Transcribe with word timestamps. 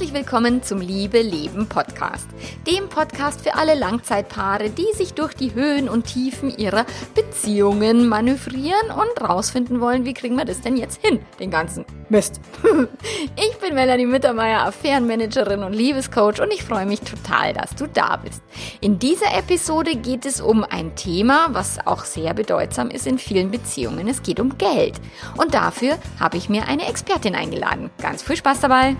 Herzlich 0.00 0.18
willkommen 0.18 0.62
zum 0.62 0.80
Liebe 0.80 1.20
Leben 1.20 1.68
Podcast, 1.68 2.26
dem 2.66 2.88
Podcast 2.88 3.42
für 3.42 3.54
alle 3.54 3.74
Langzeitpaare, 3.74 4.70
die 4.70 4.90
sich 4.94 5.12
durch 5.12 5.34
die 5.34 5.52
Höhen 5.52 5.90
und 5.90 6.06
Tiefen 6.06 6.56
ihrer 6.56 6.86
Beziehungen 7.14 8.08
manövrieren 8.08 8.90
und 8.90 9.28
rausfinden 9.28 9.78
wollen, 9.82 10.06
wie 10.06 10.14
kriegen 10.14 10.36
wir 10.36 10.46
das 10.46 10.62
denn 10.62 10.78
jetzt 10.78 11.04
hin, 11.04 11.20
den 11.38 11.50
ganzen 11.50 11.84
Mist. 12.08 12.40
Ich 13.36 13.58
bin 13.58 13.74
Melanie 13.74 14.06
Mittermeier, 14.06 14.64
Affärenmanagerin 14.64 15.62
und 15.62 15.74
Liebescoach 15.74 16.40
und 16.40 16.50
ich 16.50 16.64
freue 16.64 16.86
mich 16.86 17.00
total, 17.02 17.52
dass 17.52 17.74
du 17.74 17.86
da 17.86 18.16
bist. 18.16 18.42
In 18.80 18.98
dieser 18.98 19.36
Episode 19.36 19.96
geht 19.96 20.24
es 20.24 20.40
um 20.40 20.64
ein 20.64 20.96
Thema, 20.96 21.48
was 21.52 21.86
auch 21.86 22.04
sehr 22.04 22.32
bedeutsam 22.32 22.90
ist 22.90 23.06
in 23.06 23.18
vielen 23.18 23.50
Beziehungen. 23.50 24.08
Es 24.08 24.22
geht 24.22 24.40
um 24.40 24.56
Geld. 24.56 24.94
Und 25.36 25.52
dafür 25.52 25.98
habe 26.18 26.38
ich 26.38 26.48
mir 26.48 26.66
eine 26.68 26.88
Expertin 26.88 27.34
eingeladen. 27.34 27.90
Ganz 28.00 28.22
viel 28.22 28.36
Spaß 28.36 28.60
dabei! 28.60 28.96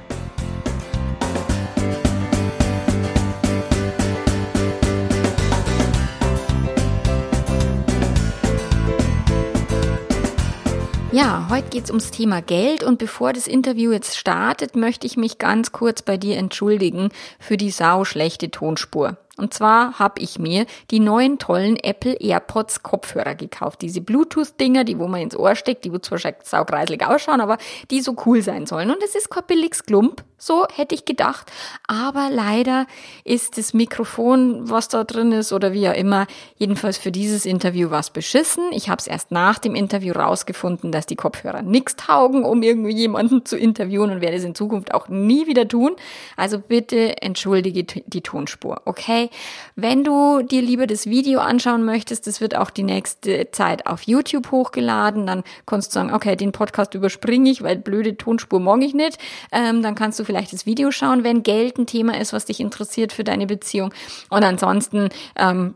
Ja, 11.12 11.48
heute 11.50 11.70
geht 11.70 11.84
es 11.84 11.90
ums 11.90 12.12
Thema 12.12 12.40
Geld 12.40 12.84
und 12.84 13.00
bevor 13.00 13.32
das 13.32 13.48
Interview 13.48 13.90
jetzt 13.90 14.16
startet, 14.16 14.76
möchte 14.76 15.08
ich 15.08 15.16
mich 15.16 15.38
ganz 15.38 15.72
kurz 15.72 16.02
bei 16.02 16.16
dir 16.16 16.36
entschuldigen 16.36 17.08
für 17.40 17.56
die 17.56 17.72
sauschlechte 17.72 18.52
Tonspur. 18.52 19.16
Und 19.40 19.54
zwar 19.54 19.98
habe 19.98 20.20
ich 20.20 20.38
mir 20.38 20.66
die 20.90 21.00
neuen 21.00 21.38
tollen 21.38 21.76
Apple 21.76 22.14
AirPods 22.20 22.82
Kopfhörer 22.82 23.34
gekauft. 23.34 23.80
Diese 23.82 24.00
Bluetooth-Dinger, 24.00 24.84
die 24.84 24.98
wo 24.98 25.08
man 25.08 25.22
ins 25.22 25.36
Ohr 25.36 25.54
steckt, 25.54 25.84
die 25.84 25.92
wo 25.92 25.98
zwar 25.98 26.18
saugreiselig 26.42 27.06
ausschauen, 27.06 27.40
aber 27.40 27.56
die 27.90 28.02
so 28.02 28.14
cool 28.26 28.42
sein 28.42 28.66
sollen. 28.66 28.90
Und 28.90 29.02
es 29.02 29.14
ist 29.14 29.30
kein 29.30 29.44
billiges 29.46 29.84
Klump, 29.84 30.22
so 30.36 30.66
hätte 30.74 30.94
ich 30.94 31.04
gedacht. 31.06 31.50
Aber 31.86 32.28
leider 32.30 32.86
ist 33.24 33.56
das 33.56 33.72
Mikrofon, 33.72 34.68
was 34.68 34.88
da 34.88 35.04
drin 35.04 35.32
ist 35.32 35.52
oder 35.52 35.72
wie 35.72 35.88
auch 35.88 35.94
immer, 35.94 36.26
jedenfalls 36.56 36.98
für 36.98 37.12
dieses 37.12 37.46
Interview 37.46 37.90
was 37.90 38.10
beschissen. 38.10 38.64
Ich 38.72 38.88
habe 38.90 38.98
es 38.98 39.06
erst 39.06 39.30
nach 39.30 39.58
dem 39.58 39.74
Interview 39.74 40.12
rausgefunden, 40.12 40.92
dass 40.92 41.06
die 41.06 41.16
Kopfhörer 41.16 41.62
nichts 41.62 41.96
taugen, 41.96 42.44
um 42.44 42.62
irgendwie 42.62 42.94
jemanden 42.94 43.46
zu 43.46 43.56
interviewen 43.56 44.10
und 44.10 44.20
werde 44.20 44.36
es 44.36 44.44
in 44.44 44.54
Zukunft 44.54 44.92
auch 44.92 45.08
nie 45.08 45.46
wieder 45.46 45.66
tun. 45.66 45.96
Also 46.36 46.58
bitte 46.58 47.22
entschuldige 47.22 47.84
die 47.84 48.20
Tonspur, 48.20 48.82
okay? 48.84 49.29
Wenn 49.76 50.04
du 50.04 50.42
dir 50.42 50.62
lieber 50.62 50.86
das 50.86 51.06
Video 51.06 51.40
anschauen 51.40 51.84
möchtest, 51.84 52.26
das 52.26 52.40
wird 52.40 52.56
auch 52.56 52.70
die 52.70 52.82
nächste 52.82 53.50
Zeit 53.50 53.86
auf 53.86 54.02
YouTube 54.02 54.50
hochgeladen, 54.50 55.26
dann 55.26 55.44
kannst 55.66 55.90
du 55.90 55.94
sagen, 55.94 56.12
okay, 56.12 56.36
den 56.36 56.52
Podcast 56.52 56.94
überspringe 56.94 57.50
ich, 57.50 57.62
weil 57.62 57.76
blöde 57.76 58.16
Tonspur 58.16 58.60
mag 58.60 58.82
ich 58.82 58.94
nicht. 58.94 59.18
Ähm, 59.52 59.82
dann 59.82 59.94
kannst 59.94 60.18
du 60.18 60.24
vielleicht 60.24 60.52
das 60.52 60.66
Video 60.66 60.90
schauen, 60.90 61.24
wenn 61.24 61.42
Geld 61.42 61.78
ein 61.78 61.86
Thema 61.86 62.18
ist, 62.18 62.32
was 62.32 62.44
dich 62.44 62.60
interessiert 62.60 63.12
für 63.12 63.24
deine 63.24 63.46
Beziehung. 63.46 63.92
Und 64.28 64.44
ansonsten 64.44 65.08
ähm, 65.36 65.74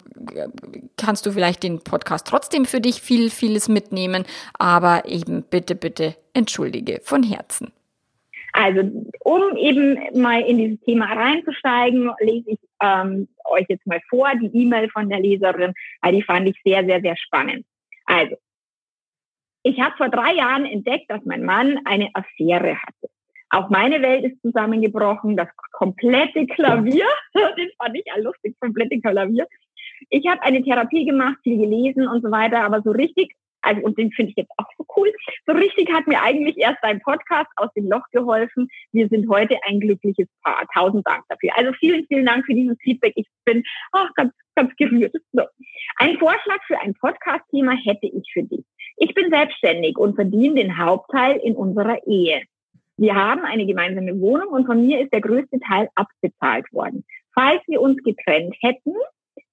kannst 0.96 1.27
du 1.27 1.33
vielleicht 1.33 1.62
den 1.62 1.80
Podcast 1.80 2.27
trotzdem 2.27 2.64
für 2.66 2.80
dich 2.80 3.02
viel, 3.02 3.30
vieles 3.30 3.68
mitnehmen. 3.68 4.24
Aber 4.58 5.06
eben 5.06 5.42
bitte, 5.42 5.74
bitte 5.74 6.16
entschuldige 6.33 7.00
von 7.05 7.22
Herzen. 7.22 7.72
Also, 8.56 8.83
um 9.24 9.56
eben 9.56 9.98
mal 10.14 10.41
in 10.42 10.58
dieses 10.58 10.80
Thema 10.84 11.06
reinzusteigen, 11.06 12.12
lese 12.20 12.52
ich 12.52 12.58
ähm, 12.80 13.27
euch 13.44 13.66
jetzt 13.69 13.84
mal 13.84 14.00
vor, 14.08 14.30
die 14.41 14.46
E-Mail 14.46 14.88
von 14.91 15.08
der 15.08 15.19
Leserin, 15.19 15.74
weil 16.00 16.12
die 16.12 16.22
fand 16.22 16.48
ich 16.48 16.56
sehr, 16.64 16.84
sehr, 16.84 17.00
sehr 17.00 17.16
spannend. 17.16 17.66
Also, 18.06 18.36
ich 19.64 19.80
habe 19.80 19.96
vor 19.96 20.08
drei 20.08 20.34
Jahren 20.34 20.66
entdeckt, 20.66 21.11
dass 21.11 21.24
mein 21.24 21.42
Mann 21.42 21.80
eine 21.84 22.11
Affäre 22.14 22.77
hatte. 22.80 23.11
Auch 23.51 23.70
meine 23.70 24.01
Welt 24.02 24.24
ist 24.24 24.40
zusammengebrochen, 24.40 25.36
das 25.36 25.48
komplette 25.73 26.46
Klavier, 26.46 27.07
den 27.34 27.70
fand 27.77 27.96
ich 27.96 28.05
ja 28.07 28.23
lustig, 28.23 28.55
komplette 28.61 29.01
Klavier. 29.01 29.48
Ich 30.11 30.28
habe 30.28 30.42
eine 30.42 30.62
Therapie 30.62 31.05
gemacht, 31.05 31.39
viel 31.42 31.58
gelesen 31.58 32.07
und 32.07 32.23
so 32.23 32.30
weiter, 32.30 32.61
aber 32.61 32.83
so 32.83 32.92
richtig 32.92 33.34
also 33.64 33.80
und 33.83 33.98
den 33.98 34.11
finde 34.13 34.30
ich 34.30 34.36
jetzt 34.36 34.52
auch 34.57 34.69
so 34.77 34.85
cool. 34.97 35.13
So 35.47 35.52
richtig 35.52 35.92
hat 35.92 36.07
mir 36.07 36.23
eigentlich 36.23 36.57
erst 36.58 36.79
dein 36.83 37.01
Podcast 37.01 37.51
aus 37.57 37.70
dem 37.77 37.89
Loch 37.89 38.05
geholfen. 38.13 38.69
Wir 38.92 39.08
sind 39.08 39.29
heute 39.29 39.58
ein 39.67 39.80
glückliches 39.80 40.29
Paar. 40.42 40.67
Tausend 40.75 41.07
Dank 41.07 41.25
dafür. 41.29 41.51
Also 41.57 41.73
vielen, 41.75 42.07
vielen 42.07 42.27
Dank 42.27 42.45
für 42.47 42.55
dieses 42.55 42.77
Feedback. 42.80 43.13
Ich 43.17 43.27
bin 43.45 43.63
ach, 43.92 44.11
ganz, 44.14 44.33
ganz 44.55 44.75
gerührt. 44.77 45.14
So. 45.33 45.42
Ein 45.97 46.19
Vorschlag 46.19 46.63
für 46.67 46.79
ein 46.80 46.95
Podcast-Thema 46.95 47.73
hätte 47.85 48.07
ich 48.07 48.30
für 48.33 48.42
dich. 48.42 48.64
Ich 48.97 49.14
bin 49.14 49.30
selbstständig 49.30 49.98
und 49.98 50.14
verdiene 50.14 50.55
den 50.55 50.79
Hauptteil 50.79 51.36
in 51.36 51.57
unserer 51.57 51.98
Ehe. 52.07 52.42
Wir 52.96 53.14
haben 53.14 53.45
eine 53.45 53.67
gemeinsame 53.67 54.20
Wohnung 54.20 54.48
und 54.48 54.67
von 54.67 54.81
mir 54.86 55.01
ist 55.01 55.13
der 55.13 55.20
größte 55.20 55.58
Teil 55.61 55.89
abbezahlt 55.96 56.73
worden. 56.73 57.05
Falls 57.35 57.61
wir 57.67 57.81
uns 57.81 58.01
getrennt 58.05 58.55
hätten, 58.61 58.95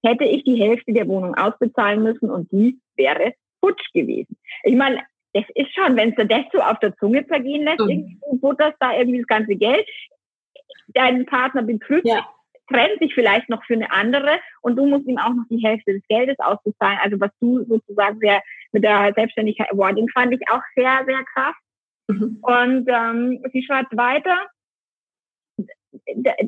hätte 0.04 0.24
ich 0.24 0.44
die 0.44 0.62
Hälfte 0.62 0.92
der 0.92 1.08
Wohnung 1.08 1.34
ausbezahlen 1.34 2.02
müssen 2.02 2.30
und 2.30 2.50
dies 2.52 2.74
wäre 2.96 3.34
futsch 3.62 3.92
gewesen. 3.92 4.36
Ich 4.64 4.74
meine, 4.74 5.02
das 5.34 5.44
ist 5.54 5.74
schon, 5.74 5.96
wenn 5.96 6.14
du 6.14 6.26
das 6.26 6.44
so 6.52 6.60
auf 6.60 6.78
der 6.80 6.94
Zunge 6.96 7.26
zergehen 7.26 7.64
lässt, 7.64 7.80
mhm. 7.80 8.20
du 8.30 8.38
butterst 8.38 8.76
da 8.80 8.96
irgendwie 8.96 9.18
das 9.18 9.26
ganze 9.26 9.56
Geld, 9.56 9.88
deinen 10.88 11.24
Partner 11.26 11.62
betrügt, 11.62 12.06
ja. 12.06 12.26
trennt 12.68 12.98
sich 13.00 13.14
vielleicht 13.14 13.48
noch 13.48 13.64
für 13.64 13.74
eine 13.74 13.90
andere 13.90 14.38
und 14.60 14.76
du 14.76 14.86
musst 14.86 15.06
ihm 15.06 15.18
auch 15.18 15.32
noch 15.32 15.44
die 15.48 15.64
Hälfte 15.64 15.94
des 15.94 16.02
Geldes 16.08 16.38
auszahlen. 16.38 16.98
Also 17.02 17.18
was 17.18 17.30
du 17.40 17.64
sozusagen 17.64 18.18
sehr 18.18 18.42
mit 18.72 18.84
der 18.84 19.12
Selbstständigkeit 19.14 19.72
Awarding 19.72 20.08
fand 20.10 20.32
ich 20.34 20.40
auch 20.50 20.62
sehr, 20.74 21.04
sehr 21.06 21.24
krass. 21.34 21.54
Mhm. 22.08 22.38
Und 22.42 22.88
ähm, 22.88 23.42
sie 23.52 23.62
schreibt 23.62 23.96
weiter, 23.96 24.36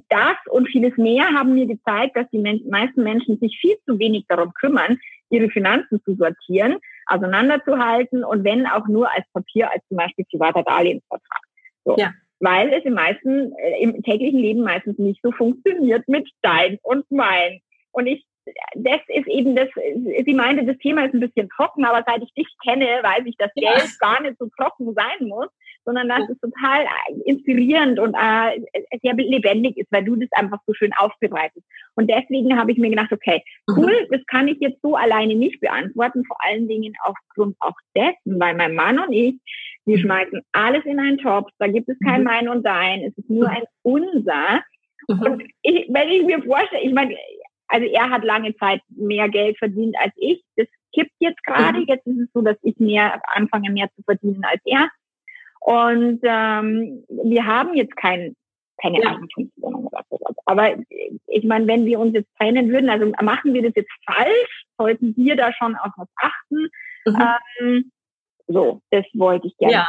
das 0.08 0.36
und 0.50 0.68
vieles 0.68 0.96
mehr 0.96 1.26
haben 1.28 1.54
mir 1.54 1.66
gezeigt, 1.66 2.16
dass 2.16 2.28
die 2.30 2.38
meisten 2.38 3.02
Menschen 3.02 3.38
sich 3.38 3.58
viel 3.60 3.76
zu 3.86 3.98
wenig 3.98 4.24
darum 4.28 4.52
kümmern, 4.54 4.98
ihre 5.30 5.50
Finanzen 5.50 6.02
zu 6.02 6.14
sortieren, 6.14 6.78
auseinanderzuhalten 7.06 8.24
und 8.24 8.44
wenn 8.44 8.66
auch 8.66 8.86
nur 8.88 9.10
als 9.10 9.24
Papier, 9.32 9.70
als 9.70 9.86
zum 9.88 9.96
Beispiel 9.96 10.24
privater 10.30 10.62
Darlehensvertrag. 10.62 11.40
So. 11.84 11.96
Ja. 11.98 12.12
Weil 12.40 12.72
es 12.72 12.84
im 12.84 12.94
meisten, 12.94 13.52
äh, 13.56 13.82
im 13.82 14.02
täglichen 14.02 14.40
Leben 14.40 14.62
meistens 14.62 14.98
nicht 14.98 15.20
so 15.22 15.30
funktioniert 15.32 16.06
mit 16.08 16.28
dein 16.42 16.78
und 16.82 17.10
mein. 17.10 17.60
Und 17.92 18.06
ich, 18.06 18.26
das 18.74 19.00
ist 19.08 19.28
eben 19.28 19.56
das, 19.56 19.68
sie 19.74 20.34
meinte, 20.34 20.64
das 20.64 20.76
Thema 20.78 21.04
ist 21.04 21.14
ein 21.14 21.20
bisschen 21.20 21.48
trocken, 21.50 21.84
aber 21.84 22.04
seit 22.06 22.22
ich 22.22 22.32
dich 22.34 22.48
kenne, 22.62 22.86
weiß 23.02 23.22
ich, 23.24 23.36
dass 23.36 23.52
Geld 23.54 23.78
ja. 23.78 23.84
gar 24.00 24.20
nicht 24.20 24.36
so 24.38 24.48
trocken 24.56 24.92
sein 24.94 25.28
muss 25.28 25.48
sondern 25.84 26.08
dass 26.08 26.28
es 26.28 26.38
total 26.40 26.82
äh, 26.82 27.20
inspirierend 27.24 27.98
und 27.98 28.14
äh, 28.14 28.60
sehr 29.02 29.14
lebendig 29.14 29.76
ist, 29.76 29.90
weil 29.90 30.04
du 30.04 30.16
das 30.16 30.30
einfach 30.32 30.58
so 30.66 30.74
schön 30.74 30.92
aufbereitest. 30.94 31.64
Und 31.96 32.10
deswegen 32.10 32.58
habe 32.58 32.72
ich 32.72 32.78
mir 32.78 32.90
gedacht, 32.90 33.12
okay, 33.12 33.42
mhm. 33.68 33.74
cool, 33.76 33.92
mhm. 33.92 34.12
das 34.12 34.26
kann 34.26 34.48
ich 34.48 34.58
jetzt 34.60 34.80
so 34.82 34.96
alleine 34.96 35.34
nicht 35.34 35.60
beantworten, 35.60 36.24
vor 36.24 36.36
allen 36.40 36.68
Dingen 36.68 36.94
aufgrund 37.04 37.56
auch 37.60 37.76
dessen, 37.96 38.40
weil 38.40 38.54
mein 38.54 38.74
Mann 38.74 38.98
und 38.98 39.12
ich, 39.12 39.34
wir 39.84 39.98
mhm. 39.98 40.02
schmeißen 40.02 40.40
alles 40.52 40.84
in 40.84 40.98
einen 40.98 41.18
Topf, 41.18 41.50
da 41.58 41.66
gibt 41.66 41.88
es 41.88 41.98
kein 42.04 42.20
mhm. 42.20 42.26
Mein 42.26 42.48
und 42.48 42.64
Dein, 42.64 43.02
es 43.02 43.16
ist 43.16 43.30
nur 43.30 43.48
ein 43.48 43.64
Unser. 43.82 44.62
Mhm. 45.08 45.20
Und 45.20 45.42
ich, 45.62 45.86
wenn 45.90 46.08
ich 46.08 46.24
mir 46.24 46.42
vorstelle, 46.42 46.82
ich 46.82 46.92
meine, 46.92 47.16
also 47.68 47.86
er 47.86 48.10
hat 48.10 48.24
lange 48.24 48.54
Zeit 48.56 48.80
mehr 48.88 49.28
Geld 49.28 49.58
verdient 49.58 49.96
als 49.98 50.12
ich. 50.16 50.42
Das 50.56 50.66
kippt 50.94 51.14
jetzt 51.18 51.42
gerade. 51.44 51.80
Mhm. 51.80 51.86
Jetzt 51.88 52.06
ist 52.06 52.18
es 52.18 52.28
so, 52.32 52.42
dass 52.42 52.56
ich 52.62 52.78
mehr 52.78 53.20
anfange, 53.34 53.70
mehr 53.70 53.88
zu 53.96 54.02
verdienen 54.02 54.44
als 54.44 54.60
er. 54.64 54.88
Und 55.64 56.20
ähm, 56.24 57.04
wir 57.08 57.46
haben 57.46 57.74
jetzt 57.74 57.96
kein, 57.96 58.36
keine 58.80 59.02
ja. 59.02 59.12
Eigentumswohnung 59.12 59.86
oder 59.86 60.04
sowas. 60.10 60.36
Aber 60.44 60.76
ich 61.26 61.44
meine, 61.44 61.66
wenn 61.66 61.86
wir 61.86 61.98
uns 61.98 62.12
jetzt 62.12 62.28
trennen 62.36 62.70
würden, 62.70 62.90
also 62.90 63.10
machen 63.22 63.54
wir 63.54 63.62
das 63.62 63.72
jetzt 63.74 63.90
falsch, 64.04 64.66
sollten 64.76 65.16
wir 65.16 65.36
da 65.36 65.52
schon 65.54 65.74
auf 65.76 65.92
was 65.96 66.08
achten. 66.16 66.68
Mhm. 67.06 67.22
Ähm, 67.60 67.92
so, 68.46 68.82
das 68.90 69.06
wollte 69.14 69.46
ich 69.46 69.56
gerne 69.56 69.72
ja 69.72 69.88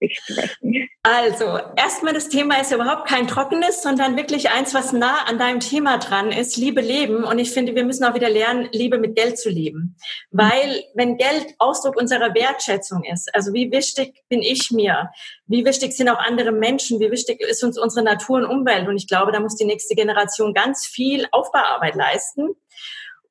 besprechen. 0.00 0.88
Also, 1.02 1.58
erstmal 1.76 2.14
das 2.14 2.28
Thema 2.28 2.60
ist 2.60 2.72
überhaupt 2.72 3.08
kein 3.08 3.28
trockenes, 3.28 3.82
sondern 3.82 4.16
wirklich 4.16 4.50
eins, 4.50 4.74
was 4.74 4.92
nah 4.92 5.24
an 5.26 5.38
deinem 5.38 5.60
Thema 5.60 5.98
dran 5.98 6.32
ist, 6.32 6.56
Liebe 6.56 6.80
leben. 6.80 7.24
Und 7.24 7.38
ich 7.38 7.52
finde, 7.52 7.74
wir 7.74 7.84
müssen 7.84 8.04
auch 8.04 8.14
wieder 8.14 8.28
lernen, 8.28 8.68
Liebe 8.72 8.98
mit 8.98 9.14
Geld 9.14 9.38
zu 9.38 9.48
leben. 9.48 9.96
Weil, 10.30 10.82
wenn 10.94 11.16
Geld 11.16 11.54
Ausdruck 11.58 11.96
unserer 11.96 12.34
Wertschätzung 12.34 13.04
ist, 13.04 13.32
also 13.34 13.52
wie 13.52 13.70
wichtig 13.70 14.24
bin 14.28 14.42
ich 14.42 14.70
mir? 14.70 15.10
Wie 15.46 15.64
wichtig 15.64 15.92
sind 15.92 16.08
auch 16.08 16.18
andere 16.18 16.52
Menschen? 16.52 16.98
Wie 17.00 17.10
wichtig 17.10 17.40
ist 17.40 17.62
uns 17.62 17.78
unsere 17.78 18.04
Natur 18.04 18.38
und 18.38 18.46
Umwelt? 18.46 18.88
Und 18.88 18.96
ich 18.96 19.06
glaube, 19.06 19.32
da 19.32 19.40
muss 19.40 19.56
die 19.56 19.64
nächste 19.64 19.94
Generation 19.94 20.54
ganz 20.54 20.86
viel 20.86 21.26
Aufbauarbeit 21.30 21.94
leisten. 21.94 22.56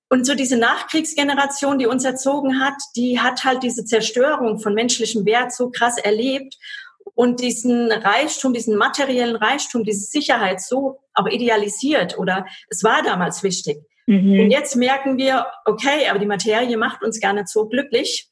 Und 0.10 0.26
so 0.26 0.36
diese 0.36 0.58
Nachkriegsgeneration, 0.58 1.80
die 1.80 1.88
uns 1.88 2.06
erzogen 2.06 2.60
hat, 2.60 2.76
die 2.96 3.20
hat 3.20 3.44
halt 3.44 3.64
diese 3.64 3.86
Zerstörung 3.86 4.60
von 4.60 4.74
menschlichem 4.74 5.26
Wert 5.26 5.52
so 5.52 5.72
krass 5.72 5.98
erlebt 5.98 6.58
und 7.16 7.40
diesen 7.40 7.92
Reichtum, 7.92 8.54
diesen 8.54 8.78
materiellen 8.78 9.36
Reichtum, 9.36 9.84
diese 9.84 10.06
Sicherheit 10.06 10.62
so 10.62 11.00
auch 11.14 11.28
idealisiert 11.28 12.18
oder 12.20 12.46
es 12.70 12.84
war 12.84 13.02
damals 13.04 13.42
wichtig. 13.42 13.78
Mhm. 14.06 14.40
Und 14.42 14.52
jetzt 14.52 14.76
merken 14.76 15.18
wir, 15.18 15.48
okay, 15.66 16.08
aber 16.10 16.20
die 16.20 16.26
Materie 16.26 16.78
macht 16.78 17.04
uns 17.04 17.20
gar 17.20 17.34
nicht 17.34 17.48
so 17.48 17.68
glücklich. 17.68 18.30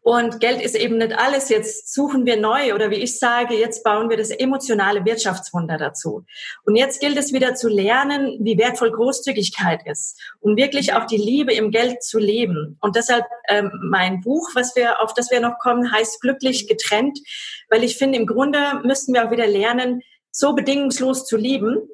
Und 0.00 0.40
Geld 0.40 0.62
ist 0.62 0.74
eben 0.74 0.98
nicht 0.98 1.18
alles. 1.18 1.48
Jetzt 1.48 1.92
suchen 1.92 2.24
wir 2.24 2.36
neu 2.36 2.74
oder 2.74 2.90
wie 2.90 2.96
ich 2.96 3.18
sage, 3.18 3.54
jetzt 3.54 3.82
bauen 3.84 4.08
wir 4.08 4.16
das 4.16 4.30
emotionale 4.30 5.04
Wirtschaftswunder 5.04 5.76
dazu. 5.76 6.24
Und 6.64 6.76
jetzt 6.76 7.00
gilt 7.00 7.16
es 7.16 7.32
wieder 7.32 7.54
zu 7.54 7.68
lernen, 7.68 8.38
wie 8.40 8.58
wertvoll 8.58 8.90
Großzügigkeit 8.90 9.86
ist 9.86 10.20
und 10.40 10.56
wirklich 10.56 10.94
auch 10.94 11.06
die 11.06 11.16
Liebe 11.16 11.52
im 11.52 11.70
Geld 11.70 12.02
zu 12.02 12.18
leben. 12.18 12.78
Und 12.80 12.96
deshalb 12.96 13.24
ähm, 13.48 13.70
mein 13.82 14.20
Buch, 14.20 14.50
was 14.54 14.76
wir 14.76 15.02
auf 15.02 15.14
das 15.14 15.30
wir 15.30 15.40
noch 15.40 15.58
kommen, 15.58 15.92
heißt 15.92 16.20
glücklich 16.20 16.68
getrennt, 16.68 17.18
weil 17.68 17.84
ich 17.84 17.96
finde, 17.96 18.18
im 18.18 18.26
Grunde 18.26 18.80
müssten 18.84 19.14
wir 19.14 19.26
auch 19.26 19.30
wieder 19.30 19.46
lernen, 19.46 20.02
so 20.30 20.54
bedingungslos 20.54 21.26
zu 21.26 21.36
lieben, 21.36 21.88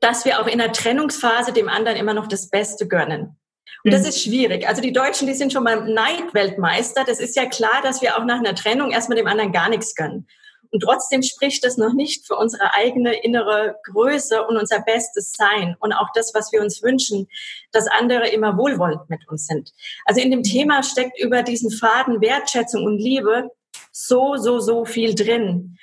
dass 0.00 0.24
wir 0.24 0.40
auch 0.40 0.46
in 0.46 0.58
der 0.58 0.72
Trennungsphase 0.72 1.52
dem 1.52 1.68
anderen 1.68 1.98
immer 1.98 2.14
noch 2.14 2.26
das 2.26 2.48
Beste 2.48 2.88
gönnen. 2.88 3.39
Und 3.84 3.92
das 3.92 4.02
mhm. 4.02 4.08
ist 4.08 4.22
schwierig. 4.22 4.68
Also 4.68 4.82
die 4.82 4.92
Deutschen, 4.92 5.26
die 5.26 5.34
sind 5.34 5.52
schon 5.52 5.64
beim 5.64 5.92
Neidweltmeister. 5.92 7.04
Das 7.04 7.20
ist 7.20 7.36
ja 7.36 7.46
klar, 7.46 7.80
dass 7.82 8.02
wir 8.02 8.16
auch 8.16 8.24
nach 8.24 8.38
einer 8.38 8.54
Trennung 8.54 8.90
erstmal 8.90 9.16
dem 9.16 9.26
anderen 9.26 9.52
gar 9.52 9.68
nichts 9.68 9.94
gönnen. 9.94 10.26
Und 10.72 10.80
trotzdem 10.80 11.22
spricht 11.22 11.64
das 11.64 11.76
noch 11.76 11.92
nicht 11.92 12.26
für 12.26 12.36
unsere 12.36 12.74
eigene 12.74 13.22
innere 13.24 13.76
Größe 13.90 14.46
und 14.46 14.56
unser 14.56 14.80
bestes 14.80 15.32
Sein 15.32 15.76
und 15.80 15.92
auch 15.92 16.08
das, 16.14 16.32
was 16.32 16.52
wir 16.52 16.60
uns 16.60 16.82
wünschen, 16.82 17.28
dass 17.72 17.88
andere 17.88 18.28
immer 18.28 18.56
wohlwollend 18.56 19.10
mit 19.10 19.28
uns 19.28 19.46
sind. 19.46 19.72
Also 20.04 20.20
in 20.20 20.30
dem 20.30 20.42
Thema 20.42 20.82
steckt 20.82 21.18
über 21.20 21.42
diesen 21.42 21.70
Faden 21.70 22.20
Wertschätzung 22.20 22.84
und 22.84 22.98
Liebe 22.98 23.50
so, 23.90 24.36
so, 24.36 24.60
so 24.60 24.84
viel 24.84 25.14
drin. 25.14 25.76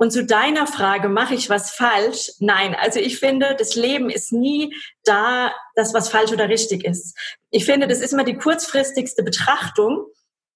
Und 0.00 0.12
zu 0.12 0.24
deiner 0.24 0.66
Frage, 0.66 1.10
mache 1.10 1.34
ich 1.34 1.50
was 1.50 1.72
falsch? 1.72 2.32
Nein, 2.38 2.74
also 2.74 2.98
ich 2.98 3.18
finde, 3.18 3.54
das 3.58 3.74
Leben 3.74 4.08
ist 4.08 4.32
nie 4.32 4.74
da, 5.04 5.54
dass 5.74 5.92
was 5.92 6.08
falsch 6.08 6.32
oder 6.32 6.48
richtig 6.48 6.86
ist. 6.86 7.14
Ich 7.50 7.66
finde, 7.66 7.86
das 7.86 8.00
ist 8.00 8.14
immer 8.14 8.24
die 8.24 8.38
kurzfristigste 8.38 9.22
Betrachtung. 9.22 10.06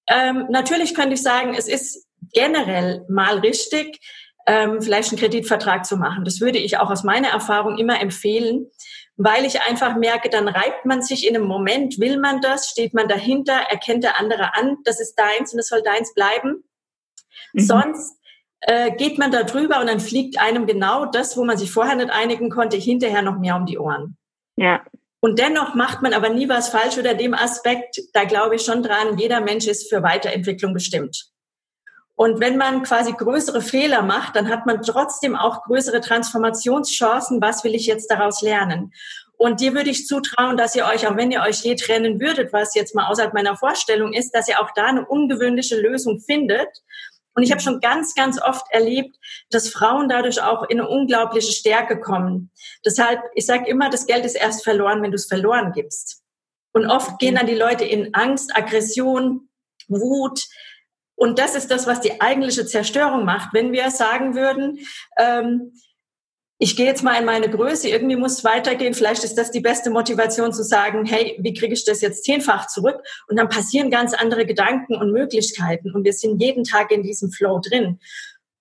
Ähm, 0.07 0.47
natürlich 0.49 0.95
könnte 0.95 1.13
ich 1.13 1.21
sagen, 1.21 1.53
es 1.53 1.67
ist 1.67 2.07
generell 2.33 3.05
mal 3.07 3.37
richtig, 3.37 3.99
ähm, 4.47 4.81
vielleicht 4.81 5.11
einen 5.11 5.19
Kreditvertrag 5.19 5.85
zu 5.85 5.97
machen. 5.97 6.25
Das 6.25 6.41
würde 6.41 6.57
ich 6.57 6.79
auch 6.79 6.89
aus 6.89 7.03
meiner 7.03 7.27
Erfahrung 7.27 7.77
immer 7.77 8.01
empfehlen, 8.01 8.71
weil 9.15 9.45
ich 9.45 9.61
einfach 9.61 9.95
merke, 9.95 10.31
dann 10.31 10.47
reibt 10.47 10.87
man 10.87 11.03
sich 11.03 11.27
in 11.27 11.35
einem 11.35 11.45
Moment, 11.45 11.99
will 11.99 12.17
man 12.19 12.41
das, 12.41 12.71
steht 12.71 12.95
man 12.95 13.07
dahinter, 13.07 13.53
erkennt 13.53 14.03
der 14.05 14.19
andere 14.19 14.55
an, 14.55 14.77
das 14.85 14.99
ist 14.99 15.13
deins 15.19 15.53
und 15.53 15.59
es 15.59 15.67
soll 15.67 15.83
deins 15.83 16.15
bleiben. 16.15 16.63
Mhm. 17.53 17.59
Sonst 17.59 18.17
äh, 18.67 18.91
geht 18.95 19.19
man 19.19 19.31
da 19.31 19.43
drüber 19.43 19.79
und 19.79 19.87
dann 19.87 19.99
fliegt 19.99 20.39
einem 20.39 20.65
genau 20.65 21.05
das, 21.05 21.37
wo 21.37 21.45
man 21.45 21.55
sich 21.55 21.71
vorher 21.71 21.95
nicht 21.95 22.09
einigen 22.09 22.49
konnte, 22.49 22.77
hinterher 22.77 23.21
noch 23.21 23.37
mehr 23.37 23.55
um 23.55 23.67
die 23.67 23.77
Ohren. 23.77 24.17
Ja. 24.55 24.83
Und 25.19 25.37
dennoch 25.37 25.75
macht 25.75 26.01
man 26.01 26.13
aber 26.13 26.29
nie 26.29 26.49
was 26.49 26.69
falsch 26.69 26.97
oder 26.97 27.13
dem 27.13 27.35
Aspekt, 27.35 28.01
da 28.13 28.23
glaube 28.23 28.55
ich 28.55 28.63
schon 28.63 28.81
dran, 28.81 29.19
jeder 29.19 29.39
Mensch 29.39 29.67
ist 29.67 29.87
für 29.87 30.01
Weiterentwicklung 30.01 30.73
bestimmt. 30.73 31.27
Und 32.15 32.39
wenn 32.39 32.57
man 32.57 32.81
quasi 32.81 33.11
größere 33.11 33.61
Fehler 33.61 34.01
macht, 34.01 34.35
dann 34.35 34.49
hat 34.49 34.65
man 34.65 34.81
trotzdem 34.81 35.35
auch 35.35 35.63
größere 35.63 36.01
Transformationschancen. 36.01 37.41
Was 37.41 37.63
will 37.63 37.75
ich 37.75 37.85
jetzt 37.85 38.09
daraus 38.09 38.41
lernen? 38.41 38.93
Und 39.37 39.59
dir 39.59 39.75
würde 39.75 39.89
ich 39.89 40.07
zutrauen, 40.07 40.57
dass 40.57 40.75
ihr 40.75 40.85
euch, 40.85 41.05
auch 41.07 41.17
wenn 41.17 41.29
ihr 41.29 41.41
euch 41.41 41.61
je 41.61 41.75
trennen 41.75 42.19
würdet, 42.19 42.53
was 42.53 42.73
jetzt 42.73 42.95
mal 42.95 43.07
außerhalb 43.07 43.33
meiner 43.33 43.57
Vorstellung 43.57 44.13
ist, 44.13 44.31
dass 44.31 44.47
ihr 44.47 44.61
auch 44.61 44.71
da 44.75 44.85
eine 44.85 45.05
ungewöhnliche 45.05 45.79
Lösung 45.79 46.19
findet 46.19 46.69
und 47.35 47.43
ich 47.43 47.51
habe 47.51 47.61
schon 47.61 47.81
ganz, 47.81 48.15
ganz 48.15 48.41
oft 48.41 48.65
erlebt, 48.71 49.17
dass 49.49 49.69
Frauen 49.69 50.07
dadurch 50.07 50.41
auch 50.41 50.63
in 50.63 50.79
eine 50.79 50.89
unglaubliche 50.89 51.51
Stärke 51.51 51.99
kommen. 51.99 52.49
Deshalb, 52.85 53.19
ich 53.35 53.45
sage 53.45 53.69
immer, 53.69 53.89
das 53.89 54.07
Geld 54.07 54.25
ist 54.25 54.35
erst 54.35 54.63
verloren, 54.63 55.01
wenn 55.01 55.11
du 55.11 55.15
es 55.15 55.27
verloren 55.27 55.73
gibst. 55.73 56.23
Und 56.71 56.85
oft 56.87 57.19
gehen 57.19 57.35
dann 57.35 57.45
die 57.45 57.55
Leute 57.55 57.83
in 57.85 58.13
Angst, 58.13 58.55
Aggression, 58.55 59.49
Wut. 59.87 60.45
Und 61.15 61.37
das 61.37 61.55
ist 61.55 61.71
das, 61.71 61.87
was 61.87 62.01
die 62.01 62.21
eigentliche 62.21 62.65
Zerstörung 62.65 63.25
macht. 63.25 63.53
Wenn 63.53 63.73
wir 63.73 63.91
sagen 63.91 64.35
würden, 64.35 64.79
ähm, 65.17 65.73
ich 66.57 66.77
gehe 66.77 66.85
jetzt 66.85 67.03
mal 67.03 67.19
in 67.19 67.25
meine 67.25 67.49
Größe, 67.49 67.89
irgendwie 67.89 68.15
muss 68.15 68.37
es 68.37 68.43
weitergehen. 68.43 68.93
Vielleicht 68.93 69.23
ist 69.23 69.37
das 69.37 69.51
die 69.51 69.59
beste 69.59 69.89
Motivation 69.89 70.53
zu 70.53 70.63
sagen, 70.63 71.05
hey, 71.05 71.37
wie 71.39 71.53
kriege 71.53 71.73
ich 71.73 71.83
das 71.83 72.01
jetzt 72.01 72.23
zehnfach 72.23 72.67
zurück? 72.67 73.01
Und 73.27 73.37
dann 73.37 73.49
passieren 73.49 73.91
ganz 73.91 74.13
andere 74.13 74.45
Gedanken 74.45 74.95
und 74.95 75.11
Möglichkeiten 75.11 75.91
und 75.93 76.05
wir 76.05 76.13
sind 76.13 76.41
jeden 76.41 76.63
Tag 76.63 76.91
in 76.91 77.03
diesem 77.03 77.29
Flow 77.31 77.59
drin. 77.59 77.99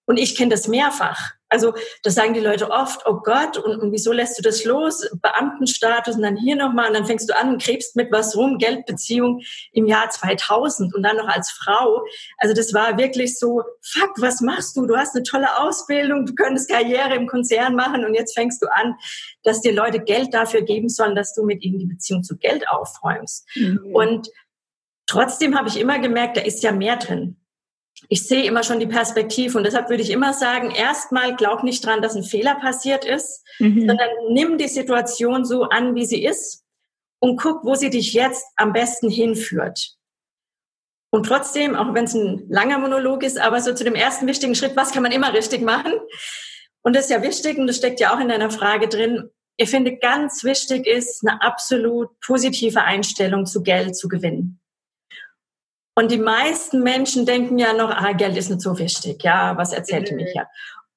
Und 0.07 0.19
ich 0.19 0.37
kenne 0.37 0.51
das 0.51 0.69
mehrfach. 0.69 1.33
Also 1.55 1.73
das 2.03 2.17
sagen 2.17 2.35
die 2.35 2.41
Leute 2.41 2.69
oft, 2.69 3.03
oh 3.07 3.21
Gott, 3.23 3.57
und, 3.57 3.81
und 3.81 3.93
wieso 3.93 4.11
lässt 4.11 4.37
du 4.37 4.43
das 4.43 4.65
los? 4.65 5.09
Beamtenstatus 5.23 6.17
und 6.17 6.23
dann 6.23 6.37
hier 6.37 6.57
nochmal 6.57 6.89
und 6.89 6.95
dann 6.95 7.07
fängst 7.07 7.31
du 7.31 7.39
an 7.39 7.51
und 7.51 7.63
krebst 7.63 7.95
mit 7.95 8.11
was 8.11 8.37
rum, 8.37 8.59
Geldbeziehung 8.59 9.41
im 9.71 9.87
Jahr 9.87 10.11
2000 10.11 10.93
und 10.93 11.03
dann 11.05 11.17
noch 11.17 11.29
als 11.29 11.53
Frau. 11.53 12.03
Also 12.39 12.57
das 12.57 12.75
war 12.75 12.99
wirklich 12.99 13.39
so, 13.39 13.63
fuck, 13.83 14.15
was 14.17 14.41
machst 14.41 14.77
du? 14.77 14.85
Du 14.85 14.97
hast 14.97 15.15
eine 15.15 15.23
tolle 15.23 15.57
Ausbildung, 15.61 16.27
du 16.27 16.35
könntest 16.35 16.69
Karriere 16.69 17.15
im 17.15 17.29
Konzern 17.29 17.77
machen 17.77 18.05
und 18.05 18.15
jetzt 18.15 18.35
fängst 18.35 18.61
du 18.61 18.67
an, 18.67 18.97
dass 19.45 19.61
dir 19.61 19.73
Leute 19.73 20.01
Geld 20.01 20.35
dafür 20.35 20.63
geben 20.63 20.89
sollen, 20.89 21.15
dass 21.15 21.35
du 21.35 21.45
mit 21.45 21.63
ihnen 21.63 21.79
die 21.79 21.87
Beziehung 21.87 22.25
zu 22.25 22.37
Geld 22.37 22.69
aufräumst. 22.69 23.47
Mhm. 23.55 23.95
Und 23.95 24.29
trotzdem 25.07 25.57
habe 25.57 25.69
ich 25.69 25.79
immer 25.79 26.01
gemerkt, 26.01 26.37
da 26.37 26.41
ist 26.41 26.65
ja 26.65 26.73
mehr 26.73 26.97
drin 26.97 27.37
ich 28.09 28.27
sehe 28.27 28.45
immer 28.45 28.63
schon 28.63 28.81
die 28.81 28.87
Perspektive 28.87 29.57
und 29.57 29.65
deshalb 29.65 29.89
würde 29.89 30.03
ich 30.03 30.11
immer 30.11 30.35
sagen, 30.35 30.71
erstmal 30.71 31.37
glaub 31.37 31.63
nicht 31.63 31.85
dran, 31.85 32.03
dass 32.03 32.15
ein 32.15 32.25
Fehler 32.25 32.57
passiert 32.57 33.05
ist, 33.05 33.45
mhm. 33.59 33.87
sondern 33.87 34.09
nimm 34.31 34.59
die 34.59 34.69
Situation 34.69 35.45
so 35.45 35.65
an, 35.65 35.95
wie 35.95 36.05
sie 36.05 36.25
ist 36.25 36.65
und 37.21 37.41
guck, 37.41 37.65
wo 37.65 37.75
sie 37.75 37.91
dich 37.91 38.13
jetzt 38.13 38.45
am 38.57 38.73
besten 38.73 39.09
hinführt. 39.09 39.97
Und 41.11 41.27
trotzdem, 41.27 41.77
auch 41.77 41.95
wenn 41.95 42.07
es 42.07 42.15
ein 42.15 42.45
langer 42.49 42.79
Monolog 42.79 43.23
ist, 43.23 43.39
aber 43.39 43.61
so 43.61 43.73
zu 43.73 43.85
dem 43.85 43.95
ersten 43.95 44.27
wichtigen 44.27 44.57
Schritt, 44.57 44.75
was 44.75 44.91
kann 44.91 45.05
man 45.05 45.13
immer 45.13 45.33
richtig 45.33 45.63
machen? 45.63 45.93
Und 46.83 46.97
das 46.97 47.05
ist 47.05 47.11
ja 47.11 47.23
wichtig 47.23 47.57
und 47.57 47.69
das 47.69 47.77
steckt 47.77 48.01
ja 48.01 48.15
auch 48.15 48.21
in 48.21 48.29
deiner 48.29 48.51
Frage 48.51 48.89
drin. 48.89 49.31
Ich 49.57 49.71
finde, 49.71 49.97
ganz 49.97 50.43
wichtig 50.43 50.87
ist, 50.87 51.25
eine 51.25 51.41
absolut 51.41 52.09
positive 52.21 52.83
Einstellung 52.83 53.47
zu 53.47 53.63
Geld 53.63 53.97
zu 53.97 54.09
gewinnen. 54.09 54.61
Und 55.95 56.11
die 56.11 56.19
meisten 56.19 56.83
Menschen 56.83 57.25
denken 57.25 57.59
ja 57.59 57.73
noch, 57.73 57.91
ah, 57.91 58.13
Geld 58.13 58.37
ist 58.37 58.51
nicht 58.51 58.61
so 58.61 58.79
wichtig. 58.79 59.23
Ja, 59.23 59.57
was 59.57 59.73
erzählt 59.73 60.11
mhm. 60.11 60.17
mich 60.17 60.35
ja? 60.35 60.47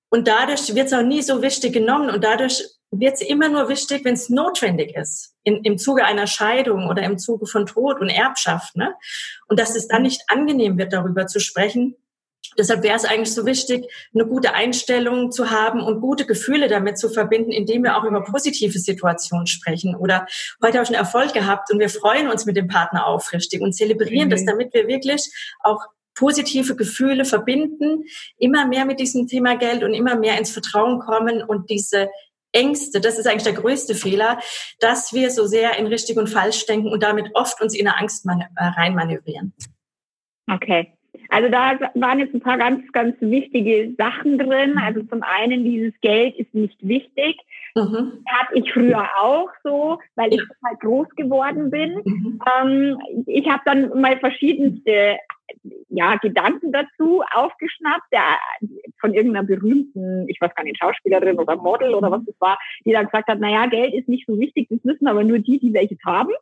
Und 0.10 0.28
dadurch 0.28 0.74
wird 0.74 0.88
es 0.88 0.94
auch 0.94 1.04
nie 1.04 1.22
so 1.22 1.42
wichtig 1.42 1.74
genommen 1.74 2.10
und 2.10 2.24
dadurch 2.24 2.64
wird 2.92 3.16
es 3.16 3.22
immer 3.22 3.50
nur 3.50 3.68
wichtig, 3.68 4.06
wenn 4.06 4.14
es 4.14 4.30
notwendig 4.30 4.96
ist, 4.96 5.36
in, 5.44 5.64
im 5.64 5.78
Zuge 5.78 6.06
einer 6.06 6.28
Scheidung 6.28 6.88
oder 6.88 7.04
im 7.04 7.18
Zuge 7.18 7.46
von 7.46 7.66
Tod 7.66 8.00
und 8.00 8.10
Erbschaft. 8.10 8.76
Ne? 8.78 8.94
Und 9.48 9.60
dass 9.60 9.76
es 9.76 9.88
dann 9.88 10.04
nicht 10.04 10.22
angenehm 10.28 10.78
wird, 10.78 10.94
darüber 10.94 11.28
zu 11.28 11.40
sprechen, 11.40 11.96
Deshalb 12.58 12.84
wäre 12.84 12.96
es 12.96 13.06
eigentlich 13.06 13.34
so 13.34 13.46
wichtig, 13.46 13.86
eine 14.14 14.26
gute 14.26 14.54
Einstellung 14.54 15.32
zu 15.32 15.50
haben 15.50 15.82
und 15.82 16.02
gute 16.02 16.26
Gefühle 16.26 16.68
damit 16.68 16.98
zu 16.98 17.10
verbinden, 17.10 17.52
indem 17.52 17.84
wir 17.84 17.98
auch 17.98 18.04
über 18.04 18.24
positive 18.24 18.78
Situationen 18.78 19.48
sprechen. 19.48 19.96
Oder 19.96 20.28
heute 20.62 20.78
habe 20.78 20.84
ich 20.84 20.90
einen 20.90 21.00
Erfolg 21.00 21.34
gehabt 21.34 21.72
und 21.72 21.80
wir 21.80 21.90
freuen 21.90 22.30
uns 22.30 22.46
mit 22.46 22.58
dem 22.58 22.68
Partner 22.68 23.06
aufrichtig 23.06 23.62
und 23.62 23.74
zelebrieren 23.74 24.28
mhm. 24.28 24.32
das, 24.32 24.46
damit 24.46 24.74
wir 24.74 24.88
wirklich 24.88 25.30
auch 25.62 25.86
positive 26.16 26.76
Gefühle 26.76 27.26
verbinden, 27.26 28.06
immer 28.38 28.68
mehr 28.68 28.86
mit 28.86 29.00
diesem 29.00 29.28
Thema 29.28 29.56
Geld 29.56 29.84
und 29.84 29.94
immer 29.94 30.16
mehr 30.16 30.38
ins 30.38 30.52
Vertrauen 30.52 31.00
kommen 31.00 31.44
und 31.44 31.70
diese 31.70 32.10
Ängste, 32.52 33.02
das 33.02 33.20
ist 33.20 33.28
eigentlich 33.28 33.44
der 33.44 33.54
größte 33.54 33.94
Fehler, 33.94 34.40
dass 34.80 35.14
wir 35.14 35.30
so 35.30 35.46
sehr 35.46 35.78
in 35.78 35.86
richtig 35.86 36.18
und 36.18 36.28
falsch 36.28 36.66
denken 36.66 36.90
und 36.90 37.04
damit 37.04 37.32
oft 37.36 37.62
uns 37.62 37.76
in 37.76 37.88
eine 37.88 37.98
Angst 37.98 38.26
äh, 38.26 38.64
reinmanövrieren. 38.64 39.54
Okay. 40.50 40.97
Also 41.30 41.50
da 41.50 41.80
waren 41.96 42.20
jetzt 42.20 42.34
ein 42.34 42.42
paar 42.42 42.58
ganz, 42.58 42.92
ganz 42.92 43.16
wichtige 43.20 43.94
Sachen 43.98 44.38
drin. 44.38 44.72
Mhm. 44.72 44.78
Also 44.78 45.04
zum 45.04 45.24
einen, 45.24 45.64
dieses 45.64 45.94
Geld 46.02 46.36
ist 46.36 46.54
nicht 46.54 46.78
wichtig. 46.88 47.38
Mhm. 47.76 48.24
Hatte 48.28 48.56
ich 48.56 48.72
früher 48.72 49.08
auch 49.22 49.50
so, 49.64 50.00
weil 50.16 50.34
ich 50.34 50.42
halt 50.66 50.80
groß 50.80 51.10
geworden 51.16 51.70
bin. 51.70 52.02
Mhm. 52.04 52.40
Ähm, 52.62 53.24
ich 53.26 53.48
habe 53.48 53.62
dann 53.66 54.02
mal 54.02 54.18
verschiedenste 54.20 55.18
ja, 55.90 56.16
Gedanken 56.18 56.72
dazu 56.72 57.24
aufgeschnappt, 57.34 58.12
der, 58.12 58.22
von 59.00 59.14
irgendeiner 59.14 59.46
berühmten, 59.46 60.28
ich 60.28 60.40
weiß 60.42 60.54
gar 60.56 60.64
nicht, 60.64 60.78
Schauspielerin 60.78 61.40
oder 61.40 61.56
Model 61.56 61.94
oder 61.94 62.12
was 62.12 62.26
das 62.26 62.36
war, 62.40 62.58
die 62.86 62.92
dann 62.92 63.06
gesagt 63.06 63.28
hat, 63.28 63.40
naja, 63.40 63.66
Geld 63.68 63.94
ist 63.94 64.10
nicht 64.10 64.26
so 64.28 64.38
wichtig, 64.40 64.68
das 64.70 64.84
müssen 64.84 65.08
aber 65.08 65.24
nur 65.24 65.40
die, 65.40 65.60
die 65.60 65.74
welches 65.74 66.00
haben. 66.06 66.34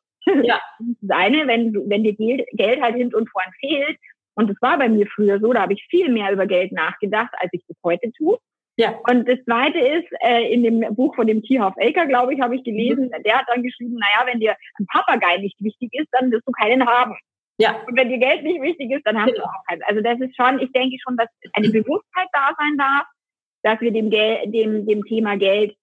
Ja. 0.44 0.60
Das 1.02 1.18
eine, 1.18 1.48
wenn, 1.48 1.74
wenn 1.90 2.04
dir 2.04 2.14
Geld 2.14 2.82
halt 2.82 2.96
hin 2.96 3.14
und 3.14 3.30
vorn 3.30 3.52
fehlt, 3.60 3.98
und 4.36 4.50
das 4.50 4.58
war 4.62 4.78
bei 4.78 4.90
mir 4.90 5.08
früher 5.08 5.40
so, 5.40 5.52
da 5.54 5.62
habe 5.62 5.74
ich 5.74 5.86
viel 5.90 6.10
mehr 6.10 6.32
über 6.32 6.46
Geld 6.46 6.72
nachgedacht, 6.72 7.34
als 7.40 7.50
ich 7.54 7.64
das 7.68 7.78
heute 7.84 8.12
tue. 8.14 8.38
Ja. 8.78 9.00
Und 9.10 9.28
das 9.28 9.40
Zweite 9.46 9.80
ist, 9.80 10.08
äh, 10.20 10.54
in 10.54 10.64
dem 10.64 10.96
Buch 10.96 11.16
von 11.16 11.28
dem 11.28 11.42
Tierhoff 11.42 11.74
Elker, 11.78 12.06
glaube 12.06 12.34
ich, 12.34 12.42
habe 12.42 12.56
ich 12.56 12.64
gelesen, 12.64 13.06
mhm. 13.06 13.24
der 13.24 13.40
hat 13.40 13.46
dann 13.48 13.64
geschrieben, 13.64 13.96
naja, 13.96 14.26
wenn 14.26 14.40
dir 14.40 14.56
ein 14.80 14.86
Papagei 14.88 15.38
nicht 15.38 15.56
wichtig 15.62 15.94
ist, 15.94 16.10
dann 16.12 16.32
wirst 16.32 16.46
du 16.46 16.52
keinen 16.52 16.86
haben. 16.86 17.16
Ja. 17.58 17.82
Und 17.88 17.96
wenn 17.96 18.10
dir 18.10 18.18
Geld 18.18 18.44
nicht 18.44 18.62
wichtig 18.62 18.92
ist, 18.92 19.06
dann 19.06 19.18
hast 19.18 19.30
ja. 19.30 19.36
du 19.36 19.44
auch 19.44 19.64
keinen. 19.70 19.82
Also 19.84 20.02
das 20.02 20.20
ist 20.20 20.36
schon, 20.36 20.60
ich 20.60 20.72
denke 20.74 20.98
schon, 21.02 21.16
dass 21.16 21.30
eine 21.54 21.70
Bewusstheit 21.70 22.28
da 22.34 22.54
sein 22.58 22.78
darf, 22.78 23.06
dass 23.64 23.80
wir 23.80 23.92
dem, 23.92 24.10
Gel 24.10 24.52
dem, 24.52 24.86
dem 24.86 25.06
Thema 25.06 25.38
Geld 25.38 25.74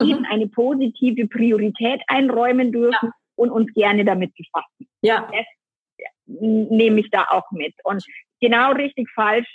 mhm. 0.00 0.08
eben 0.08 0.24
eine 0.24 0.48
positive 0.48 1.28
Priorität 1.28 2.02
einräumen 2.08 2.72
dürfen 2.72 2.98
ja. 3.06 3.12
und 3.36 3.50
uns 3.50 3.72
gerne 3.72 4.04
damit 4.04 4.32
befassen. 4.34 4.88
Ja. 5.02 5.28
Das 5.30 5.46
nehme 6.26 7.00
ich 7.00 7.10
da 7.10 7.26
auch 7.30 7.50
mit. 7.50 7.74
Und 7.84 8.04
genau 8.40 8.72
richtig 8.72 9.08
falsch. 9.14 9.48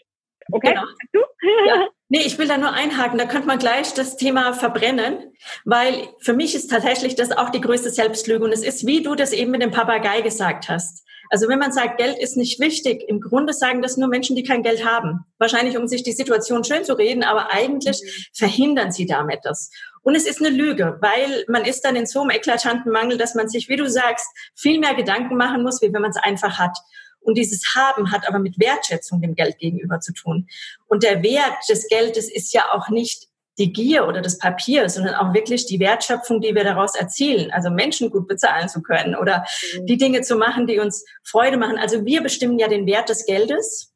Okay, 0.51 0.70
genau. 0.70 0.84
du? 1.13 1.20
Ja. 1.68 1.88
Nee, 2.13 2.24
ich 2.25 2.38
will 2.38 2.46
da 2.46 2.58
nur 2.58 2.74
einhaken. 2.74 3.18
Da 3.18 3.24
könnte 3.24 3.48
man 3.48 3.58
gleich 3.58 3.94
das 3.94 4.18
Thema 4.18 4.51
verbrennen, 4.51 5.32
weil 5.63 6.10
für 6.20 6.34
mich 6.34 6.56
ist 6.56 6.68
tatsächlich 6.68 7.16
das 7.16 7.32
auch 7.32 7.51
die 7.51 7.62
größte 7.62 7.90
Selbstlüge. 7.90 8.44
Und 8.44 8.51
es 8.51 8.66
ist, 8.66 8.86
wie 8.86 9.01
du 9.01 9.16
das 9.16 9.32
eben 9.32 9.51
mit 9.51 9.62
dem 9.62 9.72
Papagei 9.72 10.20
gesagt 10.20 10.68
hast. 10.68 11.08
Also 11.32 11.48
wenn 11.48 11.60
man 11.60 11.72
sagt, 11.72 11.98
Geld 11.98 12.20
ist 12.20 12.36
nicht 12.36 12.60
wichtig, 12.60 13.06
im 13.08 13.22
Grunde 13.22 13.54
sagen 13.54 13.82
das 13.82 13.96
nur 13.96 14.10
Menschen, 14.10 14.36
die 14.36 14.44
kein 14.44 14.64
Geld 14.64 14.86
haben. 14.86 15.22
Wahrscheinlich, 15.40 15.78
um 15.78 15.88
sich 15.88 16.04
die 16.04 16.12
Situation 16.12 16.66
schön 16.66 16.84
zu 16.84 16.94
reden, 16.94 17.24
aber 17.24 17.52
eigentlich 17.52 18.02
mhm. 18.04 18.24
verhindern 18.34 18.92
sie 18.92 19.06
damit 19.06 19.40
das. 19.44 19.72
Und 20.04 20.16
es 20.16 20.28
ist 20.28 20.42
eine 20.42 20.50
Lüge, 20.50 20.98
weil 21.00 21.46
man 21.48 21.64
ist 21.64 21.86
dann 21.86 21.96
in 21.96 22.06
so 22.06 22.20
einem 22.20 22.32
eklatanten 22.32 22.92
Mangel, 22.92 23.18
dass 23.18 23.34
man 23.34 23.48
sich, 23.48 23.70
wie 23.70 23.78
du 23.78 23.90
sagst, 23.90 24.28
viel 24.56 24.78
mehr 24.78 24.94
Gedanken 24.94 25.38
machen 25.38 25.64
muss, 25.64 25.82
wie 25.82 25.94
wenn 25.94 26.02
man 26.02 26.12
es 26.12 26.18
einfach 26.18 26.60
hat. 26.60 26.78
Und 27.22 27.38
dieses 27.38 27.76
Haben 27.76 28.12
hat 28.12 28.28
aber 28.28 28.40
mit 28.40 28.60
Wertschätzung 28.60 29.22
dem 29.22 29.36
Geld 29.36 29.58
gegenüber 29.58 30.02
zu 30.02 30.12
tun. 30.12 30.50
Und 30.88 31.04
der 31.04 31.24
Wert 31.24 31.70
des 31.70 31.88
Geldes 31.88 32.30
ist 32.30 32.54
ja 32.54 32.74
auch 32.74 32.90
nicht 32.90 33.31
die 33.58 33.74
Gier 33.74 34.08
oder 34.08 34.22
das 34.22 34.38
Papier, 34.38 34.89
sondern 34.89 35.15
auch 35.15 35.34
wirklich 35.34 35.65
die 35.65 35.79
Wertschöpfung, 35.79 36.41
die 36.41 36.55
wir 36.55 36.63
daraus 36.63 36.96
erzielen. 36.96 37.51
Also 37.51 37.70
Menschen 37.70 38.10
gut 38.10 38.27
bezahlen 38.27 38.70
zu 38.70 38.81
können 38.81 39.15
oder 39.15 39.46
mhm. 39.77 39.86
die 39.86 39.98
Dinge 39.98 40.22
zu 40.22 40.36
machen, 40.36 40.67
die 40.67 40.79
uns 40.79 41.05
Freude 41.24 41.58
machen. 41.58 41.77
Also 41.77 42.05
wir 42.05 42.22
bestimmen 42.22 42.60
ja 42.60 42.67
den 42.67 42.86
Wert 42.86 43.10
des 43.10 43.25
Geldes 43.25 43.93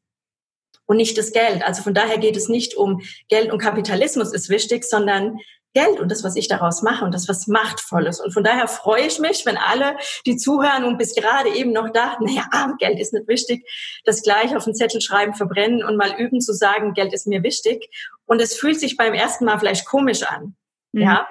und 0.86 0.98
nicht 0.98 1.18
das 1.18 1.32
Geld. 1.32 1.62
Also 1.62 1.82
von 1.82 1.94
daher 1.94 2.18
geht 2.18 2.36
es 2.36 2.48
nicht 2.48 2.76
um 2.76 3.02
Geld 3.28 3.50
und 3.52 3.58
Kapitalismus 3.58 4.32
ist 4.32 4.48
wichtig, 4.48 4.84
sondern 4.84 5.38
Geld 5.76 6.00
und 6.00 6.10
das, 6.10 6.24
was 6.24 6.36
ich 6.36 6.48
daraus 6.48 6.80
mache 6.80 7.04
und 7.04 7.12
das, 7.12 7.28
was 7.28 7.46
machtvolles. 7.48 8.18
Und 8.18 8.32
von 8.32 8.42
daher 8.42 8.66
freue 8.66 9.06
ich 9.06 9.18
mich, 9.18 9.44
wenn 9.44 9.58
alle, 9.58 9.98
die 10.24 10.38
zuhören 10.38 10.84
und 10.84 10.96
bis 10.96 11.14
gerade 11.14 11.50
eben 11.50 11.72
noch 11.72 11.90
dachten, 11.90 12.24
naja, 12.26 12.46
ah, 12.50 12.72
Geld 12.78 12.98
ist 12.98 13.12
nicht 13.12 13.28
wichtig, 13.28 13.68
das 14.06 14.22
gleich 14.22 14.56
auf 14.56 14.64
den 14.64 14.74
Zettel 14.74 15.02
schreiben, 15.02 15.34
verbrennen 15.34 15.84
und 15.84 15.98
mal 15.98 16.18
üben 16.18 16.40
zu 16.40 16.54
sagen, 16.54 16.94
Geld 16.94 17.12
ist 17.12 17.26
mir 17.26 17.42
wichtig. 17.42 17.90
Und 18.24 18.40
es 18.40 18.56
fühlt 18.56 18.80
sich 18.80 18.96
beim 18.96 19.12
ersten 19.12 19.44
Mal 19.44 19.58
vielleicht 19.58 19.86
komisch 19.86 20.22
an. 20.22 20.56
Mhm. 20.92 21.02
Ja. 21.02 21.28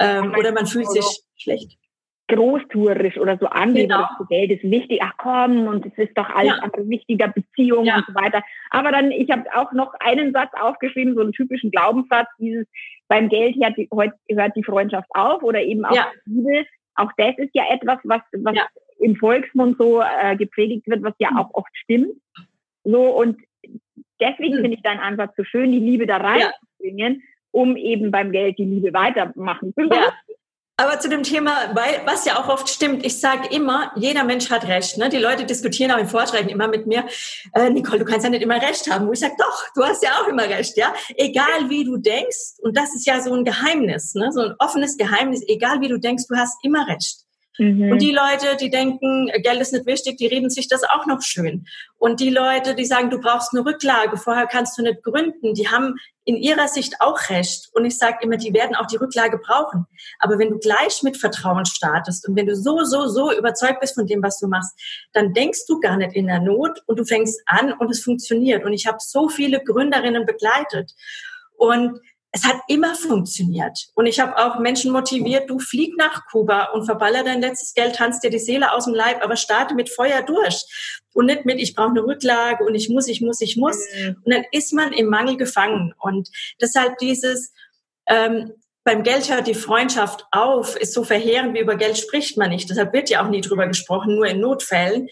Ähm, 0.00 0.34
oder 0.38 0.52
man 0.52 0.66
fühlt 0.66 0.90
sich 0.90 1.22
schlecht 1.36 1.76
großtourisch 2.28 3.18
oder 3.18 3.36
so 3.38 3.46
angeblich, 3.46 3.88
genau. 3.88 4.08
Geld 4.28 4.50
ist 4.50 4.62
wichtig, 4.62 5.00
ach 5.02 5.12
komm, 5.18 5.66
und 5.66 5.84
es 5.84 5.92
ist 5.96 6.16
doch 6.16 6.28
alles 6.30 6.56
ja. 6.56 6.62
andere 6.62 6.88
wichtiger, 6.88 7.28
Beziehung 7.28 7.84
ja. 7.84 7.96
und 7.96 8.06
so 8.06 8.14
weiter. 8.14 8.42
Aber 8.70 8.92
dann, 8.92 9.10
ich 9.10 9.30
habe 9.30 9.44
auch 9.54 9.72
noch 9.72 9.92
einen 10.00 10.32
Satz 10.32 10.50
aufgeschrieben, 10.58 11.14
so 11.14 11.20
einen 11.20 11.32
typischen 11.32 11.70
Glaubenssatz, 11.70 12.28
dieses, 12.38 12.66
beim 13.08 13.28
Geld 13.28 13.56
hört 13.56 13.76
die, 13.76 13.88
hört 13.90 14.56
die 14.56 14.64
Freundschaft 14.64 15.08
auf 15.10 15.42
oder 15.42 15.62
eben 15.62 15.84
auch 15.84 15.94
ja. 15.94 16.06
Liebe. 16.24 16.64
Auch 16.94 17.10
das 17.16 17.36
ist 17.38 17.50
ja 17.52 17.64
etwas, 17.70 17.98
was, 18.04 18.22
was 18.32 18.54
ja. 18.54 18.66
im 19.00 19.16
Volksmund 19.16 19.76
so 19.78 20.00
äh, 20.00 20.36
gepredigt 20.36 20.86
wird, 20.86 21.02
was 21.02 21.14
ja 21.18 21.30
mhm. 21.30 21.38
auch 21.38 21.50
oft 21.52 21.76
stimmt. 21.76 22.12
So, 22.84 23.02
und 23.02 23.38
deswegen 24.20 24.56
mhm. 24.56 24.60
finde 24.60 24.76
ich 24.76 24.82
deinen 24.82 25.00
Ansatz 25.00 25.34
so 25.36 25.44
schön, 25.44 25.72
die 25.72 25.78
Liebe 25.78 26.06
da 26.06 26.18
reinzubringen, 26.18 27.22
um 27.50 27.76
eben 27.76 28.10
beim 28.10 28.32
Geld 28.32 28.58
die 28.58 28.64
Liebe 28.64 28.92
weitermachen 28.94 29.74
zu 29.74 29.82
lassen. 29.82 30.12
Aber 30.76 30.98
zu 30.98 31.08
dem 31.08 31.22
Thema, 31.22 31.70
weil, 31.74 32.04
was 32.04 32.24
ja 32.24 32.36
auch 32.36 32.48
oft 32.48 32.68
stimmt, 32.68 33.06
ich 33.06 33.20
sage 33.20 33.48
immer, 33.54 33.92
jeder 33.94 34.24
Mensch 34.24 34.50
hat 34.50 34.66
Recht. 34.66 34.98
Ne? 34.98 35.08
Die 35.08 35.18
Leute 35.18 35.44
diskutieren 35.44 35.92
auch 35.92 35.98
in 35.98 36.08
Vorträgen 36.08 36.48
immer 36.48 36.66
mit 36.66 36.86
mir, 36.86 37.04
äh, 37.54 37.70
Nicole, 37.70 38.00
du 38.00 38.04
kannst 38.04 38.24
ja 38.24 38.30
nicht 38.30 38.42
immer 38.42 38.60
Recht 38.60 38.90
haben. 38.90 39.06
Wo 39.06 39.12
ich 39.12 39.20
sage, 39.20 39.34
doch, 39.38 39.62
du 39.76 39.84
hast 39.84 40.02
ja 40.02 40.10
auch 40.20 40.26
immer 40.26 40.42
Recht, 40.42 40.76
ja. 40.76 40.92
Egal 41.16 41.68
wie 41.68 41.84
du 41.84 41.96
denkst, 41.96 42.58
und 42.58 42.76
das 42.76 42.92
ist 42.96 43.06
ja 43.06 43.20
so 43.20 43.32
ein 43.32 43.44
Geheimnis, 43.44 44.16
ne? 44.16 44.32
so 44.32 44.40
ein 44.40 44.54
offenes 44.58 44.96
Geheimnis, 44.96 45.42
egal 45.46 45.80
wie 45.80 45.88
du 45.88 45.98
denkst, 45.98 46.24
du 46.28 46.36
hast 46.36 46.56
immer 46.64 46.88
Recht. 46.88 47.18
Mhm. 47.58 47.92
Und 47.92 48.02
die 48.02 48.10
Leute, 48.10 48.56
die 48.58 48.70
denken, 48.70 49.30
Geld 49.42 49.60
ist 49.60 49.72
nicht 49.72 49.86
wichtig, 49.86 50.16
die 50.16 50.26
reden 50.26 50.50
sich 50.50 50.66
das 50.66 50.82
auch 50.82 51.06
noch 51.06 51.22
schön. 51.22 51.66
Und 51.98 52.18
die 52.18 52.30
Leute, 52.30 52.74
die 52.74 52.84
sagen, 52.84 53.10
du 53.10 53.20
brauchst 53.20 53.54
eine 53.54 53.64
Rücklage, 53.64 54.16
vorher 54.16 54.46
kannst 54.46 54.76
du 54.76 54.82
nicht 54.82 55.04
gründen, 55.04 55.54
die 55.54 55.68
haben 55.68 55.94
in 56.24 56.36
ihrer 56.36 56.68
Sicht 56.68 57.00
auch 57.00 57.28
recht. 57.28 57.68
Und 57.72 57.84
ich 57.84 57.98
sage 57.98 58.18
immer, 58.22 58.36
die 58.36 58.54
werden 58.54 58.74
auch 58.74 58.86
die 58.86 58.96
Rücklage 58.96 59.38
brauchen. 59.38 59.86
Aber 60.18 60.38
wenn 60.38 60.50
du 60.50 60.58
gleich 60.58 61.02
mit 61.02 61.16
Vertrauen 61.16 61.66
startest 61.66 62.26
und 62.28 62.36
wenn 62.36 62.46
du 62.46 62.56
so, 62.56 62.84
so, 62.84 63.06
so 63.08 63.32
überzeugt 63.32 63.80
bist 63.80 63.94
von 63.94 64.06
dem, 64.06 64.22
was 64.22 64.38
du 64.38 64.46
machst, 64.46 64.78
dann 65.12 65.34
denkst 65.34 65.66
du 65.66 65.80
gar 65.80 65.96
nicht 65.96 66.14
in 66.14 66.26
der 66.26 66.40
Not 66.40 66.82
und 66.86 66.98
du 66.98 67.04
fängst 67.04 67.42
an 67.46 67.72
und 67.72 67.90
es 67.90 68.02
funktioniert. 68.02 68.64
Und 68.64 68.72
ich 68.72 68.86
habe 68.86 68.98
so 69.00 69.28
viele 69.28 69.62
Gründerinnen 69.62 70.24
begleitet. 70.24 70.94
Und 71.56 72.00
es 72.34 72.44
hat 72.44 72.56
immer 72.66 72.96
funktioniert. 72.96 73.78
Und 73.94 74.06
ich 74.06 74.18
habe 74.18 74.36
auch 74.36 74.58
Menschen 74.58 74.90
motiviert, 74.90 75.48
du 75.48 75.60
flieg 75.60 75.96
nach 75.96 76.26
Kuba 76.26 76.64
und 76.72 76.84
verballer 76.84 77.22
dein 77.22 77.40
letztes 77.40 77.74
Geld, 77.74 77.94
tanzt 77.94 78.24
dir 78.24 78.30
die 78.30 78.40
Seele 78.40 78.72
aus 78.72 78.86
dem 78.86 78.94
Leib, 78.94 79.22
aber 79.22 79.36
starte 79.36 79.76
mit 79.76 79.88
Feuer 79.88 80.20
durch. 80.22 80.64
Und 81.12 81.26
nicht 81.26 81.44
mit, 81.44 81.60
ich 81.60 81.76
brauche 81.76 81.90
eine 81.90 82.02
Rücklage 82.02 82.64
und 82.64 82.74
ich 82.74 82.88
muss, 82.88 83.06
ich 83.06 83.20
muss, 83.20 83.40
ich 83.40 83.56
muss. 83.56 83.78
Mhm. 83.96 84.16
Und 84.24 84.34
dann 84.34 84.44
ist 84.50 84.72
man 84.72 84.92
im 84.92 85.06
Mangel 85.06 85.36
gefangen. 85.36 85.94
Und 86.00 86.28
deshalb 86.60 86.98
dieses, 86.98 87.52
ähm, 88.08 88.50
beim 88.82 89.04
Geld 89.04 89.30
hört 89.30 89.46
die 89.46 89.54
Freundschaft 89.54 90.26
auf, 90.32 90.74
ist 90.74 90.92
so 90.92 91.04
verheerend, 91.04 91.54
wie 91.54 91.60
über 91.60 91.76
Geld 91.76 91.96
spricht 91.96 92.36
man 92.36 92.50
nicht. 92.50 92.68
Deshalb 92.68 92.92
wird 92.92 93.10
ja 93.10 93.24
auch 93.24 93.30
nie 93.30 93.42
drüber 93.42 93.68
gesprochen, 93.68 94.16
nur 94.16 94.26
in 94.26 94.40
Notfällen. 94.40 95.08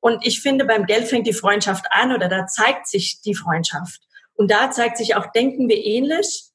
Und 0.00 0.26
ich 0.26 0.42
finde, 0.42 0.64
beim 0.64 0.86
Geld 0.86 1.06
fängt 1.06 1.28
die 1.28 1.32
Freundschaft 1.32 1.84
an 1.90 2.12
oder 2.12 2.28
da 2.28 2.48
zeigt 2.48 2.88
sich 2.88 3.20
die 3.24 3.36
Freundschaft. 3.36 4.00
Und 4.34 4.50
da 4.50 4.72
zeigt 4.72 4.98
sich 4.98 5.14
auch, 5.14 5.30
denken 5.30 5.68
wir 5.68 5.76
ähnlich, 5.76 6.50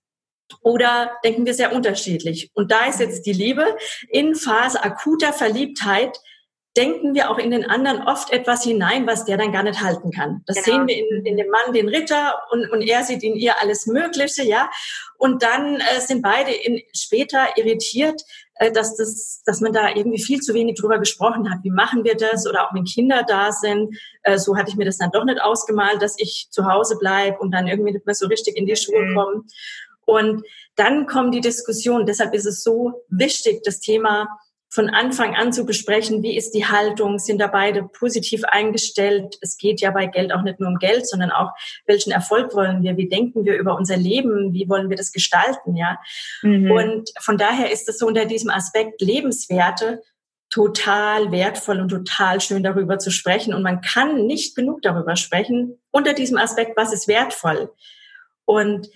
oder 0.62 1.12
denken 1.24 1.46
wir 1.46 1.54
sehr 1.54 1.74
unterschiedlich? 1.74 2.52
Und 2.54 2.72
da 2.72 2.86
ist 2.86 3.00
jetzt 3.00 3.26
die 3.26 3.34
Liebe 3.34 3.66
in 4.10 4.36
Phase 4.36 4.84
akuter 4.84 5.34
Verliebtheit 5.34 6.20
denken 6.78 7.16
wir 7.16 7.32
auch 7.32 7.38
in 7.38 7.52
den 7.52 7.66
anderen 7.66 8.08
oft 8.08 8.32
etwas 8.32 8.64
hinein, 8.64 9.08
was 9.08 9.26
der 9.26 9.38
dann 9.38 9.52
gar 9.52 9.64
nicht 9.64 9.82
halten 9.82 10.12
kann. 10.12 10.44
Das 10.46 10.64
genau. 10.64 10.78
sehen 10.78 10.88
wir 10.88 10.98
in, 10.98 11.26
in, 11.26 11.38
dem 11.38 11.50
Mann, 11.50 11.74
den 11.74 11.90
Ritter, 11.90 12.36
und, 12.52 12.70
und 12.72 12.82
er 12.82 13.04
sieht 13.04 13.24
in 13.24 13.36
ihr 13.36 13.60
alles 13.60 13.88
Mögliche, 13.88 14.44
ja. 14.44 14.70
Und 15.18 15.44
dann 15.44 15.76
äh, 15.76 16.00
sind 16.00 16.22
beide 16.22 16.52
in, 16.52 16.82
später 16.96 17.58
irritiert, 17.58 18.22
äh, 18.56 18.72
dass 18.72 18.96
das, 18.96 19.42
dass 19.46 19.62
man 19.62 19.74
da 19.74 19.90
irgendwie 19.96 20.24
viel 20.24 20.40
zu 20.40 20.54
wenig 20.54 20.80
drüber 20.80 21.00
gesprochen 21.00 21.52
hat. 21.52 21.60
Wie 21.64 21.72
machen 21.72 22.04
wir 22.04 22.16
das? 22.16 22.48
Oder 22.48 22.66
auch 22.68 22.74
wenn 22.74 22.86
Kinder 22.86 23.24
da 23.28 23.52
sind, 23.52 23.98
äh, 24.24 24.38
so 24.38 24.56
hatte 24.56 24.70
ich 24.70 24.78
mir 24.78 24.86
das 24.86 24.98
dann 24.98 25.12
doch 25.12 25.26
nicht 25.26 25.42
ausgemalt, 25.42 26.02
dass 26.02 26.16
ich 26.18 26.48
zu 26.52 26.66
Hause 26.66 26.98
bleib 27.00 27.42
und 27.42 27.52
dann 27.52 27.68
irgendwie 27.68 27.94
nicht 27.94 28.06
mehr 28.06 28.16
so 28.16 28.28
richtig 28.28 28.56
in 28.56 28.66
die 28.66 28.76
Schuhe 28.76 29.02
mhm. 29.02 29.16
komme. 29.16 29.44
Und 30.10 30.44
dann 30.76 31.06
kommen 31.06 31.32
die 31.32 31.42
Diskussionen. 31.42 32.06
Deshalb 32.06 32.34
ist 32.34 32.46
es 32.46 32.64
so 32.64 33.04
wichtig, 33.10 33.62
das 33.64 33.80
Thema 33.80 34.28
von 34.72 34.90
Anfang 34.90 35.36
an 35.36 35.52
zu 35.52 35.66
besprechen, 35.66 36.22
wie 36.22 36.38
ist 36.38 36.52
die 36.52 36.66
Haltung, 36.66 37.18
sind 37.18 37.40
da 37.40 37.48
beide 37.48 37.84
positiv 37.84 38.44
eingestellt. 38.44 39.38
Es 39.42 39.58
geht 39.58 39.82
ja 39.82 39.90
bei 39.90 40.06
Geld 40.06 40.32
auch 40.32 40.44
nicht 40.44 40.60
nur 40.60 40.70
um 40.70 40.78
Geld, 40.78 41.08
sondern 41.08 41.32
auch, 41.32 41.50
welchen 41.88 42.12
Erfolg 42.12 42.54
wollen 42.54 42.84
wir, 42.84 42.96
wie 42.96 43.10
denken 43.10 43.46
wir 43.46 43.58
über 43.58 43.76
unser 43.76 43.98
Leben, 43.98 44.54
wie 44.54 44.70
wollen 44.70 44.90
wir 44.90 44.98
das 44.98 45.12
gestalten, 45.12 45.76
ja. 45.76 45.98
Mhm. 46.44 46.72
Und 46.72 47.10
von 47.20 47.38
daher 47.38 47.72
ist 47.72 47.90
es 47.90 47.98
so 47.98 48.06
unter 48.06 48.26
diesem 48.26 48.52
Aspekt 48.52 49.02
Lebenswerte 49.02 50.04
total 50.52 51.32
wertvoll 51.32 51.80
und 51.80 51.90
total 51.90 52.42
schön 52.42 52.64
darüber 52.64 53.00
zu 53.00 53.12
sprechen. 53.12 53.54
Und 53.54 53.64
man 53.64 53.82
kann 53.82 54.26
nicht 54.28 54.56
genug 54.56 54.82
darüber 54.82 55.16
sprechen 55.16 55.80
unter 55.92 56.14
diesem 56.14 56.38
Aspekt, 56.38 56.78
was 56.78 56.94
ist 56.94 57.08
wertvoll. 57.08 57.72
Und 58.46 58.90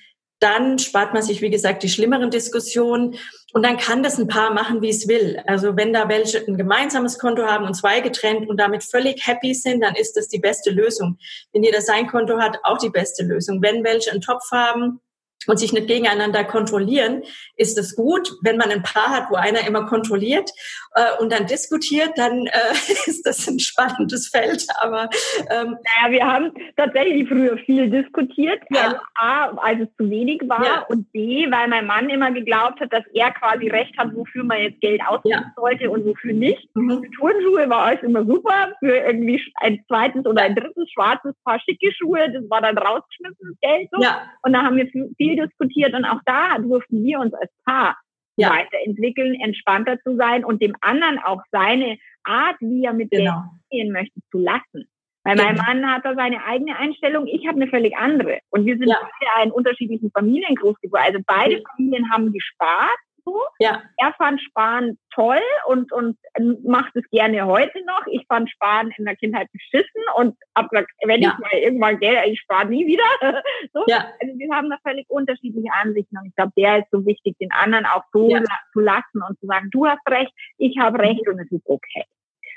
dann 0.43 0.77
spart 0.77 1.13
man 1.13 1.23
sich, 1.23 1.41
wie 1.41 1.49
gesagt, 1.49 1.83
die 1.83 1.89
schlimmeren 1.89 2.29
Diskussionen 2.29 3.15
und 3.53 3.63
dann 3.63 3.77
kann 3.77 4.03
das 4.03 4.17
ein 4.17 4.27
Paar 4.27 4.53
machen, 4.53 4.81
wie 4.81 4.89
es 4.89 5.07
will. 5.07 5.41
Also 5.47 5.77
wenn 5.77 5.93
da 5.93 6.09
welche 6.09 6.39
ein 6.39 6.57
gemeinsames 6.57 7.17
Konto 7.17 7.43
haben 7.43 7.65
und 7.65 7.75
zwei 7.75 8.01
getrennt 8.01 8.49
und 8.49 8.57
damit 8.57 8.83
völlig 8.83 9.25
happy 9.25 9.53
sind, 9.53 9.81
dann 9.81 9.95
ist 9.95 10.17
das 10.17 10.27
die 10.27 10.39
beste 10.39 10.71
Lösung. 10.71 11.17
Wenn 11.53 11.63
jeder 11.63 11.81
sein 11.81 12.07
Konto 12.07 12.39
hat, 12.39 12.59
auch 12.63 12.77
die 12.77 12.89
beste 12.89 13.23
Lösung. 13.23 13.61
Wenn 13.61 13.83
welche 13.85 14.11
einen 14.11 14.21
Topf 14.21 14.51
haben, 14.51 14.99
und 15.47 15.57
sich 15.57 15.73
nicht 15.73 15.87
gegeneinander 15.87 16.43
kontrollieren, 16.43 17.23
ist 17.55 17.77
es 17.77 17.95
gut. 17.95 18.31
Wenn 18.41 18.57
man 18.57 18.71
ein 18.71 18.83
Paar 18.83 19.09
hat, 19.09 19.29
wo 19.29 19.35
einer 19.35 19.65
immer 19.67 19.85
kontrolliert 19.85 20.49
äh, 20.95 21.21
und 21.21 21.31
dann 21.31 21.45
diskutiert, 21.47 22.11
dann 22.15 22.47
äh, 22.47 22.73
ist 23.05 23.25
das 23.25 23.47
ein 23.47 23.59
spannendes 23.59 24.29
Feld. 24.29 24.65
Aber 24.81 25.09
ähm, 25.49 25.77
naja, 26.01 26.11
wir 26.11 26.25
haben 26.25 26.51
tatsächlich 26.77 27.27
früher 27.27 27.57
viel 27.57 27.89
diskutiert. 27.89 28.61
Ja. 28.69 28.81
Also 28.83 28.97
A, 29.15 29.45
als 29.57 29.81
es 29.81 29.95
zu 29.97 30.09
wenig 30.09 30.41
war 30.47 30.65
ja. 30.65 30.85
und 30.87 31.11
B, 31.11 31.49
weil 31.49 31.67
mein 31.67 31.85
Mann 31.85 32.09
immer 32.09 32.31
geglaubt 32.31 32.79
hat, 32.79 32.91
dass 32.91 33.03
er 33.13 33.31
quasi 33.31 33.69
recht 33.69 33.97
hat, 33.97 34.15
wofür 34.15 34.43
man 34.43 34.59
jetzt 34.59 34.81
Geld 34.81 35.01
ausgeben 35.05 35.43
ja. 35.43 35.53
sollte 35.55 35.89
und 35.89 36.05
wofür 36.05 36.33
nicht. 36.33 36.69
Mhm. 36.75 37.03
Turnschuhe 37.17 37.69
war 37.69 37.83
alles 37.83 38.03
immer 38.03 38.25
super. 38.25 38.73
Für 38.79 38.95
irgendwie 38.95 39.41
ein 39.55 39.83
zweites 39.87 40.25
oder 40.25 40.43
ein 40.43 40.55
drittes 40.55 40.89
schwarzes 40.91 41.33
Paar 41.43 41.59
schicke 41.59 41.91
Schuhe, 41.93 42.31
das 42.31 42.49
war 42.49 42.61
dann 42.61 42.77
rausgeschmissenes 42.77 43.57
Geld. 43.61 43.89
So. 43.91 44.01
Ja. 44.01 44.23
Und 44.41 44.53
da 44.53 44.61
haben 44.61 44.77
wir 44.77 44.87
viel 44.87 45.32
viel 45.33 45.45
diskutiert 45.45 45.93
und 45.93 46.05
auch 46.05 46.19
da 46.25 46.57
durften 46.59 47.03
wir 47.03 47.19
uns 47.19 47.33
als 47.33 47.51
Paar 47.65 47.97
ja. 48.37 48.49
weiterentwickeln, 48.49 49.35
entspannter 49.35 49.99
zu 50.01 50.15
sein 50.15 50.43
und 50.43 50.61
dem 50.61 50.75
anderen 50.81 51.19
auch 51.19 51.41
seine 51.51 51.97
Art, 52.23 52.55
wie 52.59 52.83
er 52.83 52.93
mit 52.93 53.11
genau. 53.11 53.43
gehen 53.69 53.91
möchte, 53.91 54.19
zu 54.31 54.39
lassen. 54.39 54.87
Weil 55.25 55.37
mein 55.37 55.55
genau. 55.55 55.63
Mann 55.65 55.85
hat 55.87 56.03
da 56.03 56.15
seine 56.15 56.43
eigene 56.43 56.77
Einstellung, 56.77 57.27
ich 57.27 57.47
habe 57.47 57.61
eine 57.61 57.69
völlig 57.69 57.95
andere. 57.95 58.39
Und 58.49 58.65
wir 58.65 58.77
sind 58.77 58.89
ja. 58.89 58.97
beide 59.35 59.47
in 59.47 59.51
unterschiedlichen 59.51 60.11
Familien 60.11 60.55
groß 60.55 60.79
geworden. 60.81 61.03
Also 61.05 61.19
beide 61.25 61.61
Familien 61.75 62.11
haben 62.11 62.33
gespart 62.33 62.99
so. 63.25 63.41
Ja. 63.59 63.81
Er 63.97 64.13
fand 64.13 64.41
Sparen 64.41 64.97
toll 65.13 65.41
und, 65.67 65.91
und 65.91 66.17
macht 66.63 66.95
es 66.95 67.03
gerne 67.09 67.45
heute 67.45 67.83
noch. 67.85 68.05
Ich 68.07 68.25
fand 68.27 68.49
Sparen 68.49 68.93
in 68.97 69.05
der 69.05 69.15
Kindheit 69.15 69.49
beschissen 69.51 70.01
und 70.15 70.35
hab 70.55 70.69
gesagt, 70.69 70.91
wenn 71.05 71.21
ja. 71.21 71.31
ich 71.33 71.39
mal 71.39 71.59
irgendwann 71.59 71.99
Geld, 71.99 72.19
ich 72.27 72.39
spare 72.39 72.67
nie 72.67 72.85
wieder. 72.85 73.03
so. 73.73 73.83
ja. 73.87 74.11
Also 74.21 74.37
wir 74.37 74.55
haben 74.55 74.69
da 74.69 74.77
völlig 74.83 75.09
unterschiedliche 75.09 75.69
Ansichten 75.81 76.17
und 76.17 76.27
ich 76.27 76.35
glaube, 76.35 76.53
der 76.57 76.79
ist 76.79 76.91
so 76.91 77.05
wichtig, 77.05 77.37
den 77.39 77.51
anderen 77.51 77.85
auch 77.85 78.03
so 78.11 78.29
ja. 78.29 78.43
zu 78.73 78.79
lassen 78.79 79.21
und 79.27 79.39
zu 79.39 79.45
sagen, 79.47 79.69
du 79.71 79.85
hast 79.85 80.07
recht, 80.09 80.33
ich 80.57 80.77
habe 80.77 80.99
recht 80.99 81.27
und 81.27 81.39
es 81.39 81.51
ist 81.51 81.65
okay. 81.65 82.05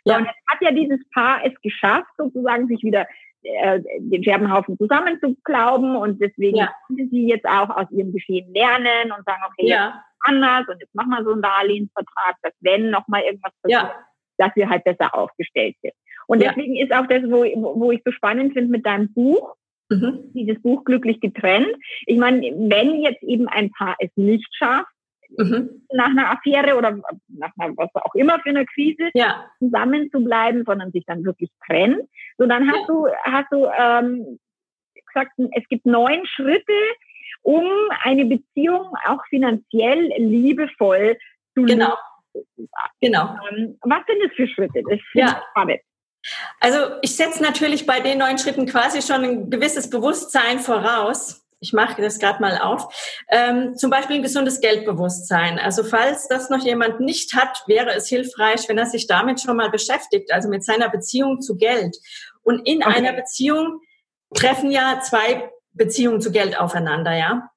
Ja. 0.05 0.19
Und 0.19 0.27
jetzt 0.27 0.39
hat 0.49 0.59
ja 0.61 0.71
dieses 0.71 1.01
Paar 1.11 1.45
es 1.45 1.61
geschafft, 1.63 2.11
sozusagen 2.17 2.69
sich 2.69 2.83
wieder 2.83 3.07
äh, 3.43 3.81
den 3.99 4.25
Scherbenhaufen 4.25 4.77
zusammenzuklauben 4.77 5.97
und 5.97 6.21
deswegen 6.21 6.57
ja. 6.57 6.73
konnte 6.87 7.07
sie 7.11 7.29
jetzt 7.29 7.47
auch 7.47 7.71
aus 7.71 7.91
ihrem 7.91 8.13
Geschehen 8.13 8.53
lernen 8.53 9.13
und 9.17 9.25
sagen, 9.25 9.43
okay, 9.47 9.69
ja. 9.69 10.03
Anders 10.27 10.69
und 10.69 10.81
jetzt 10.81 10.95
machen 10.95 11.11
wir 11.11 11.25
so 11.25 11.33
einen 11.33 11.43
Darlehensvertrag, 11.43 12.37
dass 12.43 12.53
wenn 12.61 12.91
noch 12.91 13.07
mal 13.09 13.23
irgendwas 13.23 13.53
passiert, 13.63 13.83
ja. 13.83 13.95
dass 14.39 14.55
wir 14.57 14.69
halt 14.69 14.85
besser 14.85 15.15
aufgestellt 15.15 15.77
sind. 15.83 15.95
Und 16.27 16.43
deswegen 16.43 16.77
ist 16.77 16.93
auch 16.93 17.07
das, 17.07 17.23
wo, 17.25 17.45
wo 17.81 17.93
ich 17.93 18.03
so 18.05 18.11
spannend 18.11 18.53
finde 18.53 18.71
mit 18.71 18.85
deinem 18.85 19.13
Buch, 19.13 19.55
mhm. 19.89 20.33
dieses 20.35 20.61
Buch 20.61 20.85
glücklich 20.85 21.21
getrennt. 21.21 21.73
Ich 22.07 22.19
meine, 22.19 22.41
wenn 22.41 23.01
jetzt 23.01 23.23
eben 23.23 23.49
ein 23.49 23.71
Paar 23.71 23.97
es 24.01 24.11
nicht 24.17 24.49
schafft, 24.57 24.91
mhm. 25.37 25.83
nach 25.93 26.11
einer 26.11 26.31
Affäre 26.31 26.77
oder 26.77 26.99
nach 27.29 27.53
einer, 27.59 27.77
was 27.77 27.95
auch 27.95 28.15
immer 28.15 28.41
für 28.41 28.51
eine 28.51 28.67
Krise 28.67 29.11
ja. 29.15 29.47
zusammen 29.59 30.11
zu 30.11 30.23
bleiben, 30.25 30.65
sondern 30.67 30.93
sich 30.93 31.05
dann 31.07 31.25
wirklich 31.25 31.51
trennen. 31.67 32.09
So, 32.39 32.47
dann 32.47 32.69
hast 32.69 32.81
ja. 32.81 32.87
du, 32.87 33.07
hast 33.25 33.53
du 33.53 33.67
ähm, 33.67 34.39
gesagt, 35.07 35.33
es 35.53 35.69
gibt 35.69 35.87
neun 35.87 36.27
Schritte, 36.27 36.73
um 37.43 37.65
eine 38.03 38.25
Beziehung 38.25 38.93
auch 39.07 39.25
finanziell 39.29 40.13
liebevoll 40.17 41.19
zu 41.55 41.63
Genau. 41.63 41.95
Genau. 43.01 43.35
Ähm, 43.51 43.79
was 43.83 44.05
sind 44.07 44.23
das 44.23 44.33
für 44.37 44.47
Schritte? 44.47 44.83
Das 44.89 45.01
ja. 45.15 45.43
spannend. 45.51 45.81
Also 46.61 46.79
ich 47.03 47.17
setze 47.17 47.43
natürlich 47.43 47.87
bei 47.87 48.01
den 48.01 48.19
neun 48.19 48.37
Schritten 48.37 48.67
quasi 48.67 49.01
schon 49.01 49.25
ein 49.25 49.51
gewisses 49.51 49.89
Bewusstsein 49.89 50.59
voraus 50.59 51.47
ich 51.61 51.73
mache 51.73 52.03
das 52.03 52.19
gerade 52.19 52.41
mal 52.41 52.59
auf. 52.59 52.95
Ähm, 53.31 53.77
zum 53.77 53.91
Beispiel 53.91 54.17
ein 54.17 54.23
gesundes 54.23 54.61
Geldbewusstsein. 54.61 55.59
Also 55.59 55.85
falls 55.85 56.29
das 56.29 56.51
noch 56.51 56.65
jemand 56.65 57.01
nicht 57.01 57.35
hat, 57.35 57.63
wäre 57.67 57.95
es 57.95 58.09
hilfreich, 58.09 58.69
wenn 58.69 58.79
er 58.79 58.87
sich 58.87 59.07
damit 59.07 59.41
schon 59.41 59.57
mal 59.57 59.71
beschäftigt, 59.71 60.33
also 60.33 60.49
mit 60.49 60.65
seiner 60.65 60.89
Beziehung 60.89 61.41
zu 61.41 61.57
Geld. 61.57 61.97
Und 62.43 62.67
in 62.69 62.83
okay. 62.83 62.97
einer 62.97 63.13
Beziehung 63.13 63.81
treffen 64.35 64.71
ja 64.71 65.01
zwei 65.01 65.51
Beziehungen 65.77 66.21
zu 66.21 66.31
Geld 66.33 66.59
aufeinander, 66.59 67.17
ja. 67.17 67.51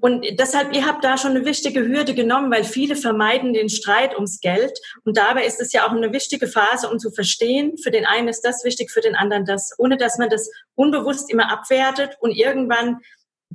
Und 0.00 0.24
deshalb, 0.38 0.74
ihr 0.74 0.86
habt 0.86 1.04
da 1.04 1.18
schon 1.18 1.32
eine 1.32 1.44
wichtige 1.44 1.86
Hürde 1.86 2.14
genommen, 2.14 2.50
weil 2.50 2.64
viele 2.64 2.96
vermeiden 2.96 3.52
den 3.52 3.68
Streit 3.68 4.14
ums 4.14 4.40
Geld. 4.40 4.78
Und 5.04 5.16
dabei 5.16 5.44
ist 5.44 5.60
es 5.60 5.72
ja 5.72 5.86
auch 5.86 5.90
eine 5.90 6.12
wichtige 6.12 6.46
Phase, 6.46 6.88
um 6.88 6.98
zu 6.98 7.10
verstehen, 7.10 7.76
für 7.78 7.90
den 7.90 8.06
einen 8.06 8.28
ist 8.28 8.42
das 8.42 8.64
wichtig, 8.64 8.90
für 8.90 9.00
den 9.00 9.14
anderen 9.14 9.44
das, 9.44 9.74
ohne 9.78 9.96
dass 9.96 10.18
man 10.18 10.30
das 10.30 10.50
unbewusst 10.74 11.30
immer 11.30 11.50
abwertet 11.50 12.16
und 12.20 12.30
irgendwann 12.32 13.00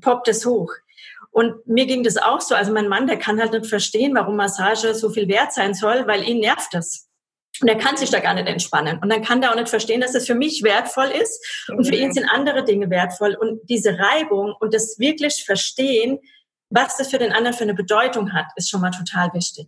poppt 0.02 0.28
es 0.28 0.46
hoch. 0.46 0.74
Und 1.32 1.66
mir 1.68 1.86
ging 1.86 2.04
das 2.04 2.18
auch 2.18 2.42
so. 2.42 2.56
Also 2.56 2.74
mein 2.74 2.88
Mann, 2.88 3.08
der 3.08 3.18
kann 3.18 3.40
halt 3.40 3.54
nicht 3.54 3.68
verstehen, 3.68 4.16
warum 4.16 4.36
Massage 4.36 4.96
so 4.96 5.10
viel 5.10 5.28
wert 5.28 5.54
sein 5.54 5.74
soll, 5.74 6.08
weil 6.08 6.28
ihn 6.28 6.40
nervt 6.40 6.74
das. 6.74 7.09
Und 7.62 7.68
er 7.68 7.77
kann 7.77 7.98
sich 7.98 8.10
da 8.10 8.20
gar 8.20 8.34
nicht 8.34 8.48
entspannen. 8.48 9.00
Und 9.00 9.10
dann 9.12 9.24
kann 9.24 9.41
der 9.41 9.51
auch 9.51 9.56
nicht 9.56 9.70
verstehen, 9.70 10.01
dass 10.01 10.13
das 10.13 10.27
für 10.27 10.36
mich 10.36 10.63
wertvoll 10.63 11.08
ist. 11.08 11.68
Und 11.70 11.86
für 11.86 11.96
ihn 11.96 12.13
sind 12.13 12.29
andere 12.29 12.63
Dinge 12.63 12.89
wertvoll. 12.89 13.36
Und 13.36 13.62
diese 13.70 13.98
Reibung 13.98 14.56
und 14.60 14.74
das 14.74 14.98
wirklich 14.98 15.44
Verstehen, 15.46 16.20
was 16.70 16.98
das 16.98 17.10
für 17.10 17.18
den 17.18 17.34
anderen 17.34 17.58
für 17.58 17.63
eine 17.63 17.74
Bedeutung 17.74 18.34
hat, 18.34 18.46
ist 18.56 18.70
schon 18.70 18.82
mal 18.82 18.91
total 18.91 19.34
wichtig. 19.34 19.68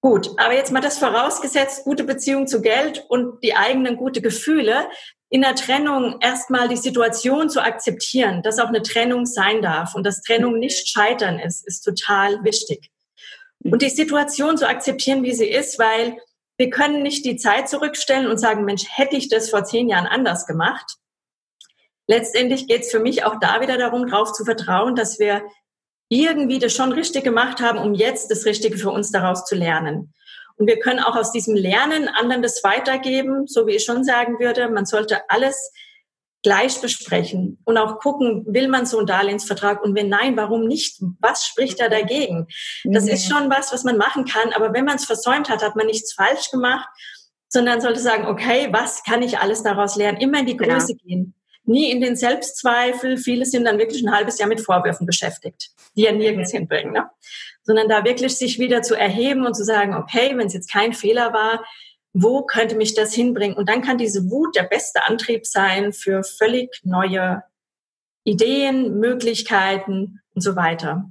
Gut, 0.00 0.28
aber 0.36 0.52
jetzt 0.52 0.70
mal 0.70 0.82
das 0.82 0.98
vorausgesetzt, 0.98 1.84
gute 1.84 2.04
Beziehung 2.04 2.46
zu 2.46 2.60
Geld 2.60 3.02
und 3.08 3.42
die 3.42 3.54
eigenen 3.56 3.96
gute 3.96 4.20
Gefühle, 4.20 4.86
in 5.30 5.40
der 5.40 5.54
Trennung 5.54 6.18
erstmal 6.20 6.68
die 6.68 6.76
Situation 6.76 7.48
zu 7.48 7.62
akzeptieren, 7.62 8.42
dass 8.42 8.58
auch 8.58 8.68
eine 8.68 8.82
Trennung 8.82 9.24
sein 9.24 9.62
darf 9.62 9.94
und 9.94 10.04
dass 10.04 10.20
Trennung 10.20 10.58
nicht 10.58 10.88
scheitern 10.88 11.38
ist, 11.38 11.66
ist 11.66 11.80
total 11.80 12.44
wichtig. 12.44 12.90
Und 13.64 13.80
die 13.80 13.88
Situation 13.88 14.58
zu 14.58 14.68
akzeptieren, 14.68 15.22
wie 15.22 15.32
sie 15.32 15.48
ist, 15.48 15.78
weil 15.78 16.18
wir 16.56 16.70
können 16.70 17.02
nicht 17.02 17.24
die 17.24 17.36
Zeit 17.36 17.68
zurückstellen 17.68 18.26
und 18.26 18.38
sagen, 18.38 18.64
Mensch, 18.64 18.84
hätte 18.88 19.16
ich 19.16 19.28
das 19.28 19.50
vor 19.50 19.64
zehn 19.64 19.88
Jahren 19.88 20.06
anders 20.06 20.46
gemacht. 20.46 20.96
Letztendlich 22.06 22.68
geht 22.68 22.82
es 22.82 22.90
für 22.90 23.00
mich 23.00 23.24
auch 23.24 23.40
da 23.40 23.60
wieder 23.60 23.78
darum, 23.78 24.06
darauf 24.06 24.32
zu 24.32 24.44
vertrauen, 24.44 24.94
dass 24.94 25.18
wir 25.18 25.42
irgendwie 26.08 26.58
das 26.58 26.74
schon 26.74 26.92
richtig 26.92 27.24
gemacht 27.24 27.60
haben, 27.60 27.78
um 27.78 27.94
jetzt 27.94 28.30
das 28.30 28.44
Richtige 28.44 28.78
für 28.78 28.90
uns 28.90 29.10
daraus 29.10 29.46
zu 29.46 29.54
lernen. 29.54 30.12
Und 30.56 30.68
wir 30.68 30.78
können 30.78 31.00
auch 31.00 31.16
aus 31.16 31.32
diesem 31.32 31.56
Lernen 31.56 32.08
anderen 32.08 32.42
das 32.42 32.62
weitergeben, 32.62 33.46
so 33.46 33.66
wie 33.66 33.76
ich 33.76 33.84
schon 33.84 34.04
sagen 34.04 34.38
würde, 34.38 34.68
man 34.68 34.86
sollte 34.86 35.28
alles 35.28 35.72
gleich 36.44 36.80
besprechen 36.80 37.58
und 37.64 37.76
auch 37.76 37.98
gucken, 37.98 38.44
will 38.46 38.68
man 38.68 38.86
so 38.86 38.98
einen 38.98 39.08
Darlehensvertrag 39.08 39.82
und 39.82 39.96
wenn 39.96 40.08
nein, 40.08 40.36
warum 40.36 40.66
nicht? 40.66 41.02
Was 41.20 41.44
spricht 41.44 41.80
da 41.80 41.88
dagegen? 41.88 42.46
Das 42.84 43.08
ist 43.08 43.26
schon 43.26 43.50
was, 43.50 43.72
was 43.72 43.82
man 43.82 43.96
machen 43.96 44.24
kann, 44.24 44.52
aber 44.52 44.72
wenn 44.72 44.84
man 44.84 44.96
es 44.96 45.06
versäumt 45.06 45.48
hat, 45.48 45.64
hat 45.64 45.74
man 45.74 45.86
nichts 45.86 46.12
falsch 46.12 46.50
gemacht, 46.52 46.86
sondern 47.48 47.80
sollte 47.80 47.98
sagen, 47.98 48.26
okay, 48.26 48.68
was 48.70 49.02
kann 49.02 49.22
ich 49.22 49.38
alles 49.38 49.64
daraus 49.64 49.96
lernen? 49.96 50.18
Immer 50.18 50.40
in 50.40 50.46
die 50.46 50.56
genau. 50.56 50.74
Größe 50.74 50.94
genau. 50.94 51.04
gehen. 51.04 51.34
Nie 51.66 51.90
in 51.90 52.02
den 52.02 52.14
Selbstzweifel. 52.14 53.16
Viele 53.16 53.46
sind 53.46 53.64
dann 53.64 53.78
wirklich 53.78 54.04
ein 54.04 54.14
halbes 54.14 54.38
Jahr 54.38 54.48
mit 54.48 54.60
Vorwürfen 54.60 55.06
beschäftigt, 55.06 55.70
die 55.96 56.02
ja 56.02 56.12
nirgends 56.12 56.52
hinbringen. 56.52 56.92
Ne? 56.92 57.08
sondern 57.64 57.88
da 57.88 58.04
wirklich 58.04 58.36
sich 58.36 58.58
wieder 58.58 58.82
zu 58.82 58.94
erheben 58.94 59.46
und 59.46 59.54
zu 59.54 59.64
sagen, 59.64 59.94
okay, 59.94 60.36
wenn 60.36 60.46
es 60.46 60.54
jetzt 60.54 60.70
kein 60.70 60.92
Fehler 60.92 61.32
war, 61.32 61.64
wo 62.14 62.42
könnte 62.42 62.76
mich 62.76 62.94
das 62.94 63.12
hinbringen? 63.12 63.56
Und 63.56 63.68
dann 63.68 63.82
kann 63.82 63.98
diese 63.98 64.30
Wut 64.30 64.56
der 64.56 64.62
beste 64.62 65.04
Antrieb 65.06 65.44
sein 65.46 65.92
für 65.92 66.22
völlig 66.22 66.80
neue 66.84 67.42
Ideen, 68.22 68.98
Möglichkeiten 69.00 70.20
und 70.34 70.40
so 70.40 70.56
weiter 70.56 71.10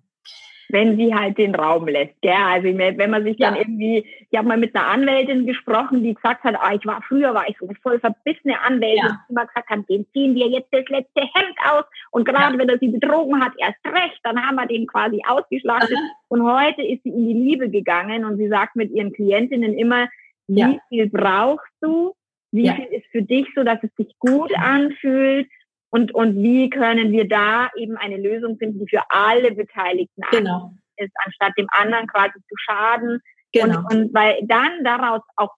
wenn 0.74 0.98
sie 0.98 1.14
halt 1.14 1.38
den 1.38 1.54
Raum 1.54 1.88
lässt. 1.88 2.20
Gell? 2.22 2.34
Also 2.34 2.68
wenn 2.76 3.10
man 3.12 3.24
sich 3.24 3.38
dann 3.38 3.56
irgendwie, 3.56 4.06
ich 4.32 4.38
habe 4.38 4.48
mal 4.48 4.58
mit 4.58 4.76
einer 4.76 4.88
Anwältin 4.88 5.46
gesprochen, 5.46 6.04
die 6.04 6.16
gesagt 6.16 6.44
hat, 6.44 6.56
ah, 6.60 6.74
ich 6.74 6.84
war 6.88 7.04
früher 7.08 7.32
war 7.36 7.48
ich 7.48 7.56
so 7.60 7.68
eine 7.68 7.76
voll 7.76 8.00
verbissene 8.00 8.60
Anwältin, 8.60 9.06
ja. 9.06 9.20
die 9.30 9.34
immer 9.34 9.46
gesagt 9.46 9.70
haben, 9.70 9.86
den 9.86 10.08
ziehen 10.14 10.34
wir 10.34 10.48
jetzt 10.48 10.70
das 10.72 10.88
letzte 10.90 11.22
Hemd 11.22 11.58
aus 11.72 11.86
und 12.10 12.26
gerade 12.26 12.56
ja. 12.56 12.60
wenn 12.60 12.70
er 12.70 12.80
sie 12.80 12.88
betrogen 12.88 13.40
hat, 13.46 13.54
erst 13.60 13.86
recht, 13.86 14.20
dann 14.24 14.44
haben 14.44 14.56
wir 14.56 14.66
den 14.66 14.88
quasi 14.88 15.22
ausgeschlachtet. 15.28 15.98
Und 16.28 16.44
heute 16.44 16.82
ist 16.82 17.04
sie 17.04 17.10
in 17.10 17.28
die 17.28 17.34
Liebe 17.34 17.70
gegangen 17.70 18.26
und 18.26 18.38
sie 18.38 18.48
sagt 18.48 18.76
mit 18.76 18.90
ihren 18.90 19.14
Klientinnen 19.14 19.78
immer, 19.78 20.08
wie 20.48 20.60
ja. 20.60 20.78
viel 20.90 21.10
brauchst 21.10 21.72
du? 21.82 22.14
Wie 22.52 22.70
viel 22.70 22.86
ist 22.92 23.08
für 23.12 23.24
dich 23.24 23.48
so, 23.56 23.64
dass 23.64 23.82
es 23.82 23.90
sich 23.96 24.14
gut 24.20 24.56
anfühlt? 24.56 25.48
und, 25.94 26.12
und 26.16 26.42
wie 26.42 26.72
können 26.72 27.12
wir 27.12 27.28
da 27.28 27.70
eben 27.76 27.98
eine 27.98 28.18
Lösung 28.18 28.58
finden, 28.58 28.80
die 28.80 28.90
für 28.90 29.04
alle 29.10 29.52
Beteiligten 29.52 30.24
genau. 30.32 30.72
ist, 30.98 31.12
anstatt 31.24 31.54
dem 31.56 31.68
anderen 31.70 32.08
quasi 32.08 32.34
zu 32.34 32.56
schaden. 32.58 33.22
Genau. 33.52 33.78
Und, 33.78 33.86
und 33.94 34.14
weil 34.16 34.40
dann 34.42 34.84
daraus 34.84 35.22
auch 35.36 35.52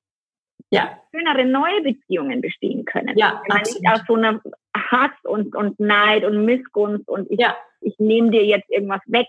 ja. 0.71 0.99
schönere 1.15 1.45
neue 1.45 1.81
Beziehungen 1.83 2.41
bestehen 2.41 2.83
können. 2.83 3.17
Ja, 3.17 3.41
Wenn 3.43 3.47
man 3.47 3.57
absolut. 3.59 3.81
nicht 3.81 3.91
aus 3.93 4.01
so 4.07 4.15
einem 4.15 4.41
Hass 4.75 5.11
und, 5.23 5.55
und 5.55 5.79
Neid 5.79 6.25
und 6.25 6.43
Missgunst 6.43 7.07
und 7.07 7.31
ich, 7.31 7.39
ja. 7.39 7.55
ich 7.79 7.95
nehme 7.97 8.29
dir 8.31 8.43
jetzt 8.43 8.69
irgendwas 8.69 9.03
weg. 9.05 9.27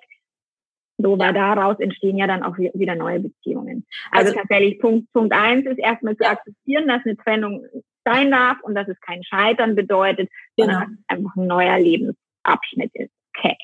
So, 0.99 1.19
weil 1.19 1.35
daraus 1.35 1.79
entstehen 1.79 2.17
ja 2.17 2.27
dann 2.27 2.43
auch 2.43 2.57
wieder 2.57 2.95
neue 2.95 3.21
Beziehungen. 3.21 3.87
Also, 4.11 4.29
also 4.29 4.41
tatsächlich 4.41 4.79
Punkt, 4.81 5.13
Punkt 5.13 5.35
eins 5.35 5.67
ist 5.67 5.79
erstmal 5.79 6.17
zu 6.17 6.25
akzeptieren, 6.25 6.89
dass 6.89 7.03
eine 7.05 7.17
Trennung 7.17 7.67
sein 8.05 8.31
darf 8.31 8.59
und 8.63 8.75
dass 8.75 8.89
es 8.89 8.99
kein 9.01 9.23
Scheitern 9.25 9.75
bedeutet, 9.75 10.31
genau. 10.57 10.73
sondern 10.73 10.99
einfach 11.09 11.37
ein 11.37 11.47
neuer 11.47 11.79
Lebensabschnitt 11.79 12.95
ist. 12.95 13.11
Okay. 13.37 13.57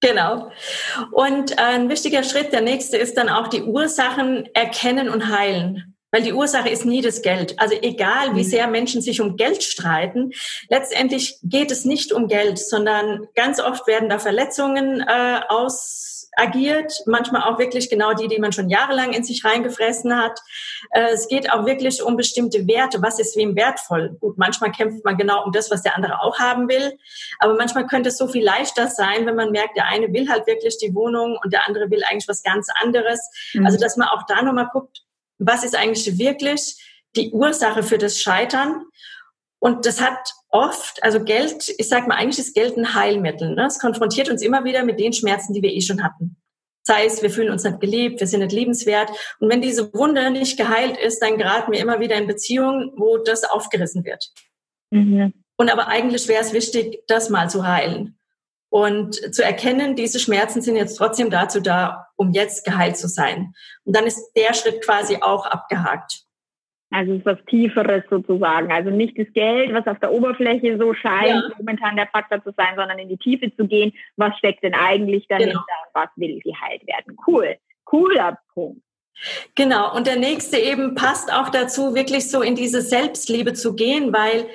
Genau. 0.00 0.50
Und 1.12 1.58
ein 1.58 1.88
wichtiger 1.90 2.22
Schritt, 2.22 2.52
der 2.52 2.62
nächste 2.62 2.96
ist 2.96 3.16
dann 3.16 3.28
auch 3.28 3.48
die 3.48 3.62
Ursachen 3.62 4.48
erkennen 4.54 5.10
und 5.10 5.28
heilen. 5.36 5.94
Weil 6.12 6.22
die 6.22 6.32
Ursache 6.32 6.68
ist 6.68 6.84
nie 6.84 7.02
das 7.02 7.22
Geld. 7.22 7.60
Also 7.60 7.76
egal, 7.80 8.34
wie 8.34 8.42
mhm. 8.42 8.48
sehr 8.48 8.66
Menschen 8.66 9.00
sich 9.00 9.20
um 9.20 9.36
Geld 9.36 9.62
streiten, 9.62 10.32
letztendlich 10.68 11.38
geht 11.44 11.70
es 11.70 11.84
nicht 11.84 12.12
um 12.12 12.26
Geld, 12.26 12.58
sondern 12.58 13.28
ganz 13.36 13.60
oft 13.60 13.86
werden 13.86 14.08
da 14.08 14.18
Verletzungen 14.18 15.04
äh, 15.06 15.40
aus 15.48 16.19
agiert, 16.40 16.92
manchmal 17.06 17.42
auch 17.42 17.58
wirklich 17.58 17.90
genau 17.90 18.14
die, 18.14 18.28
die 18.28 18.38
man 18.38 18.52
schon 18.52 18.70
jahrelang 18.70 19.12
in 19.12 19.22
sich 19.22 19.44
reingefressen 19.44 20.16
hat. 20.16 20.40
Äh, 20.90 21.10
es 21.12 21.28
geht 21.28 21.52
auch 21.52 21.66
wirklich 21.66 22.02
um 22.02 22.16
bestimmte 22.16 22.66
Werte. 22.66 23.02
Was 23.02 23.18
ist 23.18 23.36
wem 23.36 23.54
wertvoll? 23.56 24.16
Gut, 24.20 24.38
manchmal 24.38 24.72
kämpft 24.72 25.04
man 25.04 25.16
genau 25.16 25.44
um 25.44 25.52
das, 25.52 25.70
was 25.70 25.82
der 25.82 25.96
andere 25.96 26.20
auch 26.22 26.38
haben 26.38 26.68
will. 26.68 26.98
Aber 27.38 27.54
manchmal 27.54 27.86
könnte 27.86 28.08
es 28.08 28.18
so 28.18 28.26
viel 28.26 28.44
leichter 28.44 28.88
sein, 28.88 29.26
wenn 29.26 29.36
man 29.36 29.50
merkt, 29.50 29.76
der 29.76 29.86
eine 29.86 30.12
will 30.12 30.28
halt 30.28 30.46
wirklich 30.46 30.78
die 30.78 30.94
Wohnung 30.94 31.38
und 31.42 31.52
der 31.52 31.66
andere 31.66 31.90
will 31.90 32.02
eigentlich 32.08 32.28
was 32.28 32.42
ganz 32.42 32.68
anderes. 32.80 33.20
Mhm. 33.54 33.66
Also, 33.66 33.78
dass 33.78 33.96
man 33.96 34.08
auch 34.08 34.24
da 34.26 34.42
nochmal 34.42 34.68
guckt, 34.72 35.02
was 35.38 35.64
ist 35.64 35.76
eigentlich 35.76 36.18
wirklich 36.18 36.76
die 37.16 37.30
Ursache 37.32 37.82
für 37.82 37.98
das 37.98 38.20
Scheitern? 38.20 38.84
Und 39.58 39.84
das 39.84 40.00
hat 40.00 40.32
oft, 40.50 41.02
also 41.02 41.22
Geld, 41.22 41.72
ich 41.78 41.88
sag 41.88 42.06
mal, 42.08 42.16
eigentlich 42.16 42.38
ist 42.38 42.54
Geld 42.54 42.76
ein 42.76 42.94
Heilmittel. 42.94 43.54
Ne? 43.54 43.66
Es 43.66 43.78
konfrontiert 43.78 44.28
uns 44.28 44.42
immer 44.42 44.64
wieder 44.64 44.84
mit 44.84 44.98
den 44.98 45.12
Schmerzen, 45.12 45.54
die 45.54 45.62
wir 45.62 45.72
eh 45.72 45.80
schon 45.80 46.02
hatten. 46.02 46.36
Sei 46.82 47.04
es, 47.04 47.22
wir 47.22 47.30
fühlen 47.30 47.50
uns 47.50 47.62
nicht 47.62 47.80
geliebt, 47.80 48.20
wir 48.20 48.26
sind 48.26 48.40
nicht 48.40 48.52
liebenswert. 48.52 49.10
Und 49.38 49.50
wenn 49.50 49.62
diese 49.62 49.92
Wunde 49.94 50.30
nicht 50.30 50.56
geheilt 50.56 50.96
ist, 50.96 51.20
dann 51.20 51.38
geraten 51.38 51.72
wir 51.72 51.78
immer 51.78 52.00
wieder 52.00 52.16
in 52.16 52.26
Beziehungen, 52.26 52.92
wo 52.96 53.18
das 53.18 53.44
aufgerissen 53.44 54.04
wird. 54.04 54.30
Mhm. 54.90 55.34
Und 55.56 55.70
aber 55.70 55.88
eigentlich 55.88 56.26
wäre 56.26 56.42
es 56.42 56.52
wichtig, 56.52 57.02
das 57.06 57.28
mal 57.28 57.50
zu 57.50 57.66
heilen. 57.66 58.18
Und 58.70 59.34
zu 59.34 59.44
erkennen, 59.44 59.96
diese 59.96 60.20
Schmerzen 60.20 60.62
sind 60.62 60.76
jetzt 60.76 60.96
trotzdem 60.96 61.28
dazu 61.28 61.60
da, 61.60 62.06
um 62.16 62.32
jetzt 62.32 62.64
geheilt 62.64 62.96
zu 62.96 63.08
sein. 63.08 63.52
Und 63.84 63.94
dann 63.96 64.06
ist 64.06 64.32
der 64.36 64.54
Schritt 64.54 64.82
quasi 64.82 65.16
auch 65.20 65.44
abgehakt. 65.44 66.22
Also 66.90 67.12
es 67.12 67.18
ist 67.18 67.26
was 67.26 67.38
Tieferes 67.46 68.02
sozusagen. 68.10 68.72
Also 68.72 68.90
nicht 68.90 69.16
das 69.16 69.32
Geld, 69.32 69.72
was 69.72 69.86
auf 69.86 70.00
der 70.00 70.12
Oberfläche 70.12 70.76
so 70.76 70.92
scheint, 70.92 71.28
ja. 71.28 71.50
momentan 71.56 71.96
der 71.96 72.08
Faktor 72.08 72.42
zu 72.42 72.52
sein, 72.56 72.74
sondern 72.76 72.98
in 72.98 73.08
die 73.08 73.16
Tiefe 73.16 73.54
zu 73.56 73.66
gehen. 73.66 73.92
Was 74.16 74.36
steckt 74.38 74.64
denn 74.64 74.74
eigentlich 74.74 75.26
dahinter 75.28 75.52
genau. 75.52 75.60
und 75.60 75.94
was 75.94 76.08
will 76.16 76.40
geheilt 76.40 76.86
werden? 76.86 77.16
Cool. 77.26 77.56
Cooler 77.84 78.38
Punkt. 78.54 78.82
Genau. 79.54 79.94
Und 79.94 80.06
der 80.06 80.16
nächste 80.16 80.56
eben 80.58 80.94
passt 80.94 81.32
auch 81.32 81.50
dazu, 81.50 81.94
wirklich 81.94 82.30
so 82.30 82.42
in 82.42 82.56
diese 82.56 82.80
Selbstliebe 82.80 83.52
zu 83.52 83.74
gehen, 83.74 84.12
weil 84.12 84.46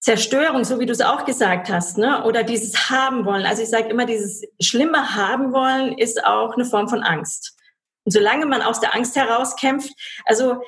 Zerstörung, 0.00 0.64
so 0.64 0.80
wie 0.80 0.86
du 0.86 0.92
es 0.92 1.00
auch 1.00 1.24
gesagt 1.24 1.70
hast, 1.70 1.96
ne? 1.96 2.24
oder 2.24 2.42
dieses 2.42 2.90
haben 2.90 3.24
wollen. 3.24 3.46
Also 3.46 3.62
ich 3.62 3.70
sage 3.70 3.88
immer, 3.88 4.04
dieses 4.04 4.44
schlimme 4.60 5.14
haben 5.14 5.54
wollen 5.54 5.96
ist 5.96 6.22
auch 6.26 6.54
eine 6.54 6.66
Form 6.66 6.88
von 6.88 7.02
Angst. 7.02 7.58
Und 8.04 8.12
solange 8.12 8.44
man 8.44 8.60
aus 8.60 8.80
der 8.80 8.94
Angst 8.94 9.16
herauskämpft, 9.16 9.90
also 10.26 10.60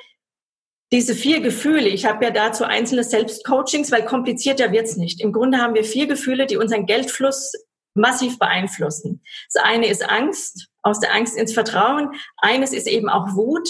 diese 0.93 1.15
vier 1.15 1.41
Gefühle, 1.41 1.89
ich 1.89 2.07
habe 2.07 2.25
ja 2.25 2.31
dazu 2.31 2.65
einzelne 2.65 3.03
Selbstcoachings, 3.03 3.91
weil 3.91 4.05
komplizierter 4.05 4.71
wird's 4.73 4.97
nicht. 4.97 5.21
Im 5.21 5.33
Grunde 5.33 5.59
haben 5.59 5.75
wir 5.75 5.85
vier 5.85 6.07
Gefühle, 6.07 6.47
die 6.47 6.57
unseren 6.57 6.87
Geldfluss 6.87 7.53
massiv 7.95 8.39
beeinflussen. 8.39 9.23
Das 9.53 9.65
eine 9.65 9.89
ist 9.89 10.09
Angst, 10.09 10.69
aus 10.83 11.01
der 11.01 11.15
Angst 11.15 11.37
ins 11.37 11.53
Vertrauen. 11.53 12.11
Eines 12.37 12.73
ist 12.73 12.87
eben 12.87 13.09
auch 13.09 13.35
Wut. 13.35 13.69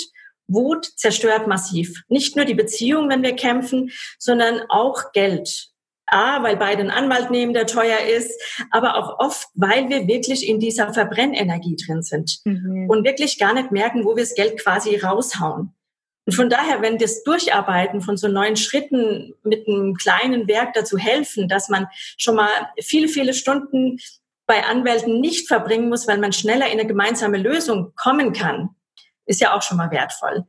Wut 0.49 0.85
zerstört 0.97 1.47
massiv. 1.47 2.03
Nicht 2.09 2.37
nur 2.37 2.45
die 2.45 2.55
Beziehung, 2.55 3.09
wenn 3.09 3.23
wir 3.23 3.35
kämpfen, 3.35 3.91
sondern 4.19 4.63
auch 4.69 5.13
Geld. 5.13 5.71
A, 6.09 6.43
weil 6.43 6.57
beide 6.57 6.81
einen 6.81 6.91
Anwalt 6.91 7.31
nehmen, 7.31 7.53
der 7.53 7.67
teuer 7.67 7.99
ist, 7.99 8.41
aber 8.71 8.97
auch 8.97 9.19
oft, 9.19 9.49
weil 9.55 9.89
wir 9.89 10.07
wirklich 10.07 10.47
in 10.47 10.61
dieser 10.61 10.95
Verbrennenergie 10.95 11.77
drin 11.85 12.03
sind 12.03 12.39
mhm. 12.45 12.89
und 12.89 13.05
wirklich 13.05 13.41
gar 13.41 13.55
nicht 13.55 13.73
merken, 13.73 14.05
wo 14.05 14.15
wir 14.15 14.23
das 14.23 14.35
Geld 14.35 14.61
quasi 14.61 14.97
raushauen. 14.97 15.76
Und 16.27 16.35
von 16.35 16.51
daher, 16.51 16.83
wenn 16.83 16.99
das 16.99 17.23
Durcharbeiten 17.23 18.01
von 18.01 18.17
so 18.17 18.27
neuen 18.29 18.57
Schritten 18.57 19.35
mit 19.45 19.67
einem 19.67 19.95
kleinen 19.95 20.49
Werk 20.49 20.75
dazu 20.75 20.99
helfen, 20.99 21.49
dass 21.49 21.69
man 21.69 21.87
schon 22.19 22.35
mal 22.35 22.51
viele, 22.81 23.09
viele 23.09 23.33
Stunden 23.33 23.99
bei 24.47 24.65
Anwälten 24.65 25.21
nicht 25.21 25.49
verbringen 25.49 25.89
muss, 25.89 26.07
weil 26.09 26.19
man 26.19 26.33
schneller 26.33 26.67
in 26.67 26.79
eine 26.79 26.87
gemeinsame 26.87 27.39
Lösung 27.39 27.93
kommen 27.97 28.33
kann, 28.33 28.71
ist 29.25 29.41
ja 29.41 29.55
auch 29.55 29.63
schon 29.63 29.77
mal 29.77 29.91
wertvoll. 29.91 30.45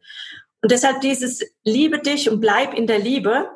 Und 0.61 0.71
deshalb 0.71 1.01
dieses 1.01 1.43
Liebe 1.63 1.99
dich 1.99 2.29
und 2.29 2.41
bleib 2.41 2.73
in 2.73 2.87
der 2.87 2.99
Liebe 2.99 3.49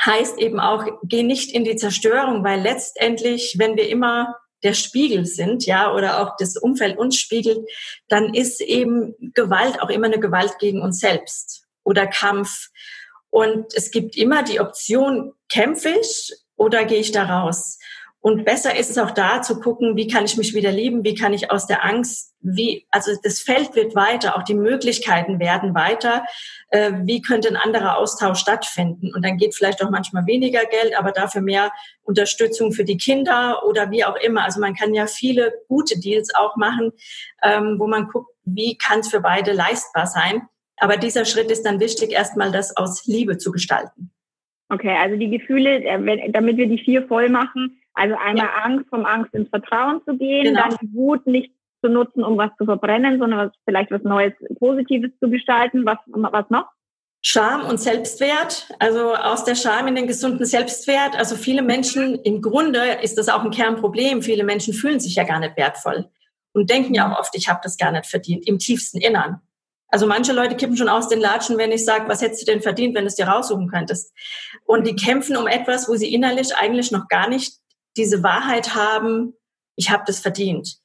heißt 0.00 0.38
eben 0.38 0.58
auch, 0.58 0.86
geh 1.02 1.22
nicht 1.22 1.52
in 1.52 1.64
die 1.64 1.76
Zerstörung, 1.76 2.42
weil 2.44 2.60
letztendlich, 2.60 3.56
wenn 3.58 3.76
wir 3.76 3.88
immer 3.88 4.36
der 4.62 4.74
Spiegel 4.74 5.26
sind, 5.26 5.66
ja, 5.66 5.92
oder 5.92 6.20
auch 6.20 6.36
das 6.38 6.56
Umfeld 6.56 6.96
uns 6.98 7.16
spiegelt, 7.16 7.58
dann 8.08 8.34
ist 8.34 8.60
eben 8.60 9.14
Gewalt 9.34 9.80
auch 9.80 9.90
immer 9.90 10.06
eine 10.06 10.20
Gewalt 10.20 10.58
gegen 10.58 10.82
uns 10.82 11.00
selbst 11.00 11.66
oder 11.84 12.06
Kampf. 12.06 12.68
Und 13.30 13.74
es 13.74 13.90
gibt 13.90 14.16
immer 14.16 14.42
die 14.42 14.60
Option, 14.60 15.32
kämpfe 15.48 15.90
ich 16.00 16.32
oder 16.56 16.84
gehe 16.84 17.00
ich 17.00 17.12
da 17.12 17.24
raus? 17.24 17.78
Und 18.22 18.44
besser 18.44 18.78
ist 18.78 18.88
es 18.88 18.98
auch 18.98 19.10
da 19.10 19.42
zu 19.42 19.58
gucken, 19.58 19.96
wie 19.96 20.06
kann 20.06 20.24
ich 20.24 20.36
mich 20.36 20.54
wieder 20.54 20.70
lieben, 20.70 21.02
wie 21.02 21.16
kann 21.16 21.32
ich 21.32 21.50
aus 21.50 21.66
der 21.66 21.84
Angst, 21.84 22.32
wie, 22.38 22.86
also 22.92 23.10
das 23.20 23.40
Feld 23.40 23.74
wird 23.74 23.96
weiter, 23.96 24.36
auch 24.36 24.44
die 24.44 24.54
Möglichkeiten 24.54 25.40
werden 25.40 25.74
weiter, 25.74 26.24
äh, 26.70 26.92
wie 27.02 27.20
könnte 27.20 27.48
ein 27.48 27.56
anderer 27.56 27.98
Austausch 27.98 28.38
stattfinden. 28.38 29.12
Und 29.12 29.24
dann 29.24 29.38
geht 29.38 29.56
vielleicht 29.56 29.84
auch 29.84 29.90
manchmal 29.90 30.24
weniger 30.26 30.64
Geld, 30.66 30.96
aber 30.96 31.10
dafür 31.10 31.40
mehr 31.40 31.72
Unterstützung 32.04 32.70
für 32.70 32.84
die 32.84 32.96
Kinder 32.96 33.64
oder 33.66 33.90
wie 33.90 34.04
auch 34.04 34.16
immer. 34.16 34.44
Also 34.44 34.60
man 34.60 34.76
kann 34.76 34.94
ja 34.94 35.08
viele 35.08 35.52
gute 35.66 35.98
Deals 35.98 36.32
auch 36.32 36.54
machen, 36.54 36.92
ähm, 37.42 37.74
wo 37.80 37.88
man 37.88 38.06
guckt, 38.06 38.30
wie 38.44 38.78
kann 38.78 39.00
es 39.00 39.08
für 39.08 39.20
beide 39.20 39.52
leistbar 39.52 40.06
sein. 40.06 40.42
Aber 40.76 40.96
dieser 40.96 41.24
Schritt 41.24 41.50
ist 41.50 41.64
dann 41.64 41.80
wichtig, 41.80 42.12
erstmal 42.12 42.52
das 42.52 42.76
aus 42.76 43.04
Liebe 43.04 43.36
zu 43.36 43.50
gestalten. 43.50 44.12
Okay, 44.68 44.96
also 44.96 45.16
die 45.16 45.28
Gefühle, 45.28 45.82
äh, 45.82 46.30
damit 46.30 46.56
wir 46.56 46.68
die 46.68 46.78
vier 46.78 47.06
voll 47.08 47.28
machen, 47.28 47.81
also 47.94 48.14
einmal 48.16 48.46
ja. 48.46 48.64
Angst, 48.64 48.88
vom 48.88 49.04
Angst 49.04 49.34
ins 49.34 49.48
Vertrauen 49.48 50.00
zu 50.04 50.16
gehen, 50.16 50.44
genau. 50.44 50.68
dann 50.68 50.78
die 50.80 50.92
Wut 50.94 51.26
nicht 51.26 51.52
zu 51.84 51.90
nutzen, 51.90 52.22
um 52.22 52.38
was 52.38 52.50
zu 52.58 52.64
verbrennen, 52.64 53.18
sondern 53.18 53.48
was, 53.48 53.52
vielleicht 53.64 53.90
was 53.90 54.02
Neues, 54.02 54.32
Positives 54.58 55.10
zu 55.20 55.28
gestalten. 55.28 55.84
Was, 55.84 55.98
was 56.06 56.48
noch? 56.48 56.66
Scham 57.24 57.64
und 57.66 57.78
Selbstwert, 57.78 58.68
also 58.80 59.14
aus 59.14 59.44
der 59.44 59.54
Scham 59.54 59.86
in 59.86 59.94
den 59.94 60.08
gesunden 60.08 60.44
Selbstwert. 60.44 61.16
Also 61.16 61.36
viele 61.36 61.62
Menschen, 61.62 62.16
im 62.16 62.42
Grunde 62.42 62.80
ist 63.00 63.16
das 63.16 63.28
auch 63.28 63.44
ein 63.44 63.52
Kernproblem. 63.52 64.22
Viele 64.22 64.42
Menschen 64.42 64.74
fühlen 64.74 64.98
sich 64.98 65.14
ja 65.14 65.24
gar 65.24 65.38
nicht 65.38 65.56
wertvoll 65.56 66.08
und 66.52 66.70
denken 66.70 66.94
ja 66.94 67.10
auch 67.10 67.18
oft, 67.18 67.36
ich 67.36 67.48
habe 67.48 67.60
das 67.62 67.76
gar 67.76 67.92
nicht 67.92 68.06
verdient, 68.06 68.46
im 68.46 68.58
tiefsten 68.58 68.98
Innern. 68.98 69.40
Also 69.88 70.06
manche 70.06 70.32
Leute 70.32 70.56
kippen 70.56 70.76
schon 70.76 70.88
aus 70.88 71.08
den 71.08 71.20
Latschen, 71.20 71.58
wenn 71.58 71.70
ich 71.70 71.84
sage, 71.84 72.08
was 72.08 72.22
hättest 72.22 72.42
du 72.42 72.46
denn 72.46 72.62
verdient, 72.62 72.94
wenn 72.94 73.04
du 73.04 73.08
es 73.08 73.14
dir 73.14 73.28
raussuchen 73.28 73.68
könntest. 73.68 74.12
Und 74.64 74.86
die 74.86 74.96
kämpfen 74.96 75.36
um 75.36 75.46
etwas, 75.46 75.88
wo 75.88 75.94
sie 75.94 76.12
innerlich 76.12 76.56
eigentlich 76.56 76.90
noch 76.92 77.08
gar 77.08 77.28
nicht 77.28 77.61
diese 77.96 78.22
Wahrheit 78.22 78.74
haben, 78.74 79.34
ich 79.76 79.90
habe 79.90 80.04
das 80.06 80.20
verdient. 80.20 80.76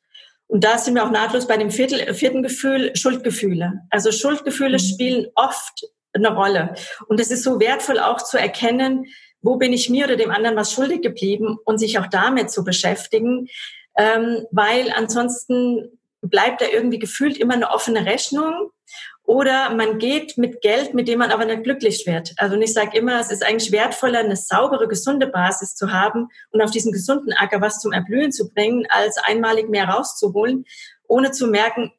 Und 0.48 0.64
da 0.64 0.78
sind 0.78 0.96
wir 0.96 1.06
auch 1.06 1.12
nahtlos 1.12 1.48
bei 1.48 1.58
dem 1.58 1.72
vierten, 1.72 2.14
vierten 2.14 2.42
Gefühl, 2.42 2.96
Schuldgefühle. 2.96 3.82
Also 3.90 4.12
Schuldgefühle 4.12 4.78
mhm. 4.78 4.80
spielen 4.80 5.28
oft 5.36 5.86
eine 6.14 6.34
Rolle. 6.34 6.74
Und 7.08 7.20
es 7.20 7.32
ist 7.32 7.44
so 7.44 7.60
wertvoll 7.60 8.00
auch 8.00 8.22
zu 8.22 8.38
erkennen, 8.38 9.06
wo 9.42 9.58
bin 9.58 9.74
ich 9.74 9.90
mir 9.90 10.06
oder 10.06 10.16
dem 10.16 10.32
anderen 10.32 10.56
was 10.56 10.72
schuldig 10.72 11.02
geblieben 11.02 11.58
und 11.66 11.78
sich 11.78 12.00
auch 12.00 12.08
damit 12.08 12.50
zu 12.50 12.64
beschäftigen, 12.64 13.48
ähm, 13.98 14.46
weil 14.52 14.92
ansonsten 14.92 16.00
bleibt 16.22 16.62
da 16.62 16.66
irgendwie 16.66 17.00
gefühlt 17.00 17.38
immer 17.38 17.54
eine 17.54 17.70
offene 17.70 18.06
Rechnung 18.06 18.72
oder 19.28 19.76
man 19.76 20.00
geht 20.00 20.38
mit 20.38 20.62
Geld, 20.62 20.94
mit 20.94 21.10
dem 21.10 21.20
man 21.20 21.32
aber 21.32 21.44
nicht 21.44 21.64
glücklich 21.64 22.08
wird. 22.08 22.34
Also 22.38 22.56
ich 22.56 22.74
sage 22.74 22.98
immer, 22.98 23.20
es 23.20 23.30
ist 23.30 23.46
eigentlich 23.46 23.74
wertvoller, 23.74 24.20
eine 24.20 24.38
saubere, 24.38 24.88
gesunde 24.88 25.28
Basis 25.28 25.76
zu 25.76 25.92
haben 25.92 26.30
und 26.52 26.62
auf 26.62 26.72
diesen 26.72 26.94
gesunden 26.94 27.34
Acker 27.34 27.60
was 27.60 27.82
zum 27.82 27.92
Erblühen 27.92 28.32
zu 28.32 28.50
bringen, 28.50 28.88
als 28.90 29.18
einmalig 29.18 29.70
mehr 29.70 29.90
rauszuholen, 29.90 30.64
ohne 31.10 31.32
zu 31.32 31.48
merken, 31.48 31.92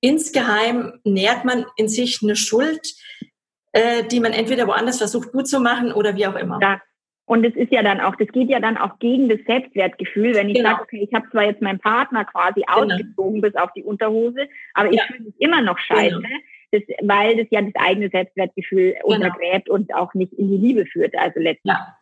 insgeheim 0.00 1.00
nährt 1.02 1.44
man 1.44 1.66
in 1.76 1.88
sich 1.88 2.20
eine 2.22 2.36
Schuld, 2.36 2.94
äh, 3.72 4.04
die 4.04 4.20
man 4.20 4.32
entweder 4.32 4.68
woanders 4.68 4.98
versucht 4.98 5.32
gut 5.32 5.48
zu 5.48 5.58
machen 5.58 5.92
oder 5.92 6.14
wie 6.14 6.28
auch 6.28 6.36
immer. 6.36 6.60
Ja. 6.62 6.80
Und 7.24 7.44
es 7.44 7.54
ist 7.54 7.72
ja 7.72 7.82
dann 7.82 8.00
auch, 8.00 8.14
das 8.14 8.28
geht 8.28 8.48
ja 8.48 8.60
dann 8.60 8.76
auch 8.76 8.98
gegen 9.00 9.28
das 9.28 9.38
Selbstwertgefühl, 9.44 10.34
wenn 10.34 10.48
ich 10.48 10.56
genau. 10.56 10.70
sage, 10.70 10.82
okay, 10.82 11.06
ich 11.08 11.14
habe 11.14 11.28
zwar 11.30 11.44
jetzt 11.44 11.62
meinen 11.62 11.78
Partner 11.80 12.24
quasi 12.24 12.62
genau. 12.62 12.94
ausgezogen 12.94 13.40
bis 13.40 13.54
auf 13.56 13.72
die 13.72 13.82
Unterhose, 13.82 14.48
aber 14.74 14.90
ich 14.90 14.98
ja. 14.98 15.04
fühle 15.04 15.24
mich 15.24 15.34
immer 15.40 15.62
noch 15.62 15.78
scheiße. 15.78 16.14
Genau 16.14 16.28
das, 16.72 16.82
weil 17.02 17.36
das 17.36 17.46
ja 17.50 17.62
das 17.62 17.74
eigene 17.74 18.08
Selbstwertgefühl 18.10 18.92
genau. 18.94 19.06
untergräbt 19.06 19.68
und 19.68 19.94
auch 19.94 20.14
nicht 20.14 20.32
in 20.32 20.50
die 20.50 20.56
Liebe 20.56 20.86
führt. 20.86 21.16
Also 21.16 21.40
letztlich. 21.40 21.72
Ja. 21.72 21.96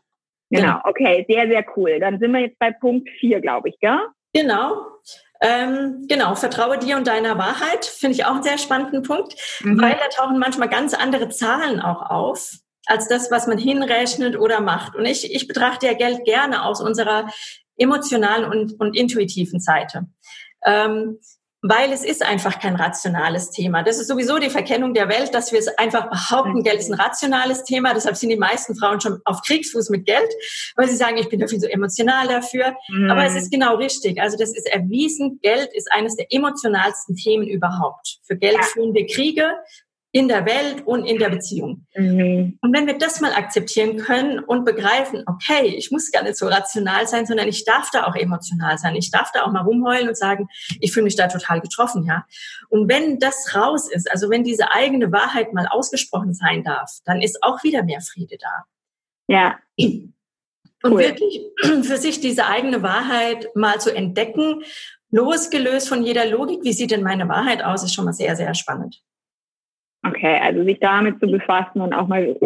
Genau. 0.51 0.63
genau. 0.63 0.81
Okay, 0.85 1.27
sehr, 1.29 1.47
sehr 1.49 1.65
cool. 1.77 2.01
Dann 2.01 2.19
sind 2.19 2.33
wir 2.33 2.41
jetzt 2.41 2.59
bei 2.59 2.71
Punkt 2.71 3.09
vier, 3.21 3.41
glaube 3.41 3.69
ich, 3.69 3.79
gell? 3.81 4.01
Genau. 4.33 4.87
Ähm, 5.41 6.07
genau, 6.09 6.35
vertraue 6.35 6.79
dir 6.79 6.97
und 6.97 7.07
deiner 7.07 7.39
Wahrheit, 7.39 7.85
finde 7.85 8.17
ich 8.17 8.25
auch 8.25 8.35
einen 8.35 8.43
sehr 8.43 8.59
spannenden 8.59 9.03
Punkt, 9.03 9.35
mhm. 9.63 9.81
weil 9.81 9.93
da 9.93 10.09
tauchen 10.09 10.39
manchmal 10.39 10.69
ganz 10.69 10.95
andere 10.95 11.29
Zahlen 11.29 11.81
auch 11.81 12.03
auf, 12.11 12.55
als 12.87 13.09
das, 13.09 13.31
was 13.31 13.47
man 13.47 13.59
hinrechnet 13.59 14.37
oder 14.37 14.61
macht. 14.61 14.97
Und 14.97 15.05
ich, 15.05 15.33
ich 15.33 15.47
betrachte 15.47 15.87
ja 15.87 15.93
Geld 15.93 16.25
gerne 16.25 16.65
aus 16.65 16.81
unserer 16.81 17.29
emotionalen 17.77 18.45
und, 18.45 18.81
und 18.81 18.97
intuitiven 18.97 19.61
Seite. 19.61 20.07
Ähm, 20.65 21.19
weil 21.63 21.93
es 21.93 22.05
ist 22.05 22.25
einfach 22.25 22.61
kein 22.61 22.77
rationales 22.77 23.51
Thema. 23.51 23.83
Das 23.83 23.99
ist 23.99 24.07
sowieso 24.07 24.39
die 24.39 24.51
Verkennung 24.51 24.95
der 24.95 25.09
Welt, 25.09 25.35
dass 25.35 25.51
wir 25.51 25.59
es 25.59 25.67
einfach 25.77 26.09
behaupten, 26.09 26.63
Geld 26.63 26.79
ist 26.79 26.91
ein 26.91 27.01
rationales 27.01 27.65
Thema. 27.65 27.95
Deshalb 27.95 28.17
sind 28.17 28.29
die 28.29 28.37
meisten 28.37 28.77
Frauen 28.77 29.01
schon 29.01 29.21
auf 29.25 29.43
Kriegsfuß 29.43 29.91
mit 29.91 30.07
Geld, 30.07 30.33
weil 30.77 30.89
sie 30.89 30.97
sagen, 30.97 31.17
ich 31.17 31.29
bin 31.29 31.41
dafür 31.41 31.59
so 31.59 31.67
emotional 31.67 32.29
dafür. 32.29 32.77
Mhm. 32.89 33.11
Aber 33.11 33.25
es 33.25 33.35
ist 33.35 33.51
genau 33.51 33.77
richtig. 33.77 34.21
Also 34.21 34.37
das 34.37 34.55
ist 34.55 34.69
erwiesen, 34.73 35.41
Geld 35.43 35.71
ist 35.75 35.91
eines 35.93 36.15
der 36.15 36.27
emotionalsten 36.31 37.17
Themen 37.17 37.49
überhaupt. 37.49 38.19
Für 38.23 38.37
Geld 38.37 38.57
ja. 38.57 38.63
führen 38.63 38.95
wir 38.95 39.07
Kriege, 39.07 39.53
in 40.11 40.29
der 40.29 40.47
Welt 40.47 40.87
und 40.87 41.05
in 41.05 41.19
der 41.19 41.29
Beziehung. 41.29 41.87
Mhm. 41.95 42.59
Und 42.63 42.75
wenn 42.75 42.87
wir 42.87 42.97
das 42.97 43.21
mal 43.21 43.33
akzeptieren 43.33 43.99
können 43.99 44.39
und 44.39 44.65
begreifen, 44.65 45.23
okay, 45.27 45.67
ich 45.67 45.91
muss 45.91 46.11
gar 46.11 46.23
nicht 46.23 46.37
so 46.37 46.47
rational 46.47 47.07
sein, 47.07 47.27
sondern 47.27 47.47
ich 47.47 47.65
darf 47.65 47.91
da 47.91 48.07
auch 48.07 48.15
emotional 48.15 48.79
sein. 48.79 48.97
Ich 48.97 49.11
darf 49.11 49.31
da 49.33 49.43
auch 49.43 49.53
mal 49.53 49.63
rumheulen 49.63 50.09
und 50.09 50.17
sagen, 50.17 50.49
ich 50.81 50.93
fühle 50.93 51.05
mich 51.05 51.17
da 51.17 51.29
total 51.29 51.61
getroffen, 51.61 52.05
ja. 52.05 52.25
Und 52.71 52.89
wenn 52.89 53.19
das 53.19 53.55
raus 53.55 53.91
ist, 53.91 54.11
also 54.11 54.31
wenn 54.31 54.45
diese 54.45 54.73
eigene 54.73 55.13
Wahrheit 55.13 55.53
mal 55.53 55.67
ausgesprochen 55.67 56.33
sein 56.33 56.65
darf, 56.65 56.91
dann 57.05 57.21
ist 57.21 57.43
auch 57.43 57.63
wieder 57.63 57.83
mehr 57.83 58.01
Friede 58.01 58.39
da. 58.41 58.65
Ja. 59.27 59.59
Und 60.83 60.93
cool. 60.93 61.01
wirklich 61.01 61.43
für 61.87 61.99
sich 61.99 62.21
diese 62.21 62.47
eigene 62.47 62.83
Wahrheit 62.83 63.49
mal 63.55 63.79
zu 63.79 63.95
entdecken 63.95 64.63
losgelöst 65.11 65.89
von 65.89 66.03
jeder 66.03 66.27
Logik, 66.27 66.61
wie 66.63 66.73
sieht 66.73 66.91
denn 66.91 67.03
meine 67.03 67.29
Wahrheit 67.29 67.63
aus, 67.63 67.83
ist 67.83 67.95
schon 67.95 68.05
mal 68.05 68.13
sehr, 68.13 68.37
sehr 68.37 68.55
spannend. 68.55 69.03
Okay, 70.09 70.39
also 70.43 70.65
sich 70.65 70.79
damit 70.81 71.21
zu 71.21 71.27
befassen 71.27 71.81
und 71.81 71.93
auch 71.93 72.09
mal 72.09 72.37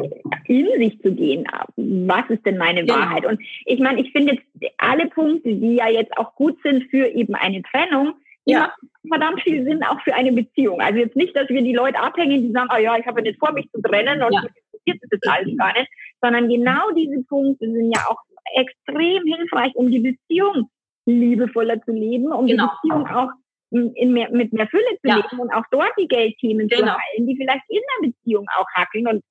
in 0.46 0.66
sich 0.79 1.01
zu 1.01 1.12
gehen. 1.14 1.46
Was 1.77 2.29
ist 2.29 2.44
denn 2.46 2.59
meine 2.59 2.81
genau. 2.81 2.94
Wahrheit? 2.94 3.27
Und 3.27 3.40
ich 3.64 3.79
meine, 3.81 4.01
ich 4.01 4.12
finde 4.12 4.38
alle 4.79 5.07
Punkte, 5.09 5.55
die 5.55 5.77
ja 5.77 5.88
jetzt 5.88 6.16
auch 6.16 6.35
gut 6.35 6.57
sind 6.62 6.85
für 6.90 7.07
eben 7.07 7.35
eine 7.35 7.62
Trennung, 7.62 8.14
die 8.46 8.53
ja. 8.53 8.72
verdammt 9.09 9.42
viel 9.42 9.64
Sinn 9.64 9.83
auch 9.83 10.01
für 10.03 10.14
eine 10.14 10.33
Beziehung. 10.33 10.81
Also 10.81 10.98
jetzt 10.98 11.16
nicht, 11.16 11.37
dass 11.37 11.48
wir 11.48 11.62
die 11.62 11.75
Leute 11.75 11.98
abhängen, 11.98 12.42
die 12.42 12.53
sagen, 12.53 12.70
oh 12.75 12.81
ja, 12.81 12.96
ich 12.96 13.07
habe 13.07 13.22
nicht 13.22 13.38
vor, 13.38 13.53
mich 13.53 13.70
zu 13.70 13.81
trennen 13.83 14.22
und 14.22 14.33
ja. 14.33 14.42
interessiert 14.42 15.03
das 15.11 15.33
alles 15.33 15.57
gar 15.57 15.72
nicht, 15.72 15.90
sondern 16.20 16.48
genau 16.48 16.90
diese 16.96 17.22
Punkte 17.25 17.70
sind 17.70 17.92
ja 17.94 18.03
auch 18.09 18.18
extrem 18.55 19.22
hilfreich, 19.25 19.75
um 19.75 19.90
die 19.90 20.01
Beziehung 20.01 20.68
liebevoller 21.07 21.81
zu 21.83 21.92
leben, 21.92 22.33
um 22.33 22.46
genau. 22.46 22.64
die 22.64 22.88
Beziehung 22.88 23.07
auch 23.07 23.31
in 23.72 24.12
mehr, 24.12 24.30
mit 24.30 24.52
mehr 24.52 24.68
Fülle 24.68 24.85
zu 25.00 25.08
ja. 25.08 25.16
leben 25.16 25.40
und 25.40 25.52
auch 25.52 25.64
dort 25.70 25.92
die 25.98 26.08
Geldthemen 26.08 26.68
genau. 26.68 26.82
zu 26.82 26.92
heilen, 26.92 27.26
die 27.26 27.37
vielleicht 27.37 27.64
in 27.68 27.80
der 27.80 28.08
Beziehung 28.08 28.46
auch 28.56 28.66
hackeln. 28.74 29.06
Und 29.08 29.24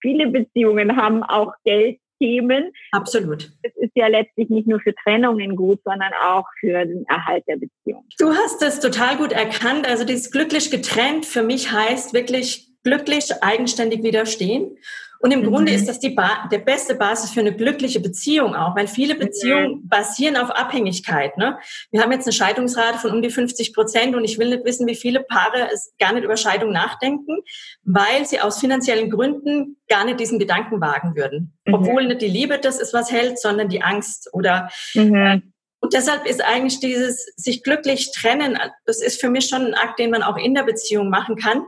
viele 0.00 0.28
Beziehungen 0.28 0.96
haben 0.96 1.22
auch 1.22 1.52
Geldthemen. 1.64 2.72
Absolut. 2.92 3.50
Es 3.62 3.76
ist 3.76 3.92
ja 3.94 4.06
letztlich 4.06 4.48
nicht 4.48 4.68
nur 4.68 4.80
für 4.80 4.94
Trennungen 4.94 5.56
gut, 5.56 5.80
sondern 5.84 6.12
auch 6.22 6.46
für 6.60 6.84
den 6.84 7.04
Erhalt 7.08 7.44
der 7.48 7.56
Beziehung. 7.56 8.06
Du 8.18 8.30
hast 8.30 8.62
es 8.62 8.80
total 8.80 9.16
gut 9.16 9.32
erkannt. 9.32 9.86
Also 9.88 10.04
dieses 10.04 10.30
glücklich 10.30 10.70
getrennt 10.70 11.26
für 11.26 11.42
mich 11.42 11.72
heißt 11.72 12.14
wirklich 12.14 12.68
glücklich 12.84 13.32
eigenständig 13.42 14.02
widerstehen 14.02 14.78
und 15.20 15.32
im 15.32 15.40
mhm. 15.40 15.46
Grunde 15.46 15.72
ist 15.72 15.88
das 15.88 15.98
die 15.98 16.10
ba 16.10 16.48
der 16.50 16.58
beste 16.58 16.94
Basis 16.94 17.30
für 17.30 17.40
eine 17.40 17.54
glückliche 17.54 18.00
Beziehung 18.00 18.54
auch, 18.54 18.76
weil 18.76 18.86
viele 18.86 19.14
Beziehungen 19.16 19.82
mhm. 19.82 19.88
basieren 19.88 20.36
auf 20.36 20.50
Abhängigkeit. 20.50 21.36
Ne? 21.36 21.58
Wir 21.90 22.02
haben 22.02 22.12
jetzt 22.12 22.26
eine 22.26 22.32
Scheidungsrate 22.32 22.98
von 22.98 23.10
um 23.10 23.22
die 23.22 23.30
50 23.30 23.74
Prozent 23.74 24.14
und 24.14 24.24
ich 24.24 24.38
will 24.38 24.50
nicht 24.50 24.64
wissen, 24.64 24.86
wie 24.86 24.94
viele 24.94 25.20
Paare 25.20 25.68
es 25.72 25.92
gar 25.98 26.12
nicht 26.12 26.24
über 26.24 26.36
Scheidung 26.36 26.72
nachdenken, 26.72 27.38
weil 27.82 28.26
sie 28.26 28.40
aus 28.40 28.60
finanziellen 28.60 29.10
Gründen 29.10 29.76
gar 29.88 30.04
nicht 30.04 30.20
diesen 30.20 30.38
Gedanken 30.38 30.80
wagen 30.80 31.16
würden. 31.16 31.58
Mhm. 31.64 31.74
Obwohl 31.74 32.06
nicht 32.06 32.22
die 32.22 32.28
Liebe 32.28 32.58
das 32.58 32.78
ist, 32.78 32.94
was 32.94 33.10
hält, 33.10 33.40
sondern 33.40 33.68
die 33.68 33.82
Angst 33.82 34.30
oder 34.32 34.70
mhm. 34.94 35.14
Äh, 35.14 35.40
und 35.80 35.94
deshalb 35.94 36.26
ist 36.26 36.44
eigentlich 36.44 36.80
dieses 36.80 37.24
sich 37.36 37.62
glücklich 37.62 38.10
trennen, 38.12 38.58
das 38.84 39.00
ist 39.00 39.20
für 39.20 39.30
mich 39.30 39.46
schon 39.46 39.64
ein 39.64 39.74
Akt, 39.74 40.00
den 40.00 40.10
man 40.10 40.24
auch 40.24 40.36
in 40.36 40.54
der 40.54 40.64
Beziehung 40.64 41.08
machen 41.08 41.36
kann 41.36 41.64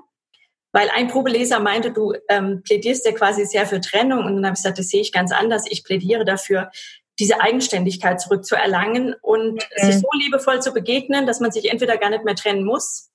weil 0.72 0.88
ein 0.94 1.09
Probeleser 1.09 1.61
meinte, 1.61 1.92
du 1.92 2.14
ähm, 2.28 2.62
plädierst 2.62 3.04
ja 3.06 3.12
quasi 3.12 3.44
sehr 3.44 3.66
für 3.66 3.80
Trennung. 3.80 4.24
Und 4.24 4.37
dann 4.37 4.46
habe 4.46 4.54
ich 4.54 4.62
gesagt, 4.62 4.78
das 4.78 4.88
sehe 4.88 5.00
ich 5.00 5.12
ganz 5.12 5.33
anders. 5.33 5.64
Ich 5.68 5.85
plädiere 5.85 6.24
dafür, 6.24 6.70
diese 7.18 7.40
Eigenständigkeit 7.40 8.20
zurückzuerlangen 8.20 9.14
und 9.20 9.54
mhm. 9.54 9.85
sich 9.85 9.96
so 9.96 10.09
liebevoll 10.18 10.62
zu 10.62 10.72
begegnen, 10.72 11.26
dass 11.26 11.40
man 11.40 11.52
sich 11.52 11.70
entweder 11.70 11.98
gar 11.98 12.11
nicht 12.11 12.24
mehr 12.24 12.35
trennen 12.35 12.64
muss, 12.64 13.11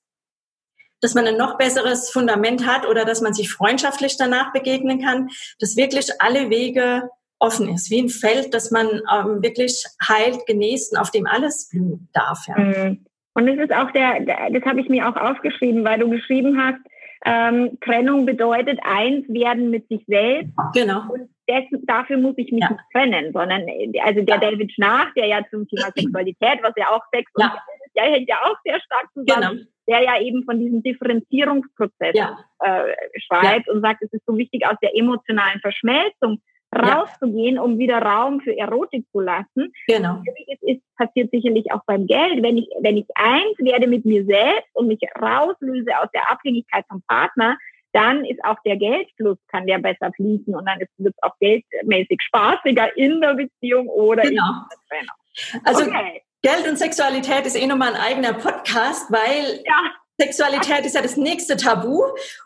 dass 1.00 1.14
man 1.14 1.26
ein 1.26 1.36
noch 1.36 1.58
besseres 1.58 2.10
Fundament 2.10 2.66
hat 2.66 2.86
oder 2.86 3.04
dass 3.04 3.20
man 3.20 3.34
sich 3.34 3.50
freundschaftlich 3.50 4.16
danach 4.16 4.52
begegnen 4.52 5.02
kann, 5.02 5.28
dass 5.58 5.76
wirklich 5.76 6.10
alle 6.20 6.50
Wege 6.50 7.10
offen 7.38 7.68
ist, 7.68 7.90
wie 7.90 8.00
ein 8.00 8.08
Feld, 8.08 8.54
dass 8.54 8.70
man 8.70 8.86
ähm, 8.86 9.42
wirklich 9.42 9.84
heilt, 10.06 10.46
genießt 10.46 10.92
und 10.92 10.98
auf 10.98 11.10
dem 11.10 11.26
alles 11.26 11.68
blühen 11.68 12.08
darf. 12.12 12.46
Ja. 12.48 12.58
Mhm. 12.58 13.04
Und 13.34 13.46
das 13.46 13.58
ist 13.58 13.72
auch 13.72 13.90
der, 13.90 14.20
das 14.50 14.62
habe 14.64 14.80
ich 14.80 14.88
mir 14.88 15.06
auch 15.06 15.16
aufgeschrieben, 15.16 15.84
weil 15.84 15.98
du 15.98 16.08
geschrieben 16.08 16.58
hast, 16.58 16.78
ähm, 17.24 17.78
Trennung 17.80 18.26
bedeutet 18.26 18.78
eins 18.82 19.26
werden 19.28 19.70
mit 19.70 19.88
sich 19.88 20.04
selbst. 20.06 20.52
Genau. 20.74 21.02
Und 21.08 21.30
dessen, 21.48 21.84
dafür 21.86 22.18
muss 22.18 22.34
ich 22.36 22.52
mich 22.52 22.62
ja. 22.62 22.70
nicht 22.70 22.82
trennen, 22.92 23.32
sondern 23.32 23.62
also 24.02 24.22
der 24.22 24.34
ja. 24.34 24.38
David 24.38 24.72
Schnach, 24.72 25.12
der 25.14 25.26
ja 25.26 25.40
zum 25.50 25.66
Thema 25.68 25.90
Sexualität, 25.96 26.58
was 26.62 26.72
ja 26.76 26.88
auch 26.90 27.02
Sex 27.12 27.30
ja. 27.38 27.46
und 27.46 27.52
der 27.96 28.04
hängt 28.04 28.28
ja 28.28 28.36
auch 28.44 28.56
sehr 28.64 28.80
stark 28.80 29.08
zusammen, 29.14 29.58
genau. 29.58 29.70
der 29.88 30.02
ja 30.02 30.20
eben 30.20 30.44
von 30.44 30.58
diesem 30.58 30.82
Differenzierungsprozess 30.82 32.14
ja. 32.14 32.38
äh, 32.60 32.94
schreibt 33.18 33.68
und 33.70 33.80
sagt, 33.80 34.02
es 34.02 34.12
ist 34.12 34.26
so 34.26 34.36
wichtig 34.36 34.66
aus 34.66 34.76
der 34.82 34.94
emotionalen 34.94 35.60
Verschmelzung 35.60 36.40
rauszugehen, 36.76 37.58
um 37.58 37.78
wieder 37.78 37.98
Raum 37.98 38.40
für 38.40 38.56
Erotik 38.56 39.06
zu 39.12 39.20
lassen. 39.20 39.72
Genau. 39.86 40.22
Es 40.48 40.58
ist, 40.62 40.82
passiert 40.96 41.30
sicherlich 41.30 41.70
auch 41.72 41.82
beim 41.86 42.06
Geld. 42.06 42.42
Wenn 42.42 42.58
ich, 42.58 42.68
wenn 42.80 42.96
ich 42.96 43.06
eins 43.14 43.58
werde 43.58 43.86
mit 43.86 44.04
mir 44.04 44.24
selbst 44.24 44.68
und 44.74 44.88
mich 44.88 45.00
rauslöse 45.20 45.90
aus 46.00 46.08
der 46.14 46.30
Abhängigkeit 46.30 46.84
vom 46.88 47.02
Partner, 47.06 47.56
dann 47.92 48.24
ist 48.24 48.44
auch 48.44 48.56
der 48.64 48.76
Geldfluss, 48.76 49.38
kann 49.48 49.66
der 49.66 49.78
besser 49.78 50.12
fließen 50.14 50.54
und 50.54 50.66
dann 50.66 50.78
wird 50.98 51.14
es 51.16 51.22
auch 51.22 51.34
geldmäßig 51.40 52.18
spaßiger 52.20 52.96
in 52.96 53.20
der 53.20 53.34
Beziehung 53.34 53.88
oder 53.88 54.22
genau. 54.22 54.42
in 54.42 54.68
der 54.70 54.98
Trennung. 54.98 55.64
Also 55.64 55.84
okay. 55.84 56.22
Geld 56.42 56.68
und 56.68 56.76
Sexualität 56.76 57.46
ist 57.46 57.56
eh 57.56 57.66
nochmal 57.66 57.94
ein 57.94 58.00
eigener 58.00 58.34
Podcast, 58.34 59.10
weil 59.10 59.62
ja. 59.64 59.92
Sexualität 60.18 60.86
ist 60.86 60.94
ja 60.94 61.02
das 61.02 61.16
nächste 61.16 61.56
Tabu 61.56 62.02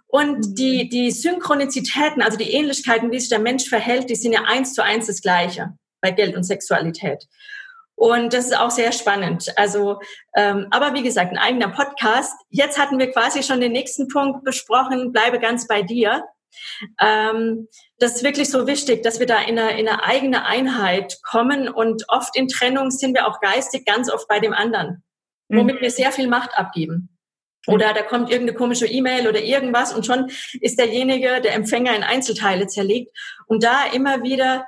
und 0.08 0.38
mhm. 0.38 0.54
die, 0.54 0.88
die 0.88 1.10
Synchronizitäten, 1.10 2.22
also 2.22 2.36
die 2.36 2.52
Ähnlichkeiten, 2.52 3.10
wie 3.10 3.20
sich 3.20 3.28
der 3.28 3.38
Mensch 3.38 3.68
verhält, 3.68 4.10
die 4.10 4.16
sind 4.16 4.32
ja 4.32 4.42
eins 4.44 4.74
zu 4.74 4.82
eins 4.82 5.06
das 5.06 5.22
Gleiche 5.22 5.74
bei 6.00 6.10
Geld 6.10 6.36
und 6.36 6.44
Sexualität. 6.44 7.26
Und 7.94 8.32
das 8.32 8.46
ist 8.46 8.58
auch 8.58 8.70
sehr 8.70 8.92
spannend. 8.92 9.52
Also, 9.56 10.00
ähm, 10.34 10.68
aber 10.70 10.94
wie 10.94 11.02
gesagt, 11.02 11.32
ein 11.32 11.38
eigener 11.38 11.68
Podcast. 11.68 12.32
Jetzt 12.48 12.78
hatten 12.78 12.98
wir 12.98 13.12
quasi 13.12 13.42
schon 13.42 13.60
den 13.60 13.72
nächsten 13.72 14.08
Punkt 14.08 14.42
besprochen. 14.42 15.12
Bleibe 15.12 15.38
ganz 15.38 15.66
bei 15.66 15.82
dir. 15.82 16.24
Ähm, 16.98 17.68
das 17.98 18.16
ist 18.16 18.24
wirklich 18.24 18.48
so 18.48 18.66
wichtig, 18.66 19.02
dass 19.02 19.20
wir 19.20 19.26
da 19.26 19.42
in 19.42 19.58
eine, 19.58 19.78
in 19.78 19.86
eine 19.86 20.02
eigene 20.02 20.46
Einheit 20.46 21.18
kommen. 21.22 21.68
Und 21.68 22.04
oft 22.08 22.34
in 22.36 22.48
Trennung 22.48 22.90
sind 22.90 23.14
wir 23.14 23.28
auch 23.28 23.38
geistig 23.40 23.84
ganz 23.84 24.10
oft 24.10 24.26
bei 24.28 24.40
dem 24.40 24.54
anderen, 24.54 25.04
womit 25.50 25.76
mhm. 25.76 25.80
wir 25.82 25.90
sehr 25.90 26.10
viel 26.10 26.26
Macht 26.26 26.56
abgeben. 26.56 27.19
Oder 27.66 27.92
da 27.92 28.02
kommt 28.02 28.30
irgendeine 28.30 28.56
komische 28.56 28.86
E-Mail 28.86 29.28
oder 29.28 29.40
irgendwas 29.42 29.94
und 29.94 30.06
schon 30.06 30.30
ist 30.60 30.78
derjenige, 30.78 31.40
der 31.42 31.54
Empfänger 31.54 31.94
in 31.94 32.02
Einzelteile 32.02 32.66
zerlegt. 32.66 33.16
Und 33.46 33.62
da 33.62 33.84
immer 33.92 34.22
wieder 34.22 34.66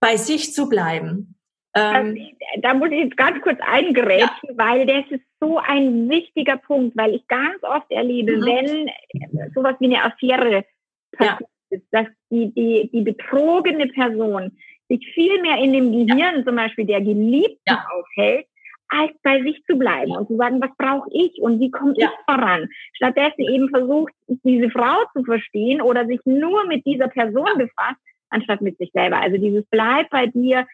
bei 0.00 0.16
sich 0.16 0.52
zu 0.52 0.68
bleiben. 0.68 1.34
Ähm, 1.74 2.16
da 2.62 2.72
muss 2.72 2.90
ich 2.90 3.00
jetzt 3.00 3.16
ganz 3.16 3.42
kurz 3.42 3.58
eingrätschen, 3.60 4.48
ja. 4.48 4.56
weil 4.56 4.86
das 4.86 5.04
ist 5.10 5.24
so 5.40 5.58
ein 5.58 6.08
wichtiger 6.08 6.56
Punkt, 6.56 6.96
weil 6.96 7.14
ich 7.14 7.26
ganz 7.28 7.62
oft 7.62 7.90
erlebe, 7.90 8.38
mhm. 8.38 8.46
wenn 8.46 9.50
sowas 9.54 9.74
wie 9.78 9.86
eine 9.86 10.02
Affäre 10.04 10.64
passiert 11.12 11.40
ja. 11.40 11.76
ist, 11.76 11.86
dass 11.90 12.06
die, 12.30 12.52
die, 12.54 12.90
die 12.92 13.02
betrogene 13.02 13.88
Person 13.88 14.56
sich 14.88 15.06
viel 15.12 15.42
mehr 15.42 15.58
in 15.58 15.72
dem 15.72 15.92
Gehirn 15.92 16.38
ja. 16.38 16.44
zum 16.44 16.56
Beispiel 16.56 16.86
der 16.86 17.00
Geliebten 17.00 17.76
aufhält, 17.90 18.46
als 18.88 19.12
bei 19.22 19.42
sich 19.42 19.62
zu 19.64 19.76
bleiben 19.76 20.12
und 20.12 20.28
zu 20.28 20.36
sagen, 20.36 20.60
was 20.60 20.70
brauche 20.78 21.08
ich 21.12 21.40
und 21.40 21.60
wie 21.60 21.70
komme 21.70 21.94
ja. 21.96 22.06
ich 22.08 22.24
voran. 22.24 22.68
Stattdessen 22.94 23.42
eben 23.42 23.68
versucht, 23.68 24.12
diese 24.28 24.70
Frau 24.70 25.04
zu 25.12 25.24
verstehen 25.24 25.80
oder 25.80 26.06
sich 26.06 26.20
nur 26.24 26.66
mit 26.66 26.86
dieser 26.86 27.08
Person 27.08 27.50
befasst, 27.56 28.00
anstatt 28.30 28.60
mit 28.60 28.78
sich 28.78 28.90
selber. 28.92 29.20
Also 29.20 29.38
dieses 29.38 29.64
Bleib 29.70 30.10
bei 30.10 30.26
dir 30.26 30.66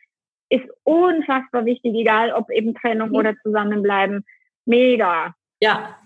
ist 0.49 0.65
unfassbar 0.85 1.65
wichtig, 1.65 1.95
egal 1.95 2.33
ob 2.33 2.51
eben 2.51 2.75
Trennung 2.75 3.11
mhm. 3.11 3.17
oder 3.17 3.35
Zusammenbleiben. 3.43 4.25
Mega. 4.67 5.35
Ja. 5.61 5.97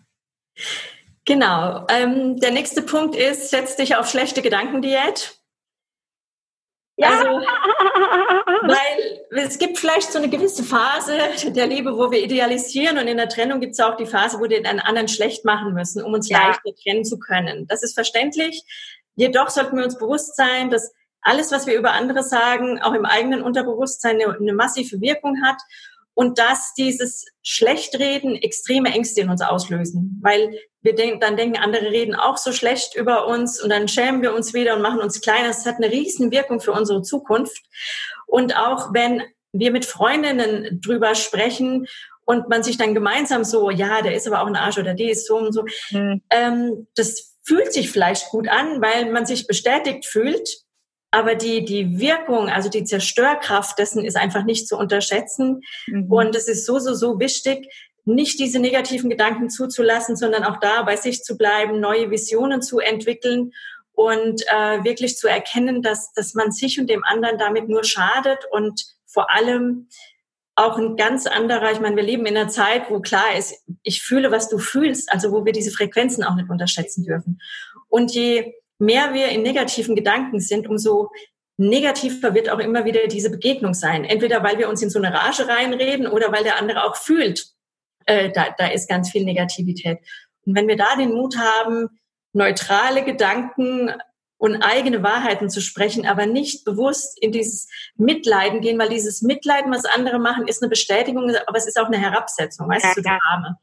Genau. 1.24 1.84
Ähm, 1.90 2.38
der 2.38 2.52
nächste 2.52 2.82
Punkt 2.82 3.16
ist, 3.16 3.50
setz 3.50 3.76
dich 3.76 3.96
auf 3.96 4.08
schlechte 4.08 4.42
Gedankendiät. 4.42 5.35
Ja. 6.96 7.10
Also, 7.10 7.24
weil 8.62 9.44
es 9.44 9.58
gibt 9.58 9.78
vielleicht 9.78 10.10
so 10.10 10.18
eine 10.18 10.30
gewisse 10.30 10.64
Phase 10.64 11.18
der 11.48 11.66
Liebe, 11.66 11.96
wo 11.96 12.10
wir 12.10 12.22
idealisieren 12.22 12.98
und 12.98 13.06
in 13.06 13.18
der 13.18 13.28
Trennung 13.28 13.60
gibt 13.60 13.72
es 13.72 13.80
auch 13.80 13.96
die 13.96 14.06
Phase, 14.06 14.38
wo 14.38 14.48
wir 14.48 14.62
den 14.62 14.80
anderen 14.80 15.08
schlecht 15.08 15.44
machen 15.44 15.74
müssen, 15.74 16.02
um 16.02 16.14
uns 16.14 16.28
ja. 16.28 16.38
leichter 16.38 16.74
trennen 16.74 17.04
zu 17.04 17.18
können. 17.18 17.66
Das 17.66 17.82
ist 17.82 17.94
verständlich. 17.94 18.64
Jedoch 19.14 19.50
sollten 19.50 19.76
wir 19.76 19.84
uns 19.84 19.98
bewusst 19.98 20.36
sein, 20.36 20.70
dass 20.70 20.92
alles, 21.20 21.52
was 21.52 21.66
wir 21.66 21.76
über 21.76 21.92
andere 21.92 22.22
sagen, 22.22 22.80
auch 22.80 22.94
im 22.94 23.04
eigenen 23.04 23.42
Unterbewusstsein 23.42 24.20
eine, 24.20 24.34
eine 24.34 24.54
massive 24.54 25.00
Wirkung 25.00 25.42
hat 25.44 25.56
und 26.16 26.38
dass 26.38 26.72
dieses 26.72 27.26
Schlechtreden 27.42 28.36
extreme 28.36 28.88
Ängste 28.88 29.20
in 29.20 29.28
uns 29.28 29.42
auslösen, 29.42 30.18
weil 30.22 30.58
wir 30.80 30.94
denk, 30.94 31.20
dann 31.20 31.36
denken, 31.36 31.58
andere 31.58 31.90
reden 31.90 32.14
auch 32.14 32.38
so 32.38 32.52
schlecht 32.52 32.96
über 32.96 33.26
uns 33.26 33.62
und 33.62 33.68
dann 33.68 33.86
schämen 33.86 34.22
wir 34.22 34.34
uns 34.34 34.54
wieder 34.54 34.76
und 34.76 34.82
machen 34.82 35.00
uns 35.00 35.20
kleiner. 35.20 35.48
Das 35.48 35.66
hat 35.66 35.76
eine 35.76 35.90
riesen 35.90 36.30
Wirkung 36.30 36.60
für 36.60 36.72
unsere 36.72 37.02
Zukunft. 37.02 37.62
Und 38.26 38.56
auch 38.56 38.94
wenn 38.94 39.22
wir 39.52 39.70
mit 39.70 39.84
Freundinnen 39.84 40.80
drüber 40.80 41.14
sprechen 41.14 41.86
und 42.24 42.48
man 42.48 42.62
sich 42.62 42.78
dann 42.78 42.94
gemeinsam 42.94 43.44
so, 43.44 43.68
ja, 43.68 44.00
der 44.00 44.14
ist 44.14 44.26
aber 44.26 44.40
auch 44.40 44.46
ein 44.46 44.56
Arsch 44.56 44.78
oder 44.78 44.94
die 44.94 45.10
ist 45.10 45.26
so 45.26 45.36
und 45.36 45.52
so, 45.52 45.64
mhm. 45.90 46.22
ähm, 46.30 46.86
das 46.94 47.36
fühlt 47.42 47.74
sich 47.74 47.90
vielleicht 47.90 48.30
gut 48.30 48.48
an, 48.48 48.80
weil 48.80 49.12
man 49.12 49.26
sich 49.26 49.46
bestätigt 49.46 50.06
fühlt. 50.06 50.48
Aber 51.10 51.34
die, 51.34 51.64
die 51.64 51.98
Wirkung, 51.98 52.48
also 52.48 52.68
die 52.68 52.84
Zerstörkraft 52.84 53.78
dessen 53.78 54.04
ist 54.04 54.16
einfach 54.16 54.44
nicht 54.44 54.68
zu 54.68 54.76
unterschätzen. 54.76 55.62
Mhm. 55.86 56.10
Und 56.10 56.36
es 56.36 56.48
ist 56.48 56.66
so, 56.66 56.78
so, 56.78 56.94
so 56.94 57.18
wichtig, 57.20 57.68
nicht 58.04 58.38
diese 58.38 58.60
negativen 58.60 59.10
Gedanken 59.10 59.50
zuzulassen, 59.50 60.16
sondern 60.16 60.44
auch 60.44 60.58
da 60.60 60.82
bei 60.82 60.96
sich 60.96 61.22
zu 61.22 61.36
bleiben, 61.36 61.80
neue 61.80 62.10
Visionen 62.10 62.62
zu 62.62 62.78
entwickeln 62.78 63.52
und 63.92 64.42
äh, 64.46 64.84
wirklich 64.84 65.16
zu 65.16 65.26
erkennen, 65.26 65.82
dass, 65.82 66.12
dass 66.12 66.34
man 66.34 66.52
sich 66.52 66.78
und 66.78 66.88
dem 66.88 67.02
anderen 67.04 67.38
damit 67.38 67.68
nur 67.68 67.82
schadet 67.82 68.38
und 68.52 68.84
vor 69.06 69.32
allem 69.32 69.88
auch 70.54 70.78
ein 70.78 70.96
ganz 70.96 71.26
anderer, 71.26 71.72
ich 71.72 71.80
meine, 71.80 71.96
wir 71.96 72.02
leben 72.02 72.24
in 72.26 72.36
einer 72.36 72.48
Zeit, 72.48 72.90
wo 72.90 73.00
klar 73.00 73.36
ist, 73.36 73.62
ich 73.82 74.02
fühle, 74.02 74.30
was 74.30 74.48
du 74.48 74.58
fühlst, 74.58 75.12
also 75.12 75.32
wo 75.32 75.44
wir 75.44 75.52
diese 75.52 75.70
Frequenzen 75.70 76.24
auch 76.24 76.34
nicht 76.34 76.48
unterschätzen 76.48 77.04
dürfen. 77.04 77.40
Und 77.88 78.12
je 78.12 78.54
mehr 78.78 79.14
wir 79.14 79.28
in 79.28 79.42
negativen 79.42 79.94
Gedanken 79.94 80.40
sind, 80.40 80.68
umso 80.68 81.10
negativer 81.56 82.34
wird 82.34 82.50
auch 82.50 82.58
immer 82.58 82.84
wieder 82.84 83.06
diese 83.06 83.30
Begegnung 83.30 83.74
sein. 83.74 84.04
Entweder 84.04 84.42
weil 84.42 84.58
wir 84.58 84.68
uns 84.68 84.82
in 84.82 84.90
so 84.90 84.98
eine 84.98 85.12
Rage 85.12 85.48
reinreden 85.48 86.06
oder 86.06 86.32
weil 86.32 86.44
der 86.44 86.58
andere 86.58 86.84
auch 86.84 86.96
fühlt, 86.96 87.46
äh, 88.04 88.30
da, 88.30 88.54
da 88.56 88.66
ist 88.68 88.88
ganz 88.88 89.10
viel 89.10 89.24
Negativität. 89.24 89.98
Und 90.44 90.54
wenn 90.54 90.68
wir 90.68 90.76
da 90.76 90.96
den 90.96 91.12
Mut 91.12 91.36
haben, 91.38 91.88
neutrale 92.32 93.04
Gedanken 93.04 93.90
und 94.38 94.62
eigene 94.62 95.02
Wahrheiten 95.02 95.48
zu 95.48 95.62
sprechen, 95.62 96.06
aber 96.06 96.26
nicht 96.26 96.64
bewusst 96.64 97.20
in 97.22 97.32
dieses 97.32 97.68
Mitleiden 97.96 98.60
gehen, 98.60 98.78
weil 98.78 98.90
dieses 98.90 99.22
Mitleiden, 99.22 99.72
was 99.72 99.86
andere 99.86 100.18
machen, 100.18 100.46
ist 100.46 100.62
eine 100.62 100.68
Bestätigung, 100.68 101.34
aber 101.46 101.56
es 101.56 101.66
ist 101.66 101.80
auch 101.80 101.86
eine 101.86 101.98
Herabsetzung, 101.98 102.68
weißt 102.68 102.84
ja, 102.84 102.94
du, 102.94 103.00
der 103.00 103.18
Arme. 103.30 103.56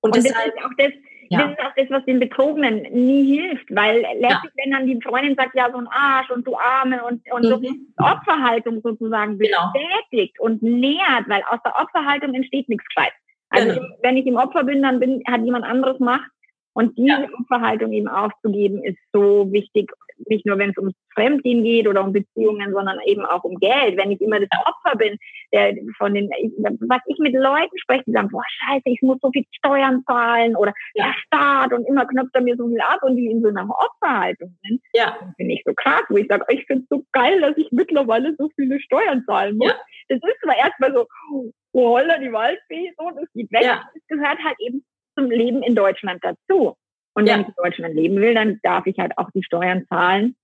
Und, 0.00 0.16
und 0.16 0.16
das, 0.16 0.24
das 0.24 0.46
ist 0.46 0.64
auch 0.64 0.70
das, 0.76 0.92
ja. 1.30 1.38
das 1.38 1.50
ist 1.52 1.60
auch 1.60 1.74
das, 1.76 1.90
was 1.90 2.04
den 2.04 2.20
Betrogenen 2.20 2.82
nie 2.92 3.38
hilft, 3.38 3.74
weil 3.74 4.00
letztlich, 4.00 4.52
ja. 4.56 4.64
wenn 4.64 4.72
dann 4.72 4.86
die 4.86 5.00
Freundin 5.00 5.36
sagt, 5.36 5.54
ja, 5.54 5.70
so 5.70 5.78
ein 5.78 5.88
Arsch 5.88 6.30
und 6.30 6.46
du 6.46 6.56
Arme 6.56 7.04
und, 7.04 7.22
und 7.32 7.44
mhm. 7.44 7.48
so 7.96 8.04
Opferhaltung 8.04 8.80
sozusagen 8.82 9.38
genau. 9.38 9.72
bestätigt 9.72 10.36
genau. 10.38 10.50
und 10.50 10.62
nährt, 10.62 11.28
weil 11.28 11.42
aus 11.48 11.60
der 11.64 11.76
Opferhaltung 11.80 12.34
entsteht 12.34 12.68
nichts 12.68 12.84
Gescheites. 12.86 13.18
Also 13.50 13.80
genau. 13.80 13.94
wenn 14.02 14.16
ich 14.16 14.26
im 14.26 14.36
Opfer 14.36 14.64
bin, 14.64 14.82
dann 14.82 15.00
bin, 15.00 15.22
hat 15.26 15.42
jemand 15.42 15.64
anderes 15.64 15.98
Macht 16.00 16.30
und 16.72 16.96
diese 16.96 17.08
ja. 17.08 17.28
Verhaltung 17.48 17.92
eben 17.92 18.08
aufzugeben, 18.08 18.82
ist 18.84 18.98
so 19.12 19.50
wichtig, 19.52 19.90
nicht 20.28 20.46
nur 20.46 20.58
wenn 20.58 20.70
es 20.70 20.78
ums 20.78 20.94
Fremdgehen 21.14 21.64
geht 21.64 21.88
oder 21.88 22.04
um 22.04 22.12
Beziehungen, 22.12 22.72
sondern 22.72 22.98
eben 23.04 23.24
auch 23.24 23.42
um 23.42 23.56
Geld. 23.58 23.96
Wenn 23.96 24.10
ich 24.10 24.20
immer 24.20 24.38
das 24.38 24.48
Opfer 24.66 24.96
bin, 24.96 25.16
der 25.52 25.74
von 25.98 26.14
den, 26.14 26.28
was 26.28 27.00
ich 27.06 27.18
mit 27.18 27.34
Leuten 27.34 27.76
spreche, 27.78 28.04
die 28.06 28.12
sagen, 28.12 28.28
boah, 28.28 28.44
scheiße, 28.46 28.82
ich 28.84 29.02
muss 29.02 29.18
so 29.20 29.30
viel 29.30 29.44
Steuern 29.52 30.04
zahlen 30.06 30.56
oder 30.56 30.72
ja. 30.94 31.06
der 31.06 31.14
Staat 31.14 31.72
und 31.72 31.86
immer 31.86 32.06
knöpft 32.06 32.34
er 32.34 32.42
mir 32.42 32.56
so 32.56 32.68
viel 32.68 32.80
ab 32.80 33.00
und 33.02 33.16
die 33.16 33.26
in 33.26 33.42
so 33.42 33.48
einer 33.48 33.68
Opferhaltung 33.68 34.56
sind, 34.62 34.80
ja. 34.92 35.16
finde 35.36 35.54
ich 35.54 35.62
so 35.64 35.72
krass, 35.74 36.04
wo 36.08 36.16
ich 36.16 36.28
sage, 36.28 36.44
ich 36.48 36.64
finde 36.66 36.84
es 36.84 36.88
so 36.88 37.04
geil, 37.12 37.40
dass 37.40 37.56
ich 37.56 37.70
mittlerweile 37.72 38.34
so 38.36 38.48
viele 38.56 38.80
Steuern 38.80 39.24
zahlen 39.26 39.56
muss. 39.56 39.68
Ja. 39.68 39.78
Das 40.08 40.18
ist 40.22 40.40
zwar 40.42 40.56
erstmal 40.56 40.92
so, 40.92 41.06
oh, 41.32 41.50
holla, 41.72 42.18
die 42.18 42.32
Waldfee, 42.32 42.92
so, 42.98 43.10
das 43.10 43.28
geht 43.34 43.50
weg. 43.52 43.62
Ja. 43.64 43.88
Das 43.94 44.02
gehört 44.08 44.38
halt 44.44 44.56
eben 44.60 44.84
zum 45.20 45.30
Leben 45.30 45.62
in 45.62 45.74
Deutschland 45.74 46.22
dazu. 46.24 46.76
Und 47.14 47.26
ja. 47.26 47.34
wenn 47.34 47.42
ich 47.42 47.48
in 47.48 47.54
Deutschland 47.56 47.94
leben 47.94 48.16
will, 48.16 48.34
dann 48.34 48.60
darf 48.62 48.86
ich 48.86 48.98
halt 48.98 49.18
auch 49.18 49.30
die 49.34 49.42
Steuern 49.42 49.86
zahlen 49.88 50.36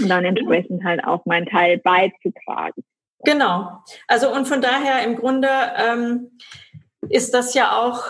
und 0.00 0.08
dann 0.08 0.24
entsprechend 0.24 0.84
halt 0.84 1.04
auch 1.04 1.24
meinen 1.24 1.46
Teil 1.46 1.78
beizutragen. 1.78 2.84
Genau. 3.24 3.82
Also 4.06 4.32
und 4.32 4.46
von 4.46 4.60
daher 4.60 5.02
im 5.04 5.16
Grunde 5.16 5.48
ähm, 5.76 6.38
ist 7.08 7.32
das 7.32 7.54
ja 7.54 7.78
auch 7.80 8.04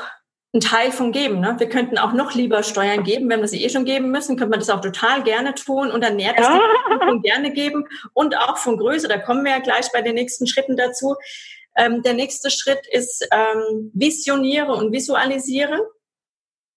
ein 0.53 0.61
Teil 0.61 0.93
vom 0.93 1.12
Geben. 1.12 1.40
Ne? 1.40 1.57
Wir 1.59 1.69
könnten 1.69 1.99
auch 1.99 2.12
noch 2.12 2.35
lieber 2.35 2.62
Steuern 2.62 3.03
geben, 3.03 3.29
wenn 3.29 3.40
wir 3.40 3.49
sie 3.49 3.64
eh 3.64 3.69
schon 3.69 3.85
geben 3.85 4.11
müssen, 4.11 4.37
könnte 4.37 4.51
man 4.51 4.61
das 4.61 4.71
auch 4.71 4.81
total 4.81 5.23
gerne 5.23 5.55
tun 5.55 5.90
und 5.90 6.03
dann 6.03 6.17
nährt 6.17 6.38
das 6.38 6.47
ja. 6.47 7.14
gerne 7.23 7.53
geben 7.53 7.87
und 8.12 8.37
auch 8.37 8.57
von 8.57 8.77
Größe. 8.77 9.09
Da 9.09 9.19
kommen 9.19 9.45
wir 9.45 9.53
ja 9.53 9.59
gleich 9.59 9.90
bei 9.93 10.03
den 10.03 10.14
nächsten 10.14 10.47
Schritten 10.47 10.77
dazu. 10.77 11.17
Ähm, 11.77 12.03
der 12.03 12.14
nächste 12.14 12.51
Schritt 12.51 12.87
ist 12.88 13.27
ähm, 13.33 13.90
visioniere 13.95 14.73
und 14.73 14.93
visualisiere. 14.93 15.90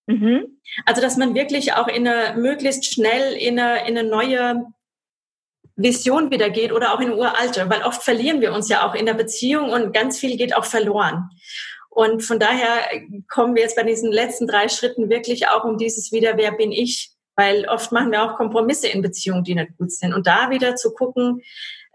Mhm. 0.08 0.60
Also, 0.86 1.02
dass 1.02 1.18
man 1.18 1.36
wirklich 1.36 1.74
auch 1.74 1.88
in 1.88 2.08
eine, 2.08 2.38
möglichst 2.38 2.86
schnell 2.86 3.34
in 3.34 3.60
eine, 3.60 3.88
in 3.88 3.98
eine 3.98 4.10
neue 4.10 4.66
Vision 5.76 6.32
wieder 6.32 6.50
geht 6.50 6.72
oder 6.72 6.94
auch 6.94 7.00
in 7.00 7.12
uralte, 7.12 7.70
weil 7.70 7.84
oft 7.84 8.04
verlieren 8.04 8.42
wir 8.42 8.52
uns 8.52 8.68
ja 8.68 8.88
auch 8.88 8.96
in 8.96 9.06
der 9.06 9.14
Beziehung 9.14 9.70
und 9.70 9.94
ganz 9.94 10.18
viel 10.18 10.36
geht 10.36 10.56
auch 10.56 10.66
verloren. 10.66 11.30
Und 11.90 12.24
von 12.24 12.40
daher 12.40 12.86
kommen 13.28 13.56
wir 13.56 13.64
jetzt 13.64 13.76
bei 13.76 13.84
diesen 13.84 14.12
letzten 14.12 14.48
drei 14.48 14.70
Schritten 14.70 15.10
wirklich 15.10 15.48
auch 15.48 15.64
um 15.64 15.78
dieses 15.78 16.12
wieder, 16.12 16.38
wer 16.38 16.52
bin 16.52 16.72
ich? 16.72 17.12
Weil 17.38 17.66
oft 17.70 17.92
machen 17.92 18.12
wir 18.12 18.24
auch 18.24 18.36
Kompromisse 18.36 18.88
in 18.88 19.02
Beziehungen, 19.02 19.44
die 19.44 19.56
nicht 19.56 19.78
gut 19.78 19.92
sind. 19.92 20.14
Und 20.14 20.28
da 20.28 20.50
wieder 20.50 20.76
zu 20.76 20.92
gucken, 20.92 21.44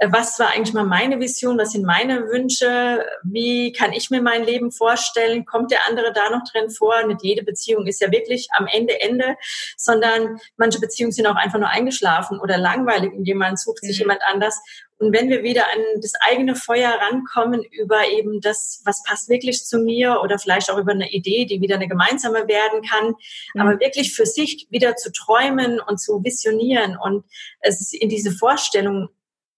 äh, 0.03 0.09
was 0.11 0.39
war 0.39 0.51
eigentlich 0.51 0.75
mal 0.75 0.85
meine 0.85 1.21
Vision, 1.21 1.59
was 1.59 1.73
sind 1.73 1.85
meine 1.85 2.29
Wünsche, 2.29 3.05
wie 3.25 3.73
kann 3.73 3.93
ich 3.93 4.11
mir 4.11 4.23
mein 4.23 4.45
Leben 4.45 4.73
vorstellen, 4.73 5.45
kommt 5.45 5.71
der 5.71 5.87
andere 5.89 6.13
da 6.13 6.31
noch 6.31 6.43
drin 6.51 6.71
vor? 6.71 7.07
Nicht 7.07 7.23
jede 7.23 7.45
Beziehung 7.45 7.87
ist 7.87 8.01
ja 8.01 8.11
wirklich 8.11 8.49
am 8.53 8.67
Ende 8.67 9.01
Ende, 9.01 9.37
sondern 9.77 10.39
manche 10.57 10.81
Beziehungen 10.81 11.13
sind 11.13 11.27
auch 11.27 11.37
einfach 11.37 11.59
nur 11.59 11.69
eingeschlafen 11.69 12.41
oder 12.41 12.59
langweilig 12.59 13.13
und 13.13 13.27
jemand 13.27 13.61
sucht 13.61 13.85
sich 13.85 13.99
mhm. 13.99 14.03
jemand 14.03 14.21
anders. 14.33 14.61
Und 15.03 15.13
wenn 15.13 15.29
wir 15.29 15.43
wieder 15.43 15.65
an 15.65 16.01
das 16.01 16.13
eigene 16.21 16.55
Feuer 16.55 16.91
rankommen 16.91 17.65
über 17.65 18.09
eben 18.09 18.41
das, 18.41 18.83
was 18.85 19.03
passt 19.03 19.29
wirklich 19.29 19.65
zu 19.65 19.79
mir 19.79 20.21
oder 20.23 20.39
vielleicht 20.39 20.71
auch 20.71 20.79
über 20.79 20.93
eine 20.93 21.11
Idee, 21.11 21.45
die 21.45 21.61
wieder 21.61 21.75
eine 21.75 21.89
gemeinsame 21.89 22.47
werden 22.47 22.83
kann, 22.89 23.15
mhm. 23.55 23.61
aber 23.61 23.81
wirklich 23.81 24.15
für 24.15 24.27
sich 24.27 24.69
wieder 24.71 24.95
zu 24.95 25.11
träumen 25.11 25.81
und 25.81 26.01
zu 26.01 26.23
visionieren 26.23 26.97
und 26.97 27.25
es 27.61 27.93
in 27.93 28.09
diese 28.09 28.31
Vorstellung 28.31 29.09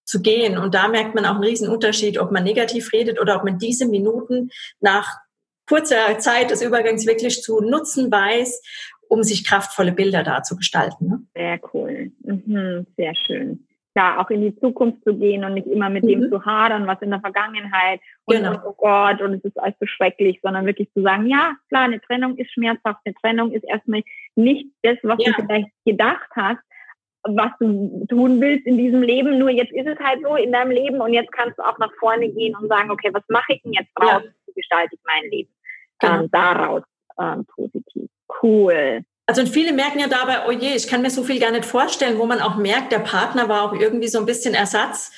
zu 0.03 0.21
gehen. 0.21 0.57
Und 0.57 0.73
da 0.73 0.87
merkt 0.87 1.13
man 1.13 1.25
auch 1.25 1.35
einen 1.35 1.43
riesen 1.43 1.69
Unterschied, 1.69 2.17
ob 2.17 2.31
man 2.31 2.43
negativ 2.43 2.91
redet 2.91 3.21
oder 3.21 3.35
ob 3.35 3.43
man 3.43 3.59
diese 3.59 3.87
Minuten 3.87 4.49
nach 4.79 5.17
kurzer 5.67 6.17
Zeit 6.17 6.49
des 6.49 6.63
Übergangs 6.63 7.05
wirklich 7.05 7.43
zu 7.43 7.61
nutzen 7.61 8.11
weiß, 8.11 8.61
um 9.09 9.21
sich 9.21 9.45
kraftvolle 9.45 9.91
Bilder 9.91 10.23
da 10.23 10.41
zu 10.41 10.55
gestalten. 10.55 11.07
Ne? 11.07 11.21
Sehr 11.35 11.59
cool. 11.73 12.11
Mhm, 12.23 12.87
sehr 12.97 13.13
schön. 13.15 13.64
Ja, 13.95 14.19
auch 14.19 14.29
in 14.29 14.41
die 14.41 14.55
Zukunft 14.59 15.03
zu 15.05 15.15
gehen 15.15 15.45
und 15.45 15.53
nicht 15.53 15.67
immer 15.67 15.89
mit 15.89 16.03
mhm. 16.03 16.07
dem 16.07 16.29
zu 16.29 16.45
hadern, 16.45 16.85
was 16.85 17.01
in 17.01 17.11
der 17.11 17.21
Vergangenheit 17.21 18.01
und, 18.25 18.35
genau. 18.35 18.51
und 18.51 18.59
oh 18.65 18.73
Gott 18.77 19.21
und 19.21 19.35
es 19.35 19.43
ist 19.45 19.57
alles 19.57 19.75
so 19.79 19.85
schrecklich, 19.85 20.39
sondern 20.43 20.65
wirklich 20.65 20.91
zu 20.91 21.01
sagen, 21.01 21.27
ja, 21.27 21.55
klar, 21.69 21.83
eine 21.83 22.01
Trennung 22.01 22.35
ist 22.35 22.51
schmerzhaft, 22.51 22.99
eine 23.05 23.15
Trennung 23.15 23.51
ist 23.53 23.63
erstmal 23.63 24.03
nicht 24.35 24.67
das, 24.83 24.97
was 25.03 25.17
ja. 25.19 25.31
du 25.31 25.41
vielleicht 25.41 25.69
gedacht 25.85 26.29
hast, 26.35 26.59
was 27.23 27.51
du 27.59 28.05
tun 28.07 28.39
willst 28.41 28.65
in 28.65 28.77
diesem 28.77 29.01
Leben. 29.01 29.37
Nur 29.37 29.49
jetzt 29.49 29.71
ist 29.71 29.87
es 29.87 29.97
halt 29.99 30.21
so 30.21 30.35
in 30.35 30.51
deinem 30.51 30.71
Leben 30.71 31.01
und 31.01 31.13
jetzt 31.13 31.31
kannst 31.31 31.57
du 31.57 31.63
auch 31.63 31.77
nach 31.79 31.91
vorne 31.99 32.29
gehen 32.29 32.55
und 32.55 32.67
sagen, 32.67 32.91
okay, 32.91 33.09
was 33.13 33.23
mache 33.29 33.53
ich 33.53 33.61
denn 33.63 33.73
jetzt 33.73 33.91
draus? 33.95 34.23
Ja. 34.23 34.31
Wie 34.47 34.53
gestalte 34.53 34.95
ich 34.95 35.01
mein 35.05 35.29
Leben? 35.31 35.49
Genau. 35.99 36.23
Ähm, 36.23 36.29
daraus 36.31 36.83
ähm, 37.19 37.45
positiv. 37.45 38.09
Cool. 38.41 39.03
Also 39.27 39.41
und 39.41 39.47
viele 39.47 39.73
merken 39.73 39.99
ja 39.99 40.07
dabei, 40.07 40.45
oh 40.47 40.51
je, 40.51 40.75
ich 40.75 40.87
kann 40.87 41.01
mir 41.01 41.09
so 41.09 41.23
viel 41.23 41.39
gar 41.39 41.51
nicht 41.51 41.65
vorstellen, 41.65 42.19
wo 42.19 42.25
man 42.25 42.39
auch 42.39 42.57
merkt, 42.57 42.91
der 42.91 42.99
Partner 42.99 43.49
war 43.49 43.63
auch 43.63 43.73
irgendwie 43.73 44.07
so 44.07 44.19
ein 44.19 44.25
bisschen 44.25 44.53
Ersatz 44.53 45.11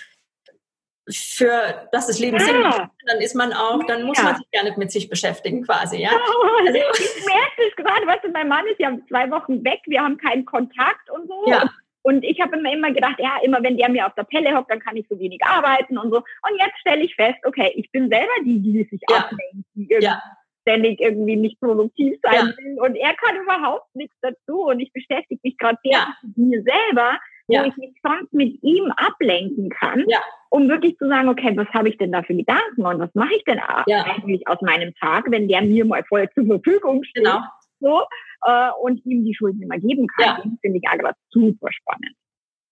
für 1.09 1.87
dass 1.91 2.07
das 2.07 2.19
Leben 2.19 2.37
ja. 2.37 2.45
Sinn 2.45 2.61
macht. 2.61 2.91
Dann 3.05 3.21
ist 3.21 3.35
man 3.35 3.53
auch, 3.53 3.83
dann 3.85 4.03
muss 4.03 4.17
ja. 4.17 4.25
man 4.25 4.35
sich 4.35 4.51
gar 4.51 4.63
nicht 4.63 4.77
mit 4.77 4.91
sich 4.91 5.09
beschäftigen 5.09 5.63
quasi, 5.63 5.97
ja. 5.97 6.09
Also, 6.09 6.77
ich 6.93 7.25
merke 7.25 7.69
es 7.69 7.75
gerade, 7.75 8.05
weißt 8.05 8.25
du, 8.25 8.29
mein 8.29 8.47
Mann 8.47 8.65
ist 8.67 8.79
ja 8.79 8.95
zwei 9.07 9.29
Wochen 9.31 9.63
weg, 9.63 9.81
wir 9.85 10.01
haben 10.01 10.17
keinen 10.17 10.45
Kontakt 10.45 11.09
und 11.09 11.27
so. 11.27 11.45
Ja. 11.47 11.69
Und 12.01 12.23
ich 12.23 12.39
habe 12.39 12.57
immer, 12.57 12.71
immer 12.71 12.91
gedacht, 12.91 13.15
ja, 13.19 13.37
immer 13.43 13.61
wenn 13.63 13.77
der 13.77 13.89
mir 13.89 14.07
auf 14.07 14.15
der 14.15 14.23
Pelle 14.23 14.55
hockt, 14.55 14.71
dann 14.71 14.79
kann 14.79 14.95
ich 14.95 15.05
so 15.09 15.19
wenig 15.19 15.41
arbeiten 15.43 15.97
und 15.97 16.09
so. 16.09 16.17
Und 16.17 16.57
jetzt 16.57 16.79
stelle 16.79 17.03
ich 17.03 17.15
fest, 17.15 17.39
okay, 17.45 17.73
ich 17.75 17.91
bin 17.91 18.09
selber 18.09 18.31
die, 18.45 18.59
die 18.61 18.87
sich 18.89 19.01
ja. 19.09 19.17
ablenkt, 19.17 19.67
die 19.75 19.89
ja. 19.99 20.21
Ständig 20.67 20.99
irgendwie 20.99 21.35
nicht 21.35 21.59
produktiv 21.59 22.19
sein 22.21 22.33
ja. 22.33 22.57
will. 22.57 22.79
Und 22.79 22.95
er 22.95 23.13
kann 23.15 23.41
überhaupt 23.41 23.87
nichts 23.95 24.15
dazu. 24.21 24.63
Und 24.63 24.79
ich 24.79 24.91
beschäftige 24.91 25.39
mich 25.43 25.57
gerade 25.57 25.77
sehr 25.83 25.93
ja. 25.93 26.07
mit 26.21 26.37
mir 26.37 26.63
selber, 26.63 27.17
wo 27.47 27.63
ich 27.63 27.77
mich 27.77 27.93
sonst 28.03 28.33
mit 28.33 28.61
ihm 28.61 28.91
ablenken 28.97 29.69
kann, 29.69 30.05
um 30.49 30.67
wirklich 30.67 30.97
zu 30.97 31.07
sagen, 31.07 31.29
okay, 31.29 31.55
was 31.55 31.67
habe 31.69 31.87
ich 31.89 31.97
denn 31.97 32.11
da 32.11 32.21
für 32.21 32.35
Gedanken 32.35 32.85
und 32.85 32.99
was 32.99 33.13
mache 33.13 33.35
ich 33.35 33.43
denn 33.45 33.59
eigentlich 33.59 34.45
aus 34.47 34.61
meinem 34.61 34.93
Tag, 34.95 35.25
wenn 35.29 35.47
der 35.47 35.61
mir 35.61 35.85
mal 35.85 36.03
voll 36.09 36.27
zur 36.35 36.45
Verfügung 36.45 37.03
steht. 37.03 37.23
Genau. 37.23 37.39
So, 37.79 38.03
äh, 38.43 38.69
und 38.81 39.05
ihm 39.05 39.23
die 39.23 39.35
Schulden 39.35 39.61
immer 39.61 39.77
geben 39.77 40.07
kann. 40.07 40.25
Ja. 40.25 40.43
finde 40.61 40.79
ich 40.79 40.83
gerade 40.83 41.15
super 41.29 41.71
spannend. 41.71 42.15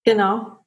Genau. 0.03 0.64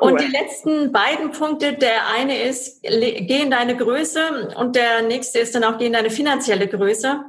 Cool. 0.00 0.12
Und 0.12 0.20
die 0.20 0.30
letzten 0.30 0.90
beiden 0.90 1.32
Punkte, 1.32 1.74
der 1.74 2.08
eine 2.08 2.42
ist, 2.42 2.82
geh 2.82 3.42
in 3.42 3.50
deine 3.50 3.76
Größe 3.76 4.54
und 4.56 4.74
der 4.74 5.02
nächste 5.02 5.38
ist 5.38 5.54
dann 5.54 5.64
auch, 5.64 5.78
geh 5.78 5.86
in 5.86 5.92
deine 5.92 6.10
finanzielle 6.10 6.66
Größe. 6.66 7.20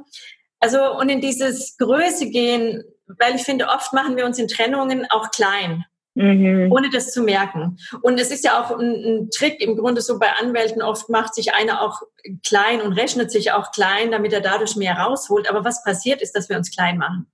Also, 0.60 0.98
und 0.98 1.10
in 1.10 1.20
dieses 1.20 1.76
Größe 1.76 2.30
gehen, 2.30 2.82
weil 3.06 3.34
ich 3.34 3.42
finde, 3.42 3.66
oft 3.68 3.92
machen 3.92 4.16
wir 4.16 4.24
uns 4.24 4.38
in 4.38 4.48
Trennungen 4.48 5.06
auch 5.10 5.30
klein 5.30 5.84
mhm. 6.14 6.70
ohne 6.70 6.90
das 6.90 7.12
zu 7.12 7.22
merken. 7.22 7.78
Und 8.02 8.18
es 8.20 8.30
ist 8.30 8.44
ja 8.44 8.62
auch 8.62 8.70
ein, 8.78 8.94
ein, 8.94 9.30
Trick 9.30 9.60
im 9.60 9.76
Grunde 9.76 10.00
so 10.00 10.18
bei 10.18 10.32
Anwälten. 10.32 10.82
Oft 10.82 11.08
macht 11.08 11.34
sich 11.34 11.54
einer 11.54 11.82
auch 11.82 12.02
klein 12.46 12.80
und 12.80 12.92
rechnet 12.92 13.30
sich 13.30 13.52
auch 13.52 13.72
klein, 13.72 14.10
damit 14.10 14.32
er 14.32 14.40
dadurch 14.40 14.76
mehr 14.76 14.94
rausholt. 14.94 15.48
Aber 15.50 15.64
was 15.64 15.82
passiert 15.82 16.22
ist, 16.22 16.32
dass 16.36 16.48
wir 16.48 16.56
uns 16.56 16.70
klein 16.70 16.98
machen. 16.98 17.26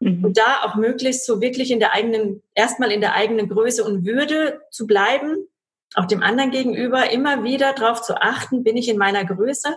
Mhm. 0.00 0.24
Und 0.24 0.38
da 0.38 0.62
auch 0.64 0.74
möglichst 0.74 1.26
so 1.26 1.40
wirklich 1.40 1.70
in 1.70 1.80
der 1.80 1.92
eigenen, 1.92 2.42
erstmal 2.54 2.92
in 2.92 3.00
der 3.00 3.14
eigenen 3.14 3.48
Größe 3.48 3.84
und 3.84 4.04
Würde 4.04 4.60
zu 4.70 4.86
bleiben, 4.86 5.48
auch 5.94 6.06
dem 6.06 6.22
anderen 6.22 6.50
gegenüber 6.50 7.10
immer 7.10 7.44
wieder 7.44 7.72
darauf 7.72 8.02
zu 8.02 8.20
achten, 8.20 8.64
bin 8.64 8.76
ich 8.76 8.88
in 8.88 8.98
meiner 8.98 9.24
Größe. 9.24 9.76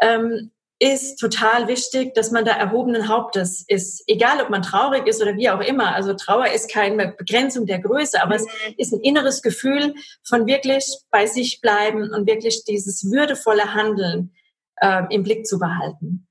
Ähm, 0.00 0.50
ist 0.80 1.16
total 1.16 1.68
wichtig, 1.68 2.14
dass 2.14 2.30
man 2.30 2.44
da 2.44 2.52
erhobenen 2.52 3.08
Hauptes 3.08 3.64
ist. 3.66 4.02
Egal, 4.06 4.42
ob 4.42 4.50
man 4.50 4.62
traurig 4.62 5.06
ist 5.06 5.22
oder 5.22 5.36
wie 5.36 5.48
auch 5.48 5.60
immer. 5.60 5.94
Also 5.94 6.14
Trauer 6.14 6.48
ist 6.48 6.70
keine 6.70 7.12
Begrenzung 7.12 7.66
der 7.66 7.78
Größe, 7.78 8.20
aber 8.22 8.34
es 8.34 8.42
mhm. 8.42 8.74
ist 8.76 8.92
ein 8.92 9.00
inneres 9.00 9.40
Gefühl 9.40 9.94
von 10.22 10.46
wirklich 10.46 10.84
bei 11.10 11.26
sich 11.26 11.60
bleiben 11.60 12.10
und 12.12 12.26
wirklich 12.26 12.64
dieses 12.64 13.10
würdevolle 13.10 13.72
Handeln 13.74 14.34
äh, 14.76 15.02
im 15.10 15.22
Blick 15.22 15.46
zu 15.46 15.58
behalten. 15.58 16.26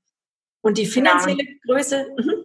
Und 0.60 0.78
die 0.78 0.86
finanzielle 0.86 1.42
ja. 1.42 1.50
Größe. 1.66 2.06
Mhm. 2.16 2.44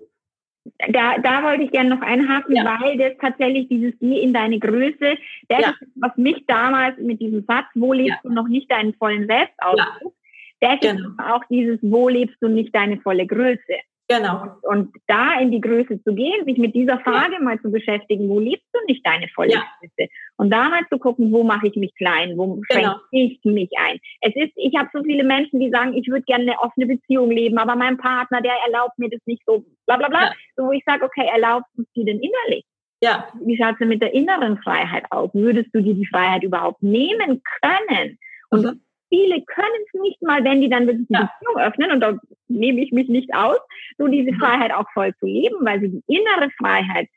Da, 0.90 1.18
da 1.18 1.44
wollte 1.44 1.64
ich 1.64 1.72
gerne 1.72 1.90
noch 1.90 2.02
einhaken, 2.02 2.56
ja. 2.56 2.80
weil 2.82 2.98
das 2.98 3.14
tatsächlich 3.20 3.68
dieses 3.68 3.94
Geh 4.00 4.22
in 4.22 4.34
deine 4.34 4.60
Größe, 4.60 5.18
das 5.48 5.60
ja. 5.62 5.70
ist, 5.70 5.92
was 5.96 6.16
mich 6.18 6.46
damals 6.48 6.98
mit 7.00 7.20
diesem 7.20 7.44
Satz, 7.46 7.68
wo 7.76 7.94
lebst 7.94 8.20
du 8.24 8.30
noch 8.32 8.48
nicht 8.48 8.72
deinen 8.72 8.94
vollen 8.94 9.28
Selbstausdruck, 9.28 10.14
das 10.62 10.80
genau. 10.82 11.10
ist 11.10 11.20
auch 11.20 11.44
dieses, 11.50 11.80
wo 11.82 12.10
lebst 12.10 12.38
du 12.42 12.48
nicht 12.48 12.76
deine 12.76 13.00
volle 13.00 13.26
Größe. 13.26 13.60
Genau. 14.10 14.58
Und 14.64 14.92
da 15.06 15.40
in 15.40 15.52
die 15.52 15.62
Größe 15.62 16.02
zu 16.04 16.16
gehen, 16.16 16.44
sich 16.46 16.58
mit 16.58 16.74
dieser 16.74 17.00
Frage 17.00 17.34
ja. 17.34 17.40
mal 17.40 17.62
zu 17.62 17.70
beschäftigen, 17.70 18.28
wo 18.28 18.40
lebst 18.40 18.66
du 18.74 18.80
nicht 18.88 19.06
deine 19.06 19.28
volle 19.28 19.54
ja. 19.54 19.64
Größe? 19.80 20.10
Und 20.38 20.50
da 20.50 20.68
mal 20.68 20.82
zu 20.90 20.98
gucken, 20.98 21.32
wo 21.32 21.44
mache 21.44 21.68
ich 21.68 21.76
mich 21.76 21.94
klein, 21.94 22.36
wo 22.36 22.56
genau. 22.56 22.64
schränke 22.72 23.00
ich 23.12 23.40
mich 23.44 23.70
ein. 23.78 24.00
Es 24.22 24.36
ist, 24.36 24.54
ich 24.56 24.76
habe 24.76 24.90
so 24.92 25.04
viele 25.04 25.24
Menschen, 25.24 25.60
die 25.60 25.70
sagen, 25.70 25.94
ich 25.94 26.08
würde 26.08 26.24
gerne 26.24 26.46
eine 26.46 26.60
offene 26.60 26.88
Beziehung 26.88 27.30
leben, 27.30 27.60
aber 27.60 27.76
mein 27.76 27.98
Partner, 27.98 28.42
der 28.42 28.56
erlaubt 28.66 28.98
mir 28.98 29.10
das 29.12 29.22
nicht 29.28 29.44
so, 29.46 29.64
bla 29.86 29.98
bla 29.98 30.10
bla. 30.10 30.22
Ja. 30.24 30.34
So, 30.56 30.66
wo 30.66 30.72
ich 30.72 30.84
sage, 30.86 31.06
okay, 31.06 31.28
erlaubst 31.32 31.70
du 31.76 31.84
es 31.84 31.92
dir 31.94 32.06
denn 32.06 32.20
innerlich? 32.20 32.66
Ja. 33.02 33.28
Wie 33.40 33.58
schaut 33.58 33.74
es 33.74 33.78
denn 33.78 33.90
mit 33.90 34.02
der 34.02 34.16
inneren 34.16 34.58
Freiheit 34.58 35.06
aus? 35.12 35.30
Würdest 35.34 35.70
du 35.72 35.84
dir 35.84 35.94
die 35.94 36.08
Freiheit 36.08 36.42
überhaupt 36.42 36.82
nehmen 36.82 37.44
können? 37.62 38.18
Und 38.50 38.64
mhm 38.64 38.82
viele 39.10 39.42
können 39.42 39.68
es 39.86 40.02
nicht 40.02 40.22
mal, 40.22 40.44
wenn 40.44 40.62
die 40.62 40.70
dann 40.70 40.88
wirklich 40.88 41.08
die 41.08 41.14
ja. 41.14 41.30
Beziehung 41.40 41.60
öffnen, 41.60 41.92
und 41.92 42.00
da 42.00 42.18
nehme 42.48 42.82
ich 42.82 42.92
mich 42.92 43.10
nicht 43.10 43.34
aus, 43.34 43.60
so 43.98 44.08
diese. 44.08 44.30
Freiheit 44.40 44.74
auch 44.74 44.86
voll 44.94 45.14
zu 45.20 45.26
leben, 45.26 45.58
weil 45.62 45.82
sie 45.82 45.90
die 45.90 46.04
innere 46.08 46.50
Freiheit 46.58 47.10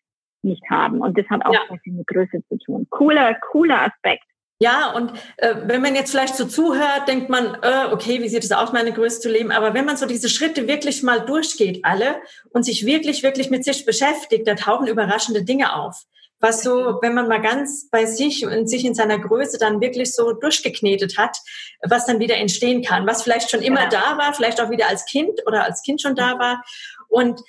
nicht 0.43 0.63
haben. 0.71 1.01
Und 1.01 1.17
das 1.17 1.27
hat 1.31 1.45
auch 1.45 1.53
ja. 1.53 1.61
viel 1.83 1.93
mit 1.93 2.07
Größe 2.07 2.43
zu 2.49 2.59
tun. 2.59 2.87
Cooler, 2.91 3.35
cooler 3.35 3.83
Aspekt. 3.83 4.25
Ja, 4.59 4.93
und 4.93 5.13
äh, 5.39 5.57
wenn 5.65 5.83
man 5.83 5.97
jetzt 5.97 6.13
vielleicht 6.13 6.37
so 6.37 6.47
zuhört, 6.47 7.09
denkt 7.09 7.29
man, 7.29 7.59
äh, 7.63 7.93
okay, 7.93 8.23
wie 8.23 8.29
sieht 8.29 8.45
es 8.45 8.53
aus, 8.53 8.73
meine 8.73 8.93
Größe 8.93 9.21
zu 9.21 9.29
leben? 9.29 9.51
Aber 9.51 9.75
wenn 9.75 9.85
man 9.85 9.97
so 9.97 10.07
diese 10.07 10.29
Schritte 10.29 10.69
wirklich 10.69 11.03
mal 11.03 11.21
durchgeht, 11.25 11.81
alle, 11.85 12.21
und 12.51 12.65
sich 12.65 12.87
wirklich, 12.87 13.23
wirklich 13.23 13.51
mit 13.51 13.65
sich 13.65 13.85
beschäftigt, 13.85 14.47
da 14.47 14.55
tauchen 14.55 14.87
überraschende 14.87 15.45
Dinge 15.45 15.75
auf 15.75 16.05
was 16.43 16.63
so, 16.63 16.99
wenn 17.01 17.15
man 17.15 17.29
mal 17.29 17.41
ganz 17.41 17.89
bei 17.89 18.05
sich 18.05 18.45
und 18.45 18.69
sich 18.69 18.85
in 18.85 18.95
seiner 18.95 19.19
Größe 19.19 19.59
dann 19.59 19.81
wirklich 19.81 20.13
so 20.13 20.33
durchgeknetet 20.33 21.17
hat, 21.17 21.39
was 21.83 22.05
dann 22.05 22.19
wieder 22.19 22.37
entstehen 22.37 22.83
kann, 22.83 23.07
was 23.07 23.23
vielleicht 23.23 23.49
schon 23.49 23.63
immer 23.63 23.85
ja. 23.85 23.89
da 23.89 24.19
war, 24.19 24.35
vielleicht 24.35 24.61
auch 24.61 24.69
wieder 24.69 24.89
als 24.89 25.07
Kind 25.07 25.41
oder 25.47 25.65
als 25.65 25.83
Kind 25.83 26.03
schon 26.03 26.17
da 26.17 26.41
war. 26.41 26.65
Und 27.09 27.41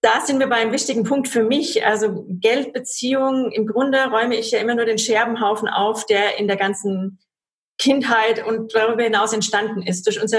da 0.00 0.20
sind 0.20 0.38
wir 0.38 0.46
bei 0.46 0.56
einem 0.56 0.70
wichtigen 0.70 1.02
Punkt 1.02 1.26
für 1.26 1.42
mich. 1.42 1.84
Also 1.84 2.24
Geldbeziehungen, 2.28 3.50
im 3.50 3.66
Grunde 3.66 3.98
räume 4.04 4.36
ich 4.36 4.52
ja 4.52 4.60
immer 4.60 4.76
nur 4.76 4.84
den 4.84 4.98
Scherbenhaufen 4.98 5.66
auf, 5.66 6.06
der 6.06 6.38
in 6.38 6.46
der 6.46 6.56
ganzen 6.56 7.18
Kindheit 7.78 8.46
und 8.46 8.74
darüber 8.76 9.02
hinaus 9.02 9.32
entstanden 9.32 9.82
ist, 9.82 10.06
durch 10.06 10.22
unser 10.22 10.38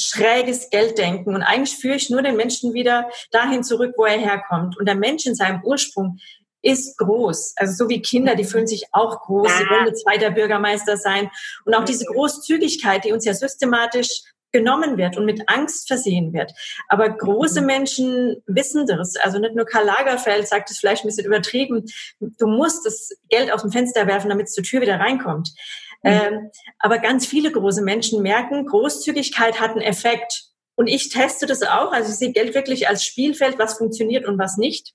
schräges 0.00 0.70
Gelddenken. 0.70 1.34
Und 1.34 1.42
eigentlich 1.42 1.76
führe 1.76 1.96
ich 1.96 2.08
nur 2.08 2.22
den 2.22 2.36
Menschen 2.36 2.72
wieder 2.72 3.10
dahin 3.30 3.62
zurück, 3.62 3.94
wo 3.98 4.04
er 4.04 4.18
herkommt. 4.18 4.78
Und 4.78 4.86
der 4.86 4.94
Mensch 4.94 5.26
in 5.26 5.34
seinem 5.34 5.62
Ursprung 5.64 6.18
ist 6.64 6.96
groß. 6.98 7.54
Also 7.56 7.84
so 7.84 7.88
wie 7.90 8.00
Kinder, 8.00 8.34
die 8.34 8.44
fühlen 8.44 8.66
sich 8.66 8.86
auch 8.92 9.20
groß, 9.20 9.50
sie 9.58 9.64
wollen 9.64 9.94
zweiter 9.94 10.30
Bürgermeister 10.30 10.96
sein. 10.96 11.30
Und 11.64 11.74
auch 11.74 11.84
diese 11.84 12.06
Großzügigkeit, 12.06 13.04
die 13.04 13.12
uns 13.12 13.24
ja 13.24 13.34
systematisch 13.34 14.22
genommen 14.54 14.96
wird 14.96 15.16
und 15.16 15.26
mit 15.26 15.42
Angst 15.48 15.88
versehen 15.88 16.32
wird. 16.32 16.52
Aber 16.88 17.10
große 17.10 17.60
mhm. 17.60 17.66
Menschen 17.66 18.42
wissen 18.46 18.86
das. 18.86 19.16
Also 19.16 19.38
nicht 19.38 19.54
nur 19.54 19.66
Karl 19.66 19.84
Lagerfeld 19.84 20.46
sagt 20.48 20.70
es 20.70 20.78
vielleicht 20.78 21.04
ein 21.04 21.08
bisschen 21.08 21.26
übertrieben. 21.26 21.84
Du 22.20 22.46
musst 22.46 22.86
das 22.86 23.10
Geld 23.28 23.52
aus 23.52 23.62
dem 23.62 23.72
Fenster 23.72 24.06
werfen, 24.06 24.30
damit 24.30 24.46
es 24.46 24.52
zur 24.52 24.64
Tür 24.64 24.80
wieder 24.80 25.00
reinkommt. 25.00 25.50
Mhm. 26.02 26.10
Ähm, 26.10 26.50
aber 26.78 26.98
ganz 26.98 27.26
viele 27.26 27.50
große 27.50 27.82
Menschen 27.82 28.22
merken, 28.22 28.64
Großzügigkeit 28.66 29.60
hat 29.60 29.72
einen 29.72 29.82
Effekt. 29.82 30.44
Und 30.76 30.86
ich 30.86 31.08
teste 31.08 31.46
das 31.46 31.62
auch. 31.62 31.92
Also 31.92 32.10
ich 32.10 32.16
sehe 32.16 32.32
Geld 32.32 32.54
wirklich 32.54 32.88
als 32.88 33.04
Spielfeld, 33.04 33.58
was 33.58 33.76
funktioniert 33.76 34.24
und 34.24 34.38
was 34.38 34.56
nicht. 34.56 34.94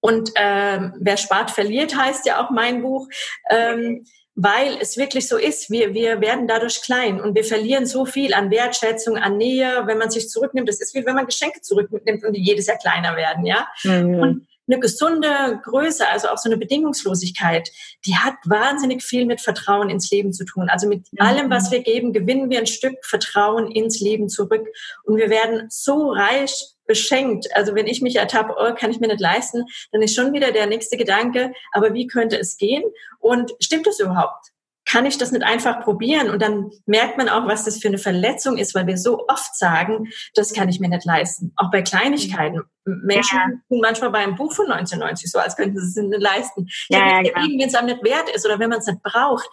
Und 0.00 0.30
ähm, 0.36 0.94
wer 0.98 1.16
spart, 1.16 1.50
verliert, 1.50 1.96
heißt 1.96 2.26
ja 2.26 2.44
auch 2.44 2.50
mein 2.50 2.82
Buch. 2.82 3.08
Ähm, 3.50 4.04
weil 4.38 4.76
es 4.80 4.98
wirklich 4.98 5.28
so 5.28 5.38
ist, 5.38 5.70
wir, 5.70 5.94
wir 5.94 6.20
werden 6.20 6.46
dadurch 6.46 6.82
klein 6.82 7.22
und 7.22 7.34
wir 7.34 7.44
verlieren 7.44 7.86
so 7.86 8.04
viel 8.04 8.34
an 8.34 8.50
Wertschätzung, 8.50 9.16
an 9.16 9.38
Nähe, 9.38 9.84
wenn 9.86 9.96
man 9.96 10.10
sich 10.10 10.28
zurücknimmt. 10.28 10.68
Das 10.68 10.78
ist 10.78 10.94
wie 10.94 11.06
wenn 11.06 11.14
man 11.14 11.24
Geschenke 11.24 11.62
zurücknimmt 11.62 12.22
und 12.22 12.34
die 12.34 12.42
jedes 12.42 12.66
Jahr 12.66 12.76
kleiner 12.76 13.16
werden, 13.16 13.46
ja. 13.46 13.66
Mhm. 13.82 14.14
Und 14.20 14.46
eine 14.66 14.80
gesunde 14.80 15.60
Größe, 15.62 16.08
also 16.08 16.28
auch 16.28 16.38
so 16.38 16.48
eine 16.48 16.56
Bedingungslosigkeit, 16.56 17.70
die 18.04 18.16
hat 18.16 18.34
wahnsinnig 18.44 19.02
viel 19.02 19.26
mit 19.26 19.40
Vertrauen 19.40 19.90
ins 19.90 20.10
Leben 20.10 20.32
zu 20.32 20.44
tun. 20.44 20.68
Also 20.68 20.88
mit 20.88 21.06
allem, 21.18 21.50
was 21.50 21.70
wir 21.70 21.82
geben, 21.82 22.12
gewinnen 22.12 22.50
wir 22.50 22.58
ein 22.58 22.66
Stück 22.66 23.04
Vertrauen 23.04 23.70
ins 23.70 24.00
Leben 24.00 24.28
zurück 24.28 24.66
und 25.04 25.16
wir 25.16 25.30
werden 25.30 25.66
so 25.68 26.10
reich 26.10 26.52
beschenkt. 26.86 27.48
Also 27.54 27.74
wenn 27.74 27.86
ich 27.86 28.00
mich 28.00 28.16
ertappe, 28.16 28.54
oh, 28.58 28.74
kann 28.74 28.90
ich 28.90 29.00
mir 29.00 29.08
nicht 29.08 29.20
leisten, 29.20 29.64
dann 29.92 30.02
ist 30.02 30.14
schon 30.14 30.32
wieder 30.32 30.52
der 30.52 30.66
nächste 30.66 30.96
Gedanke, 30.96 31.52
aber 31.72 31.94
wie 31.94 32.06
könnte 32.06 32.38
es 32.38 32.56
gehen? 32.56 32.84
Und 33.18 33.52
stimmt 33.60 33.86
das 33.86 34.00
überhaupt? 34.00 34.52
Kann 34.86 35.04
ich 35.04 35.18
das 35.18 35.32
nicht 35.32 35.44
einfach 35.44 35.82
probieren? 35.82 36.30
Und 36.30 36.40
dann 36.40 36.70
merkt 36.86 37.18
man 37.18 37.28
auch, 37.28 37.46
was 37.46 37.64
das 37.64 37.78
für 37.78 37.88
eine 37.88 37.98
Verletzung 37.98 38.56
ist, 38.56 38.74
weil 38.74 38.86
wir 38.86 38.96
so 38.96 39.26
oft 39.28 39.56
sagen, 39.56 40.08
das 40.34 40.52
kann 40.52 40.68
ich 40.68 40.78
mir 40.78 40.88
nicht 40.88 41.04
leisten. 41.04 41.52
Auch 41.56 41.70
bei 41.70 41.82
Kleinigkeiten. 41.82 42.62
Menschen 42.84 43.36
ja. 43.36 43.46
tun 43.68 43.80
manchmal 43.82 44.10
bei 44.10 44.20
einem 44.20 44.36
Buch 44.36 44.52
von 44.52 44.70
1990 44.70 45.30
so, 45.30 45.40
als 45.40 45.56
könnten 45.56 45.78
sie 45.78 45.86
es 45.86 45.96
nicht 45.96 46.22
leisten. 46.22 46.68
Ja, 46.88 46.98
ja, 46.98 47.22
ja. 47.22 47.32
wenn 47.34 47.60
es 47.60 47.74
einem 47.74 47.88
nicht 47.88 48.04
wert 48.04 48.30
ist 48.30 48.46
oder 48.46 48.60
wenn 48.60 48.70
man 48.70 48.78
es 48.78 48.86
nicht 48.86 49.02
braucht. 49.02 49.48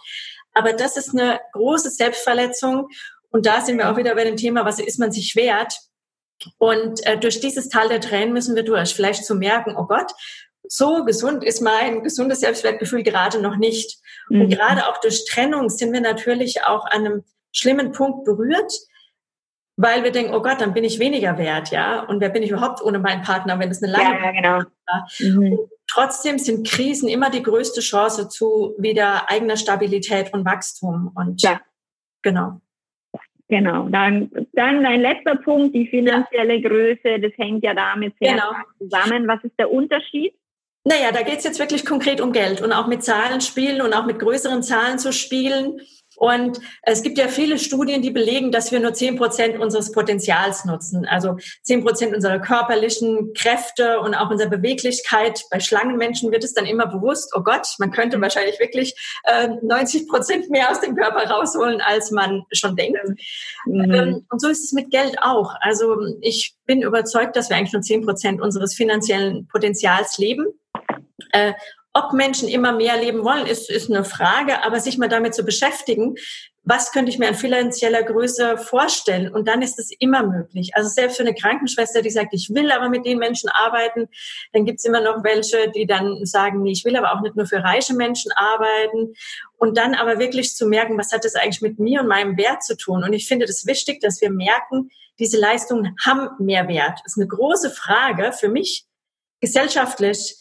Aber 0.52 0.72
das 0.72 0.96
ist 0.96 1.10
eine 1.10 1.40
große 1.52 1.90
Selbstverletzung. 1.90 2.88
Und 3.30 3.46
da 3.46 3.60
sind 3.60 3.78
wir 3.78 3.90
auch 3.90 3.96
wieder 3.96 4.14
bei 4.14 4.22
dem 4.22 4.36
Thema, 4.36 4.64
was 4.64 4.78
ist 4.78 5.00
man 5.00 5.10
sich 5.10 5.34
wert? 5.34 5.80
Und 6.58 7.04
äh, 7.06 7.18
durch 7.18 7.40
dieses 7.40 7.68
Tal 7.68 7.88
der 7.88 8.00
Tränen 8.00 8.32
müssen 8.32 8.54
wir 8.54 8.62
durch. 8.62 8.94
Vielleicht 8.94 9.24
zu 9.24 9.34
merken, 9.34 9.74
oh 9.76 9.86
Gott, 9.86 10.12
so 10.68 11.04
gesund 11.04 11.44
ist 11.44 11.60
mein 11.60 12.02
gesundes 12.02 12.40
Selbstwertgefühl 12.40 13.02
gerade 13.02 13.40
noch 13.40 13.56
nicht. 13.56 14.00
Mhm. 14.28 14.42
Und 14.42 14.48
gerade 14.50 14.88
auch 14.88 15.00
durch 15.00 15.24
Trennung 15.26 15.68
sind 15.68 15.92
wir 15.92 16.00
natürlich 16.00 16.64
auch 16.64 16.86
an 16.86 17.06
einem 17.06 17.24
schlimmen 17.52 17.92
Punkt 17.92 18.24
berührt, 18.24 18.72
weil 19.76 20.04
wir 20.04 20.12
denken, 20.12 20.34
oh 20.34 20.42
Gott, 20.42 20.60
dann 20.60 20.72
bin 20.72 20.84
ich 20.84 20.98
weniger 20.98 21.36
wert, 21.38 21.70
ja. 21.70 22.00
Und 22.04 22.20
wer 22.20 22.28
bin 22.28 22.42
ich 22.42 22.50
überhaupt 22.50 22.82
ohne 22.82 22.98
meinen 22.98 23.22
Partner, 23.22 23.58
wenn 23.58 23.70
es 23.70 23.82
eine 23.82 23.92
lange 23.92 24.20
ja, 24.20 24.30
genau. 24.30 24.62
Mhm. 25.18 25.58
Trotzdem 25.86 26.38
sind 26.38 26.66
Krisen 26.66 27.08
immer 27.08 27.30
die 27.30 27.42
größte 27.42 27.80
Chance 27.80 28.28
zu 28.28 28.74
wieder 28.78 29.30
eigener 29.30 29.56
Stabilität 29.56 30.32
und 30.32 30.44
Wachstum. 30.44 31.12
Und 31.14 31.42
ja. 31.42 31.60
genau. 32.22 32.60
Genau, 33.48 33.88
dann, 33.90 34.30
dann 34.52 34.82
dein 34.82 35.00
letzter 35.02 35.36
Punkt, 35.36 35.74
die 35.74 35.86
finanzielle 35.86 36.62
Größe, 36.62 37.20
das 37.20 37.32
hängt 37.36 37.62
ja 37.62 37.74
damit 37.74 38.14
sehr 38.18 38.32
genau. 38.32 38.52
zusammen. 38.78 39.28
Was 39.28 39.44
ist 39.44 39.58
der 39.58 39.70
Unterschied? 39.70 40.34
Naja, 40.84 41.12
da 41.12 41.22
geht 41.22 41.38
es 41.38 41.44
jetzt 41.44 41.58
wirklich 41.58 41.86
konkret 41.86 42.20
um 42.20 42.32
Geld 42.32 42.60
und 42.60 42.72
auch 42.72 42.86
mit 42.86 43.02
Zahlen 43.02 43.40
spielen 43.40 43.80
und 43.80 43.94
auch 43.94 44.04
mit 44.04 44.18
größeren 44.18 44.62
Zahlen 44.62 44.98
zu 44.98 45.12
spielen. 45.12 45.80
Und 46.16 46.60
es 46.82 47.02
gibt 47.02 47.18
ja 47.18 47.28
viele 47.28 47.58
Studien, 47.58 48.02
die 48.02 48.10
belegen, 48.10 48.52
dass 48.52 48.70
wir 48.70 48.80
nur 48.80 48.94
zehn 48.94 49.16
Prozent 49.16 49.58
unseres 49.58 49.92
Potenzials 49.92 50.64
nutzen. 50.64 51.06
Also 51.06 51.38
zehn 51.62 51.82
Prozent 51.82 52.14
unserer 52.14 52.38
körperlichen 52.38 53.32
Kräfte 53.34 54.00
und 54.00 54.14
auch 54.14 54.30
unserer 54.30 54.50
Beweglichkeit. 54.50 55.42
Bei 55.50 55.58
Schlangenmenschen 55.58 56.30
wird 56.30 56.44
es 56.44 56.54
dann 56.54 56.66
immer 56.66 56.86
bewusst, 56.86 57.32
oh 57.36 57.42
Gott, 57.42 57.66
man 57.78 57.90
könnte 57.90 58.20
wahrscheinlich 58.20 58.60
wirklich 58.60 58.94
äh, 59.24 59.48
90 59.62 60.06
Prozent 60.06 60.50
mehr 60.50 60.70
aus 60.70 60.80
dem 60.80 60.94
Körper 60.94 61.28
rausholen, 61.28 61.80
als 61.80 62.10
man 62.10 62.44
schon 62.52 62.76
denkt. 62.76 62.98
Mhm. 63.66 63.92
Ähm, 63.92 64.26
und 64.30 64.40
so 64.40 64.48
ist 64.48 64.64
es 64.64 64.72
mit 64.72 64.90
Geld 64.90 65.16
auch. 65.20 65.54
Also 65.60 65.96
ich 66.20 66.54
bin 66.66 66.82
überzeugt, 66.82 67.36
dass 67.36 67.50
wir 67.50 67.56
eigentlich 67.56 67.72
nur 67.72 67.82
zehn 67.82 68.04
Prozent 68.04 68.40
unseres 68.40 68.74
finanziellen 68.74 69.48
Potenzials 69.48 70.18
leben. 70.18 70.46
Äh, 71.32 71.52
ob 71.96 72.12
Menschen 72.12 72.48
immer 72.48 72.72
mehr 72.72 72.96
leben 72.96 73.24
wollen, 73.24 73.46
ist, 73.46 73.70
ist 73.70 73.88
eine 73.88 74.04
Frage, 74.04 74.64
aber 74.64 74.80
sich 74.80 74.98
mal 74.98 75.08
damit 75.08 75.32
zu 75.32 75.44
beschäftigen, 75.44 76.16
was 76.64 76.90
könnte 76.92 77.10
ich 77.10 77.18
mir 77.18 77.28
an 77.28 77.34
finanzieller 77.34 78.02
Größe 78.02 78.56
vorstellen? 78.56 79.32
Und 79.32 79.46
dann 79.46 79.62
ist 79.62 79.78
es 79.78 79.90
immer 79.98 80.26
möglich. 80.26 80.74
Also 80.74 80.88
selbst 80.88 81.18
für 81.18 81.22
eine 81.22 81.34
Krankenschwester, 81.34 82.02
die 82.02 82.10
sagt, 82.10 82.32
ich 82.32 82.50
will 82.52 82.72
aber 82.72 82.88
mit 82.88 83.06
den 83.06 83.18
Menschen 83.18 83.48
arbeiten, 83.50 84.08
dann 84.52 84.64
gibt's 84.64 84.84
immer 84.84 85.00
noch 85.00 85.22
welche, 85.22 85.70
die 85.70 85.86
dann 85.86 86.24
sagen, 86.24 86.62
nee, 86.62 86.72
ich 86.72 86.84
will 86.84 86.96
aber 86.96 87.12
auch 87.12 87.20
nicht 87.20 87.36
nur 87.36 87.46
für 87.46 87.62
reiche 87.62 87.94
Menschen 87.94 88.32
arbeiten. 88.32 89.14
Und 89.56 89.76
dann 89.76 89.94
aber 89.94 90.18
wirklich 90.18 90.56
zu 90.56 90.66
merken, 90.66 90.98
was 90.98 91.12
hat 91.12 91.24
das 91.24 91.36
eigentlich 91.36 91.62
mit 91.62 91.78
mir 91.78 92.00
und 92.00 92.08
meinem 92.08 92.36
Wert 92.36 92.64
zu 92.64 92.76
tun? 92.76 93.04
Und 93.04 93.12
ich 93.12 93.28
finde 93.28 93.46
das 93.46 93.66
wichtig, 93.66 94.00
dass 94.00 94.20
wir 94.20 94.30
merken, 94.30 94.88
diese 95.18 95.38
Leistungen 95.38 95.94
haben 96.04 96.28
mehr 96.44 96.66
Wert. 96.66 96.98
Das 97.04 97.12
ist 97.12 97.18
eine 97.18 97.28
große 97.28 97.70
Frage 97.70 98.32
für 98.32 98.48
mich 98.48 98.84
gesellschaftlich 99.40 100.36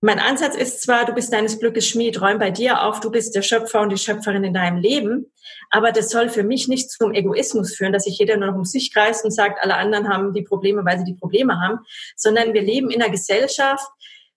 mein 0.00 0.20
Ansatz 0.20 0.54
ist 0.54 0.82
zwar, 0.82 1.06
du 1.06 1.12
bist 1.12 1.32
deines 1.32 1.58
Glückes 1.58 1.88
Schmied, 1.88 2.20
räum 2.20 2.38
bei 2.38 2.52
dir 2.52 2.82
auf, 2.82 3.00
du 3.00 3.10
bist 3.10 3.34
der 3.34 3.42
Schöpfer 3.42 3.80
und 3.80 3.90
die 3.90 3.98
Schöpferin 3.98 4.44
in 4.44 4.54
deinem 4.54 4.78
Leben. 4.78 5.32
Aber 5.70 5.90
das 5.90 6.10
soll 6.10 6.28
für 6.28 6.44
mich 6.44 6.68
nicht 6.68 6.90
zum 6.90 7.12
Egoismus 7.12 7.74
führen, 7.74 7.92
dass 7.92 8.04
sich 8.04 8.18
jeder 8.18 8.36
nur 8.36 8.48
noch 8.48 8.54
um 8.54 8.64
sich 8.64 8.92
kreist 8.92 9.24
und 9.24 9.32
sagt, 9.32 9.58
alle 9.62 9.74
anderen 9.74 10.08
haben 10.08 10.34
die 10.34 10.42
Probleme, 10.42 10.84
weil 10.84 10.98
sie 10.98 11.04
die 11.04 11.18
Probleme 11.18 11.60
haben, 11.60 11.80
sondern 12.14 12.54
wir 12.54 12.62
leben 12.62 12.90
in 12.90 13.02
einer 13.02 13.10
Gesellschaft, 13.10 13.86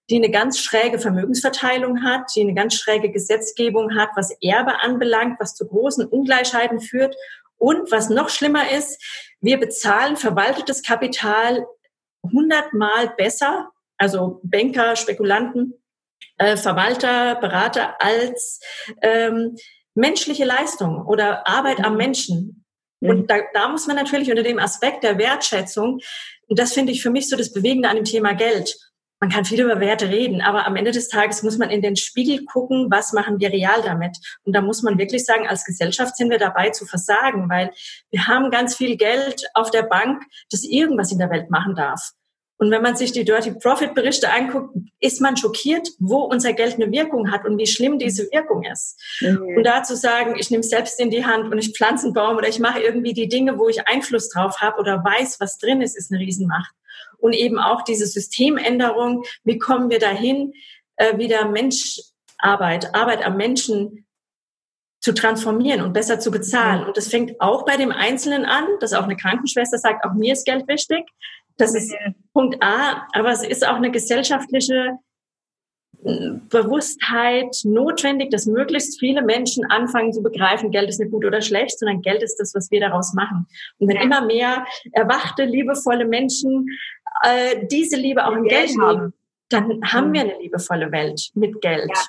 die 0.10 0.16
eine 0.16 0.32
ganz 0.32 0.60
schräge 0.60 0.98
Vermögensverteilung 0.98 2.04
hat, 2.04 2.32
die 2.36 2.42
eine 2.42 2.56
ganz 2.56 2.74
schräge 2.74 3.12
Gesetzgebung 3.12 3.96
hat, 3.96 4.10
was 4.16 4.36
Erbe 4.42 4.80
anbelangt, 4.82 5.40
was 5.40 5.56
zu 5.56 5.68
großen 5.68 6.08
Ungleichheiten 6.08 6.82
führt. 6.82 7.16
Und 7.58 7.92
was 7.92 8.10
noch 8.10 8.30
schlimmer 8.30 8.72
ist, 8.72 9.00
wir 9.42 9.60
bezahlen 9.60 10.18
verwaltetes 10.18 10.82
Kapital 10.82 11.68
hundertmal 12.24 13.14
besser 13.16 13.70
also 14.02 14.42
Banker, 14.44 14.96
Spekulanten, 14.96 15.76
äh, 16.38 16.58
Verwalter, 16.58 17.36
Berater 17.36 18.02
als 18.02 18.60
ähm, 19.02 19.56
menschliche 19.94 20.44
Leistung 20.44 21.06
oder 21.06 21.48
Arbeit 21.48 21.86
am 21.86 21.98
Menschen. 21.98 22.66
Mhm. 23.00 23.10
Und 23.10 23.30
da, 23.30 23.36
da 23.54 23.70
muss 23.70 23.86
man 23.86 23.96
natürlich 23.96 24.32
unter 24.32 24.44
dem 24.44 24.60
Aspekt 24.60 25.04
der 25.04 25.18
Wertschätzung, 25.18 26.00
und 26.48 26.60
das 26.60 26.74
finde 26.74 26.92
ich 26.92 27.02
für 27.02 27.12
mich 27.12 27.30
so 27.30 27.38
das 27.38 27.54
Bewegende 27.54 27.88
an 27.88 27.96
dem 27.96 28.04
Thema 28.04 28.34
Geld. 28.34 28.76
Man 29.22 29.30
kann 29.30 29.46
viel 29.46 29.62
über 29.62 29.80
Werte 29.80 30.10
reden, 30.10 30.42
aber 30.42 30.66
am 30.66 30.76
Ende 30.76 30.92
des 30.92 31.08
Tages 31.08 31.44
muss 31.44 31.60
man 31.60 31.70
in 31.70 31.84
den 31.84 31.96
Spiegel 31.96 32.44
gucken, 32.44 32.88
was 32.90 33.14
machen 33.14 33.40
wir 33.40 33.52
real 33.52 33.84
damit. 33.84 34.18
Und 34.44 34.54
da 34.54 34.62
muss 34.62 34.82
man 34.82 34.98
wirklich 34.98 35.24
sagen, 35.24 35.48
als 35.48 35.64
Gesellschaft 35.64 36.18
sind 36.18 36.32
wir 36.32 36.40
dabei 36.40 36.72
zu 36.72 36.88
versagen, 36.88 37.48
weil 37.50 37.72
wir 38.10 38.28
haben 38.28 38.50
ganz 38.50 38.76
viel 38.76 38.98
Geld 38.98 39.46
auf 39.54 39.70
der 39.70 39.84
Bank, 39.84 40.24
das 40.50 40.64
irgendwas 40.64 41.12
in 41.12 41.20
der 41.20 41.30
Welt 41.30 41.52
machen 41.52 41.76
darf. 41.76 42.14
Und 42.62 42.70
wenn 42.70 42.84
man 42.84 42.96
sich 42.96 43.12
die 43.12 43.26
Dirty 43.26 43.54
Profit 43.54 43.96
Berichte 43.96 44.32
anguckt, 44.32 44.76
ist 45.00 45.20
man 45.20 45.36
schockiert, 45.36 45.90
wo 45.98 46.18
unser 46.18 46.54
Geld 46.54 46.76
eine 46.76 46.92
Wirkung 46.92 47.32
hat 47.32 47.44
und 47.44 47.58
wie 47.58 47.66
schlimm 47.66 47.98
diese 47.98 48.30
Wirkung 48.32 48.64
ist. 48.64 49.02
Mhm. 49.20 49.58
Und 49.58 49.64
da 49.64 49.82
zu 49.82 49.96
sagen, 49.96 50.36
ich 50.38 50.52
nehme 50.52 50.62
selbst 50.62 51.00
in 51.00 51.10
die 51.10 51.26
Hand 51.26 51.52
und 51.52 51.58
ich 51.58 51.76
pflanze 51.76 52.06
einen 52.06 52.14
Baum 52.14 52.38
oder 52.38 52.48
ich 52.48 52.60
mache 52.60 52.80
irgendwie 52.80 53.14
die 53.14 53.28
Dinge, 53.28 53.58
wo 53.58 53.68
ich 53.68 53.88
Einfluss 53.88 54.30
drauf 54.30 54.62
habe 54.62 54.80
oder 54.80 55.04
weiß, 55.04 55.40
was 55.40 55.58
drin 55.58 55.82
ist, 55.82 55.98
ist 55.98 56.12
eine 56.12 56.22
Riesenmacht. 56.22 56.72
Und 57.18 57.34
eben 57.34 57.58
auch 57.58 57.82
diese 57.82 58.06
Systemänderung, 58.06 59.24
wie 59.44 59.58
kommen 59.58 59.90
wir 59.90 59.98
dahin, 59.98 60.54
äh, 60.98 61.18
wieder 61.18 61.46
Menscharbeit, 61.50 62.94
Arbeit 62.94 63.26
am 63.26 63.38
Menschen 63.38 64.06
zu 65.00 65.16
transformieren 65.16 65.82
und 65.82 65.94
besser 65.94 66.20
zu 66.20 66.30
bezahlen. 66.30 66.86
Und 66.86 66.96
das 66.96 67.08
fängt 67.08 67.42
auch 67.42 67.66
bei 67.66 67.76
dem 67.76 67.92
Einzelnen 67.92 68.46
an, 68.46 68.66
dass 68.82 68.94
auch 68.94 69.06
eine 69.06 69.18
Krankenschwester 69.18 69.80
sagt, 69.80 70.06
auch 70.06 70.14
mir 70.14 70.34
ist 70.34 70.46
Geld 70.46 70.68
wichtig. 70.68 71.08
Das 71.62 71.76
ist 71.76 71.96
Punkt 72.34 72.58
A, 72.64 73.08
aber 73.14 73.30
es 73.30 73.44
ist 73.44 73.68
auch 73.68 73.76
eine 73.76 73.92
gesellschaftliche 73.92 74.98
äh, 76.04 76.32
Bewusstheit 76.50 77.56
notwendig, 77.64 78.32
dass 78.32 78.48
möglichst 78.48 79.00
viele 79.00 79.22
Menschen 79.22 79.66
anfangen 79.66 80.12
zu 80.12 80.24
begreifen, 80.24 80.72
Geld 80.72 80.90
ist 80.90 81.00
nicht 81.00 81.12
gut 81.12 81.24
oder 81.24 81.42
schlecht, 81.42 81.78
sondern 81.78 82.02
Geld 82.02 82.24
ist 82.24 82.38
das, 82.38 82.56
was 82.56 82.72
wir 82.72 82.80
daraus 82.80 83.14
machen. 83.14 83.46
Und 83.78 83.88
wenn 83.88 83.98
ja. 83.98 84.02
immer 84.02 84.26
mehr 84.26 84.66
erwachte, 84.94 85.46
liebevolle 85.46 86.06
Menschen 86.06 86.66
äh, 87.24 87.68
diese 87.68 87.96
Liebe 87.96 88.26
auch 88.26 88.34
im 88.34 88.46
Geld, 88.46 88.70
Geld 88.70 88.82
haben, 88.82 89.14
dann 89.50 89.82
haben 89.84 90.10
mhm. 90.10 90.14
wir 90.14 90.22
eine 90.22 90.40
liebevolle 90.40 90.92
Welt 90.92 91.30
mit 91.36 91.62
Geld. 91.62 91.92
Ja. 91.94 92.02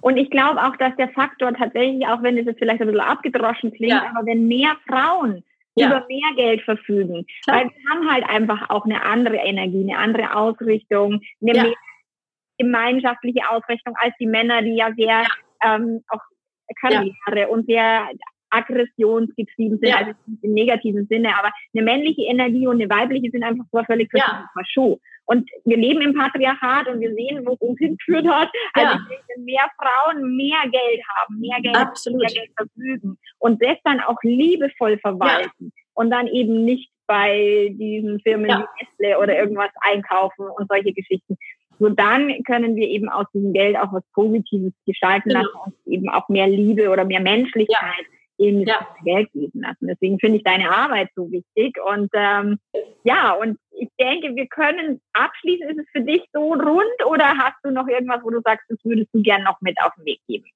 Und 0.00 0.16
ich 0.18 0.30
glaube 0.30 0.62
auch, 0.62 0.76
dass 0.76 0.94
der 0.96 1.08
Faktor 1.08 1.52
tatsächlich, 1.52 2.06
auch 2.06 2.22
wenn 2.22 2.38
es 2.38 2.46
jetzt 2.46 2.58
vielleicht 2.58 2.80
ein 2.80 2.86
bisschen 2.86 3.00
abgedroschen 3.00 3.72
klingt, 3.72 3.92
ja. 3.92 4.06
aber 4.14 4.24
wenn 4.24 4.46
mehr 4.46 4.76
Frauen 4.86 5.42
ja. 5.74 5.86
über 5.86 6.06
mehr 6.06 6.34
Geld 6.36 6.62
verfügen. 6.62 7.26
Klar. 7.44 7.56
Weil 7.56 7.70
wir 7.70 7.90
haben 7.90 8.10
halt 8.10 8.24
einfach 8.28 8.70
auch 8.70 8.84
eine 8.84 9.02
andere 9.02 9.36
Energie, 9.36 9.82
eine 9.88 9.98
andere 9.98 10.34
Ausrichtung, 10.34 11.20
eine 11.40 11.56
ja. 11.56 11.62
mehr 11.64 11.74
gemeinschaftliche 12.58 13.48
Ausrichtung 13.50 13.94
als 13.98 14.14
die 14.20 14.26
Männer, 14.26 14.62
die 14.62 14.76
ja 14.76 14.92
sehr 14.96 15.22
ja. 15.22 15.28
Ähm, 15.64 16.02
auch 16.08 16.20
Karriere 16.80 17.48
und 17.48 17.66
sehr 17.66 18.08
aggressionsgetrieben 18.52 19.78
sind, 19.78 19.96
also 19.96 20.12
im 20.42 20.52
negativen 20.52 21.06
Sinne, 21.06 21.30
aber 21.36 21.50
eine 21.74 21.82
männliche 21.82 22.22
Energie 22.22 22.66
und 22.66 22.80
eine 22.80 22.90
weibliche 22.90 23.30
sind 23.30 23.42
einfach 23.42 23.64
so 23.72 23.82
völlig 23.84 24.10
verschiedene 24.10 24.48
ja. 24.54 24.64
Show. 24.64 25.00
Und 25.24 25.48
wir 25.64 25.76
leben 25.76 26.02
im 26.02 26.14
Patriarchat 26.14 26.88
und 26.88 27.00
wir 27.00 27.14
sehen, 27.14 27.46
wo 27.46 27.54
es 27.54 27.60
uns 27.60 27.78
hingeführt 27.78 28.26
hat. 28.26 28.50
Also 28.74 28.94
ja. 28.94 29.06
wenn 29.28 29.44
mehr 29.44 29.66
Frauen 29.78 30.36
mehr 30.36 30.62
Geld 30.64 31.02
haben, 31.16 31.40
mehr 31.40 31.60
Geld, 31.62 31.76
Absolut. 31.76 32.20
mehr 32.20 32.30
Geld 32.30 32.50
verfügen 32.56 33.18
und 33.38 33.62
das 33.62 33.78
dann 33.84 34.00
auch 34.00 34.18
liebevoll 34.22 34.98
verwalten 34.98 35.50
ja. 35.58 35.70
und 35.94 36.10
dann 36.10 36.26
eben 36.26 36.64
nicht 36.64 36.90
bei 37.06 37.74
diesen 37.78 38.20
Firmen 38.20 38.48
ja. 38.48 38.58
wie 38.58 38.84
Nestle 38.84 39.18
oder 39.20 39.38
irgendwas 39.38 39.70
einkaufen 39.80 40.46
und 40.56 40.68
solche 40.68 40.92
Geschichten. 40.92 41.36
So 41.78 41.88
dann 41.88 42.42
können 42.44 42.76
wir 42.76 42.88
eben 42.88 43.08
aus 43.08 43.26
diesem 43.34 43.52
Geld 43.52 43.76
auch 43.76 43.92
was 43.92 44.04
Positives 44.14 44.72
gestalten 44.86 45.30
genau. 45.30 45.42
lassen 45.42 45.58
und 45.84 45.92
eben 45.92 46.08
auch 46.08 46.28
mehr 46.28 46.46
Liebe 46.46 46.90
oder 46.90 47.04
mehr 47.04 47.20
Menschlichkeit 47.20 48.06
eben 48.42 48.66
ja. 48.66 48.86
Geld 49.04 49.30
geben 49.32 49.60
lassen. 49.60 49.86
Deswegen 49.86 50.18
finde 50.18 50.38
ich 50.38 50.44
deine 50.44 50.70
Arbeit 50.70 51.10
so 51.14 51.30
wichtig. 51.30 51.78
Und 51.84 52.10
ähm, 52.14 52.58
ja, 53.04 53.32
und 53.32 53.58
ich 53.70 53.88
denke, 53.98 54.34
wir 54.34 54.46
können 54.46 55.00
abschließen. 55.12 55.68
Ist 55.68 55.78
es 55.78 55.86
für 55.92 56.02
dich 56.02 56.22
so 56.32 56.52
rund 56.52 57.06
oder 57.06 57.26
hast 57.38 57.56
du 57.62 57.70
noch 57.70 57.86
irgendwas, 57.88 58.22
wo 58.22 58.30
du 58.30 58.40
sagst, 58.44 58.64
das 58.68 58.78
würdest 58.84 59.08
du 59.12 59.22
gern 59.22 59.42
noch 59.42 59.60
mit 59.60 59.76
auf 59.82 59.92
den 59.96 60.04
Weg 60.04 60.20
geben? 60.28 60.46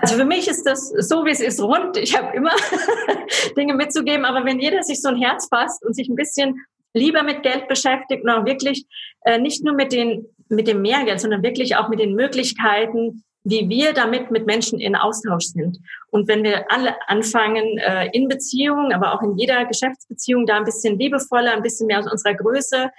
Also 0.00 0.16
für 0.16 0.24
mich 0.24 0.48
ist 0.48 0.64
das 0.64 0.88
so, 0.88 1.24
wie 1.24 1.30
es 1.30 1.40
ist, 1.40 1.60
rund. 1.60 1.96
Ich 1.96 2.16
habe 2.16 2.34
immer 2.36 2.52
Dinge 3.56 3.74
mitzugeben, 3.74 4.24
aber 4.24 4.44
wenn 4.44 4.60
jeder 4.60 4.82
sich 4.82 5.00
so 5.02 5.08
ein 5.08 5.16
Herz 5.16 5.48
fasst 5.48 5.84
und 5.84 5.94
sich 5.94 6.08
ein 6.08 6.16
bisschen 6.16 6.64
lieber 6.94 7.22
mit 7.22 7.42
Geld 7.42 7.68
beschäftigt 7.68 8.24
und 8.24 8.30
auch 8.30 8.46
wirklich 8.46 8.86
äh, 9.22 9.38
nicht 9.38 9.64
nur 9.64 9.74
mit 9.74 9.92
den 9.92 10.26
mit 10.48 10.68
dem 10.68 10.82
Mehrgeld, 10.82 11.20
sondern 11.20 11.42
wirklich 11.42 11.76
auch 11.76 11.88
mit 11.88 11.98
den 11.98 12.14
Möglichkeiten, 12.14 13.24
wie 13.48 13.68
wir 13.68 13.92
damit 13.92 14.32
mit 14.32 14.44
Menschen 14.44 14.80
in 14.80 14.96
Austausch 14.96 15.44
sind. 15.44 15.78
Und 16.10 16.26
wenn 16.26 16.42
wir 16.42 16.70
alle 16.70 16.96
anfangen, 17.06 17.78
äh, 17.78 18.10
in 18.12 18.26
Beziehungen, 18.26 18.92
aber 18.92 19.14
auch 19.14 19.22
in 19.22 19.36
jeder 19.36 19.64
Geschäftsbeziehung 19.66 20.46
da 20.46 20.56
ein 20.56 20.64
bisschen 20.64 20.98
liebevoller, 20.98 21.52
ein 21.52 21.62
bisschen 21.62 21.86
mehr 21.86 22.00
aus 22.00 22.10
unserer 22.10 22.34
Größe 22.34 22.90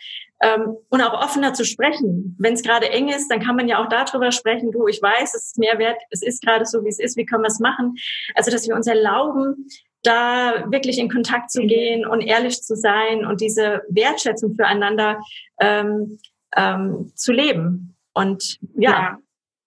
ähm, 0.41 0.78
und 0.89 1.02
auch 1.02 1.22
offener 1.22 1.54
zu 1.54 1.66
sprechen. 1.66 2.38
Wenn 2.39 2.54
es 2.54 2.64
gerade 2.64 2.89
eng 2.89 3.10
ist, 3.10 3.30
dann 3.30 3.41
kann 3.41 3.58
man 3.58 3.68
ja 3.68 3.84
auch 3.84 3.89
darüber 3.89 4.32
sprechen, 4.32 4.72
du, 4.72 4.88
ich 4.88 5.02
weiß, 5.02 5.34
es 5.36 5.48
ist 5.48 5.58
mehr 5.58 5.80
wert, 5.80 6.02
es 6.12 6.22
ist 6.22 6.41
gerade 6.41 6.66
so, 6.66 6.84
wie 6.86 6.89
es 6.89 7.00
ist, 7.00 7.18
wie 7.18 7.26
können 7.26 7.43
wir 7.43 7.50
es 7.50 7.60
machen? 7.60 7.95
Also, 8.34 8.50
dass 8.50 8.68
wir 8.68 8.76
uns 8.76 8.88
erlauben, 8.88 9.68
da 10.04 10.72
wirklich 10.72 10.98
in 10.98 11.10
Kontakt 11.10 11.52
zu 11.52 11.62
gehen 11.64 12.06
und 12.06 12.22
ehrlich 12.22 12.62
zu 12.62 12.76
sein 12.76 13.26
und 13.26 13.41
diese 13.41 13.82
Wertschätzung 13.89 14.56
füreinander 14.56 15.20
ähm, 15.60 16.20
ähm, 16.56 17.12
zu 17.16 17.34
leben. 17.34 17.95
Und 18.14 18.60
ja, 18.76 18.91
ja. 18.91 19.18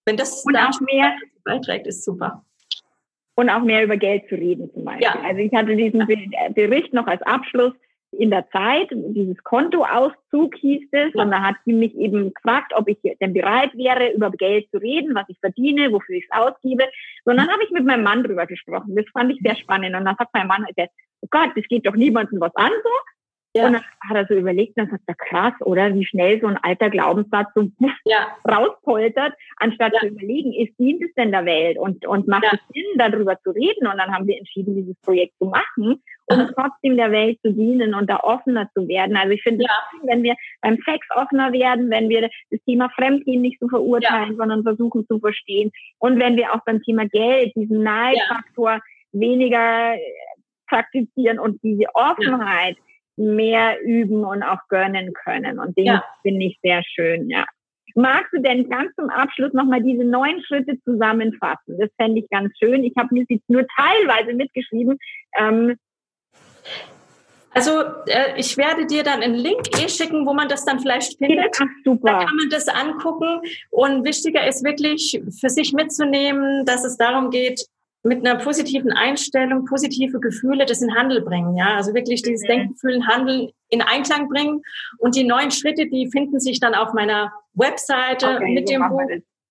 Wenn 0.05 0.17
das 0.17 0.43
und 0.45 0.55
auch 0.55 0.79
mehr 0.81 1.15
beiträgt, 1.43 1.87
ist 1.87 2.03
super. 2.03 2.43
Und 3.35 3.49
auch 3.49 3.61
mehr 3.61 3.83
über 3.83 3.97
Geld 3.97 4.27
zu 4.29 4.35
reden 4.35 4.71
zum 4.73 4.85
Beispiel. 4.85 5.03
Ja. 5.03 5.19
Also 5.23 5.39
ich 5.39 5.53
hatte 5.53 5.75
diesen 5.75 6.05
Bericht 6.53 6.93
noch 6.93 7.07
als 7.07 7.21
Abschluss 7.23 7.73
in 8.11 8.29
der 8.29 8.49
Zeit, 8.49 8.89
dieses 8.91 9.41
Kontoauszug 9.43 10.55
hieß 10.55 10.89
es, 10.91 11.13
ja. 11.13 11.23
und 11.23 11.31
da 11.31 11.41
hat 11.41 11.55
sie 11.65 11.73
mich 11.73 11.95
eben 11.95 12.33
gefragt, 12.33 12.73
ob 12.75 12.89
ich 12.89 12.97
denn 13.21 13.33
bereit 13.33 13.71
wäre, 13.73 14.11
über 14.11 14.29
Geld 14.31 14.69
zu 14.69 14.79
reden, 14.79 15.15
was 15.15 15.29
ich 15.29 15.39
verdiene, 15.39 15.91
wofür 15.93 16.17
ich 16.17 16.27
es 16.29 16.37
ausgebe. 16.37 16.83
Und 17.23 17.37
dann 17.37 17.49
habe 17.49 17.63
ich 17.63 17.71
mit 17.71 17.85
meinem 17.85 18.03
Mann 18.03 18.23
drüber 18.23 18.45
gesprochen. 18.47 18.95
Das 18.95 19.05
fand 19.13 19.31
ich 19.31 19.39
sehr 19.41 19.55
spannend. 19.55 19.95
Und 19.95 20.03
dann 20.03 20.17
sagt 20.17 20.33
mein 20.33 20.47
Mann, 20.47 20.65
oh 20.67 21.27
Gott, 21.29 21.51
das 21.55 21.65
geht 21.69 21.87
doch 21.87 21.95
niemandem 21.95 22.41
was 22.41 22.55
an 22.55 22.71
so. 22.83 22.89
Ja. 23.53 23.65
Und 23.65 23.73
dann 23.73 23.83
hat 24.07 24.15
er 24.15 24.25
so 24.27 24.33
überlegt 24.33 24.77
und 24.77 24.85
dann 24.85 24.91
sagt 24.91 25.03
er, 25.07 25.15
krass, 25.15 25.53
oder? 25.61 25.93
Wie 25.93 26.05
schnell 26.05 26.39
so 26.39 26.47
ein 26.47 26.57
alter 26.57 26.89
Glaubenssatz 26.89 27.49
so 27.53 27.67
ja. 28.05 28.27
rauspoltert, 28.49 29.33
anstatt 29.57 29.93
ja. 29.93 29.99
zu 29.99 30.07
überlegen, 30.07 30.53
ist 30.53 30.77
dient 30.79 31.03
es 31.03 31.13
denn 31.15 31.31
der 31.31 31.45
Welt 31.45 31.77
und, 31.77 32.05
und 32.05 32.27
macht 32.27 32.45
es 32.45 32.59
Sinn, 32.73 32.85
darüber 32.97 33.37
zu 33.41 33.51
reden? 33.51 33.87
Und 33.87 33.97
dann 33.97 34.13
haben 34.13 34.27
wir 34.27 34.37
entschieden, 34.37 34.75
dieses 34.75 34.95
Projekt 35.01 35.37
zu 35.37 35.45
machen, 35.45 36.01
um 36.27 36.39
Aha. 36.39 36.51
trotzdem 36.55 36.95
der 36.95 37.11
Welt 37.11 37.39
zu 37.41 37.51
dienen 37.51 37.93
und 37.93 38.09
da 38.09 38.21
offener 38.21 38.69
zu 38.73 38.87
werden. 38.87 39.17
Also 39.17 39.31
ich 39.31 39.43
finde, 39.43 39.65
wenn 40.03 40.23
wir 40.23 40.35
beim 40.61 40.77
Sex 40.85 41.05
offener 41.13 41.51
werden, 41.51 41.89
wenn 41.89 42.07
wir 42.07 42.21
das 42.21 42.59
Thema 42.65 42.89
Fremdgehen 42.95 43.41
nicht 43.41 43.59
so 43.59 43.67
verurteilen, 43.67 44.37
sondern 44.37 44.63
versuchen 44.63 45.05
zu 45.07 45.19
verstehen 45.19 45.71
und 45.99 46.19
wenn 46.19 46.37
wir 46.37 46.53
auch 46.53 46.61
beim 46.65 46.81
Thema 46.81 47.05
Geld 47.07 47.51
diesen 47.55 47.83
Neidfaktor 47.83 48.79
weniger 49.11 49.95
praktizieren 50.67 51.37
und 51.37 51.61
diese 51.63 51.93
Offenheit, 51.93 52.77
mehr 53.21 53.81
üben 53.81 54.23
und 54.23 54.43
auch 54.43 54.59
gönnen 54.69 55.13
können. 55.13 55.59
Und 55.59 55.77
den 55.77 55.85
ja. 55.85 56.03
finde 56.21 56.45
ich 56.45 56.59
sehr 56.61 56.83
schön, 56.83 57.29
ja. 57.29 57.45
Magst 57.95 58.31
du 58.31 58.41
denn 58.41 58.69
ganz 58.69 58.93
zum 58.95 59.09
Abschluss 59.09 59.53
nochmal 59.53 59.83
diese 59.83 60.03
neun 60.03 60.41
Schritte 60.45 60.79
zusammenfassen? 60.83 61.77
Das 61.77 61.89
fände 61.97 62.21
ich 62.21 62.29
ganz 62.29 62.53
schön. 62.57 62.83
Ich 62.83 62.93
habe 62.97 63.09
mir 63.13 63.25
jetzt 63.27 63.49
nur 63.49 63.65
teilweise 63.75 64.33
mitgeschrieben. 64.33 64.97
Ähm, 65.37 65.75
also 67.53 67.81
äh, 68.07 68.39
ich 68.39 68.57
werde 68.57 68.85
dir 68.85 69.03
dann 69.03 69.21
einen 69.21 69.35
Link 69.35 69.67
eh 69.77 69.89
schicken, 69.89 70.25
wo 70.25 70.33
man 70.33 70.47
das 70.47 70.63
dann 70.63 70.79
vielleicht 70.79 71.17
findet. 71.17 71.57
Ach, 71.59 71.65
super. 71.83 72.11
Da 72.11 72.25
kann 72.25 72.35
man 72.37 72.49
das 72.49 72.67
angucken. 72.69 73.41
Und 73.71 74.05
wichtiger 74.05 74.47
ist 74.47 74.63
wirklich 74.63 75.21
für 75.39 75.49
sich 75.49 75.73
mitzunehmen, 75.73 76.65
dass 76.65 76.85
es 76.85 76.97
darum 76.97 77.29
geht, 77.29 77.65
mit 78.03 78.25
einer 78.25 78.39
positiven 78.39 78.91
Einstellung, 78.91 79.65
positive 79.65 80.19
Gefühle 80.19 80.65
das 80.65 80.81
in 80.81 80.95
Handel 80.95 81.21
bringen. 81.21 81.55
Ja, 81.55 81.75
also 81.75 81.93
wirklich 81.93 82.21
dieses 82.21 82.43
mhm. 82.43 82.47
Denken, 82.47 82.75
Fühlen, 82.75 83.07
Handeln 83.07 83.51
in 83.69 83.81
Einklang 83.81 84.27
bringen. 84.27 84.61
Und 84.97 85.15
die 85.15 85.23
neuen 85.23 85.51
Schritte, 85.51 85.87
die 85.87 86.09
finden 86.11 86.39
sich 86.39 86.59
dann 86.59 86.73
auf 86.73 86.93
meiner 86.93 87.31
Webseite 87.53 88.35
okay, 88.35 88.53
mit 88.53 88.69
dem 88.69 88.87
Buch. 88.87 89.01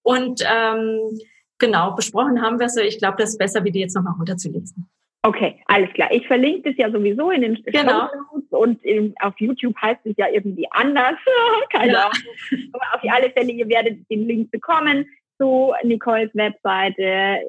Und 0.03 0.43
ähm, 0.51 1.19
genau, 1.59 1.93
besprochen 1.93 2.43
haben 2.43 2.59
wir 2.59 2.67
es. 2.67 2.77
Ich 2.77 2.99
glaube, 2.99 3.17
das 3.19 3.31
ist 3.31 3.39
besser, 3.39 3.63
wie 3.65 3.71
die 3.71 3.81
jetzt 3.81 3.95
nochmal 3.95 4.15
runterzulesen. 4.19 4.91
Okay, 5.23 5.63
alles 5.67 5.93
klar. 5.93 6.11
Ich 6.13 6.27
verlinke 6.27 6.71
das 6.71 6.79
ja 6.79 6.91
sowieso 6.91 7.31
in 7.31 7.43
den 7.43 7.63
genau. 7.65 8.09
und 8.49 8.83
in, 8.83 9.15
auf 9.21 9.35
YouTube 9.39 9.77
heißt 9.77 10.01
es 10.05 10.15
ja 10.17 10.29
irgendwie 10.29 10.67
anders. 10.71 11.17
Keine 11.71 11.93
ja. 11.93 12.07
Ahnung. 12.07 12.71
Aber 12.73 12.85
auf 12.95 13.13
alle 13.13 13.31
Fälle, 13.31 13.53
ihr 13.53 13.69
werdet 13.69 14.11
den 14.11 14.27
Link 14.27 14.51
bekommen 14.51 15.07
zu 15.41 15.73
Nicoles 15.85 16.31
Webseite 16.35 17.41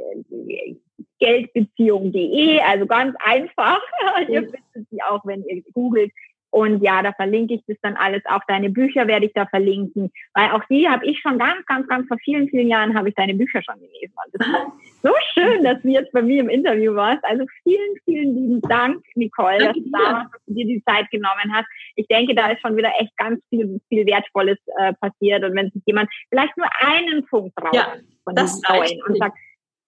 geldbeziehung.de, 1.20 2.60
also 2.62 2.86
ganz 2.86 3.16
einfach. 3.24 3.80
ihr 4.30 4.42
findet 4.42 4.89
sie 4.89 5.02
auch, 5.04 5.26
wenn 5.26 5.44
ihr 5.44 5.62
googelt 5.74 6.12
und 6.52 6.84
ja, 6.84 7.02
da 7.02 7.14
verlinke 7.14 7.56
ich 7.56 7.62
das 7.66 7.78
dann 7.82 7.95
alles. 7.95 8.22
Auch 8.26 8.41
deine 8.47 8.70
Bücher 8.70 9.08
werde 9.08 9.26
ich 9.26 9.34
da 9.34 9.45
verlinken, 9.45 10.12
weil 10.34 10.52
auch 10.52 10.64
die 10.70 10.88
habe 10.88 11.06
ich 11.06 11.20
schon 11.20 11.39
ganz, 11.39 11.66
ganz, 11.66 11.88
ganz 11.88 12.08
vor 12.08 12.18
vielen, 12.24 12.49
vielen 12.49 12.68
Jahren 12.68 12.95
habe 12.95 13.10
ich 13.10 13.16
deine 13.16 13.34
Bücher 13.34 13.62
schon 13.64 13.76
gelesen. 13.76 14.14
Und 14.26 14.34
das 14.34 14.47
ist 14.47 15.02
so 15.02 15.14
schön, 15.34 15.64
dass 15.64 15.82
du 15.82 15.88
jetzt 15.88 16.12
bei 16.12 16.22
mir 16.22 16.41
im 16.41 16.49
Interview 16.49 16.93
warst. 16.93 17.24
Also 17.24 17.45
vielen, 17.64 17.95
vielen 18.04 18.36
lieben 18.36 18.62
Dank, 18.62 19.02
Nicole, 19.16 19.60
dass 19.60 19.74
du, 19.76 19.89
damals, 19.91 20.30
dir 20.45 20.66
die 20.66 20.84
Zeit 20.86 21.10
genommen 21.10 21.54
hast. 21.54 21.68
Ich 21.95 22.08
denke, 22.08 22.36
da 22.36 22.52
ist 22.52 22.60
schon 22.62 22.76
wieder 22.76 22.91
echt 22.99 23.16
ganz 23.16 23.41
viel, 23.49 23.80
viel 23.88 24.06
Wertvolles 24.06 24.58
äh, 24.78 24.93
passiert. 24.93 25.45
Und 25.45 25.56
wenn 25.56 25.72
sich 25.72 25.84
jemand 25.86 26.10
vielleicht 26.30 26.56
nur 26.58 26.68
einen 26.82 27.26
Punkt 27.28 27.56
braucht 27.56 27.76
ja, 27.76 27.93
von 28.26 28.36
das 28.36 28.62
Neuen 28.70 29.02
und 29.08 29.18
sagt, 29.18 29.38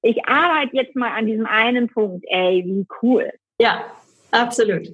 ich 0.01 0.25
arbeite 0.25 0.75
jetzt 0.77 0.95
mal 0.95 1.11
an 1.11 1.25
diesem 1.25 1.45
einen 1.45 1.89
Punkt, 1.89 2.25
ey, 2.29 2.63
wie 2.65 2.85
cool. 3.01 3.31
Ja, 3.59 3.85
absolut. 4.31 4.87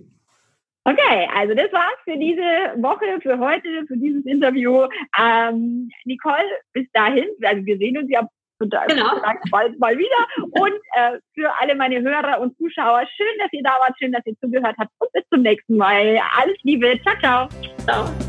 Okay, 0.89 1.29
also 1.35 1.53
das 1.53 1.71
war's 1.71 1.99
für 2.03 2.17
diese 2.17 2.81
Woche, 2.81 3.19
für 3.21 3.37
heute, 3.37 3.85
für 3.87 3.97
dieses 3.97 4.25
Interview. 4.25 4.87
Ähm, 5.19 5.89
Nicole, 6.05 6.49
bis 6.73 6.87
dahin, 6.93 7.27
also 7.43 7.65
wir 7.65 7.77
sehen 7.77 7.97
uns 7.97 8.09
ja 8.09 8.27
genau. 8.59 9.21
bald 9.51 9.79
mal 9.79 9.97
wieder. 9.97 10.27
Und 10.37 10.73
äh, 10.93 11.19
für 11.33 11.51
alle 11.59 11.75
meine 11.75 12.01
Hörer 12.01 12.39
und 12.41 12.57
Zuschauer, 12.57 13.05
schön, 13.15 13.37
dass 13.39 13.53
ihr 13.53 13.63
da 13.63 13.71
wart, 13.81 13.95
schön, 13.99 14.11
dass 14.11 14.25
ihr 14.25 14.37
zugehört 14.39 14.75
habt 14.79 14.91
und 14.99 15.11
bis 15.13 15.23
zum 15.31 15.43
nächsten 15.43 15.77
Mal. 15.77 16.19
Alles 16.37 16.57
Liebe, 16.63 16.99
ciao, 17.03 17.15
ciao. 17.19 17.49
Ciao. 17.85 18.28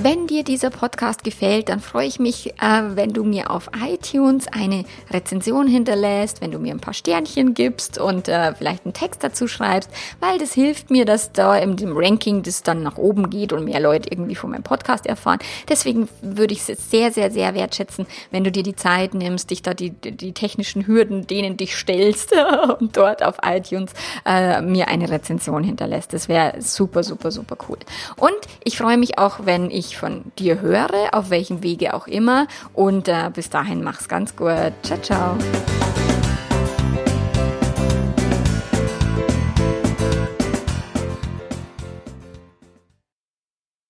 Wenn 0.00 0.28
dir 0.28 0.44
dieser 0.44 0.70
Podcast 0.70 1.24
gefällt, 1.24 1.68
dann 1.68 1.80
freue 1.80 2.06
ich 2.06 2.20
mich, 2.20 2.50
äh, 2.62 2.82
wenn 2.94 3.12
du 3.12 3.24
mir 3.24 3.50
auf 3.50 3.68
iTunes 3.84 4.46
eine 4.46 4.84
Rezension 5.10 5.66
hinterlässt, 5.66 6.40
wenn 6.40 6.52
du 6.52 6.60
mir 6.60 6.72
ein 6.72 6.78
paar 6.78 6.94
Sternchen 6.94 7.52
gibst 7.52 7.98
und 7.98 8.28
äh, 8.28 8.54
vielleicht 8.54 8.84
einen 8.84 8.94
Text 8.94 9.24
dazu 9.24 9.48
schreibst, 9.48 9.90
weil 10.20 10.38
das 10.38 10.52
hilft 10.52 10.92
mir, 10.92 11.04
dass 11.04 11.32
da 11.32 11.56
in 11.56 11.76
dem 11.76 11.96
Ranking 11.96 12.44
das 12.44 12.62
dann 12.62 12.84
nach 12.84 12.96
oben 12.96 13.28
geht 13.28 13.52
und 13.52 13.64
mehr 13.64 13.80
Leute 13.80 14.08
irgendwie 14.08 14.36
von 14.36 14.50
meinem 14.50 14.62
Podcast 14.62 15.04
erfahren. 15.04 15.40
Deswegen 15.68 16.08
würde 16.22 16.54
ich 16.54 16.68
es 16.68 16.90
sehr, 16.90 17.10
sehr, 17.10 17.32
sehr 17.32 17.54
wertschätzen, 17.54 18.06
wenn 18.30 18.44
du 18.44 18.52
dir 18.52 18.62
die 18.62 18.76
Zeit 18.76 19.14
nimmst, 19.14 19.50
dich 19.50 19.62
da 19.62 19.74
die, 19.74 19.90
die 19.90 20.32
technischen 20.32 20.86
Hürden, 20.86 21.26
denen 21.26 21.56
dich 21.56 21.74
stellst 21.74 22.32
und 22.78 22.96
dort 22.96 23.24
auf 23.24 23.38
iTunes 23.44 23.94
äh, 24.24 24.62
mir 24.62 24.86
eine 24.86 25.10
Rezension 25.10 25.64
hinterlässt. 25.64 26.12
Das 26.12 26.28
wäre 26.28 26.62
super, 26.62 27.02
super, 27.02 27.32
super 27.32 27.56
cool. 27.68 27.78
Und 28.16 28.36
ich 28.62 28.78
freue 28.78 28.96
mich 28.96 29.18
auch, 29.18 29.40
wenn 29.44 29.72
ich 29.72 29.87
ich 29.88 29.96
von 29.96 30.32
dir 30.38 30.60
höre, 30.60 31.08
auf 31.12 31.30
welchem 31.30 31.62
Wege 31.62 31.94
auch 31.94 32.06
immer. 32.06 32.46
Und 32.72 33.08
äh, 33.08 33.30
bis 33.32 33.50
dahin 33.50 33.82
mach's 33.82 34.08
ganz 34.08 34.36
gut. 34.36 34.72
Ciao, 34.82 35.00
ciao. 35.02 35.36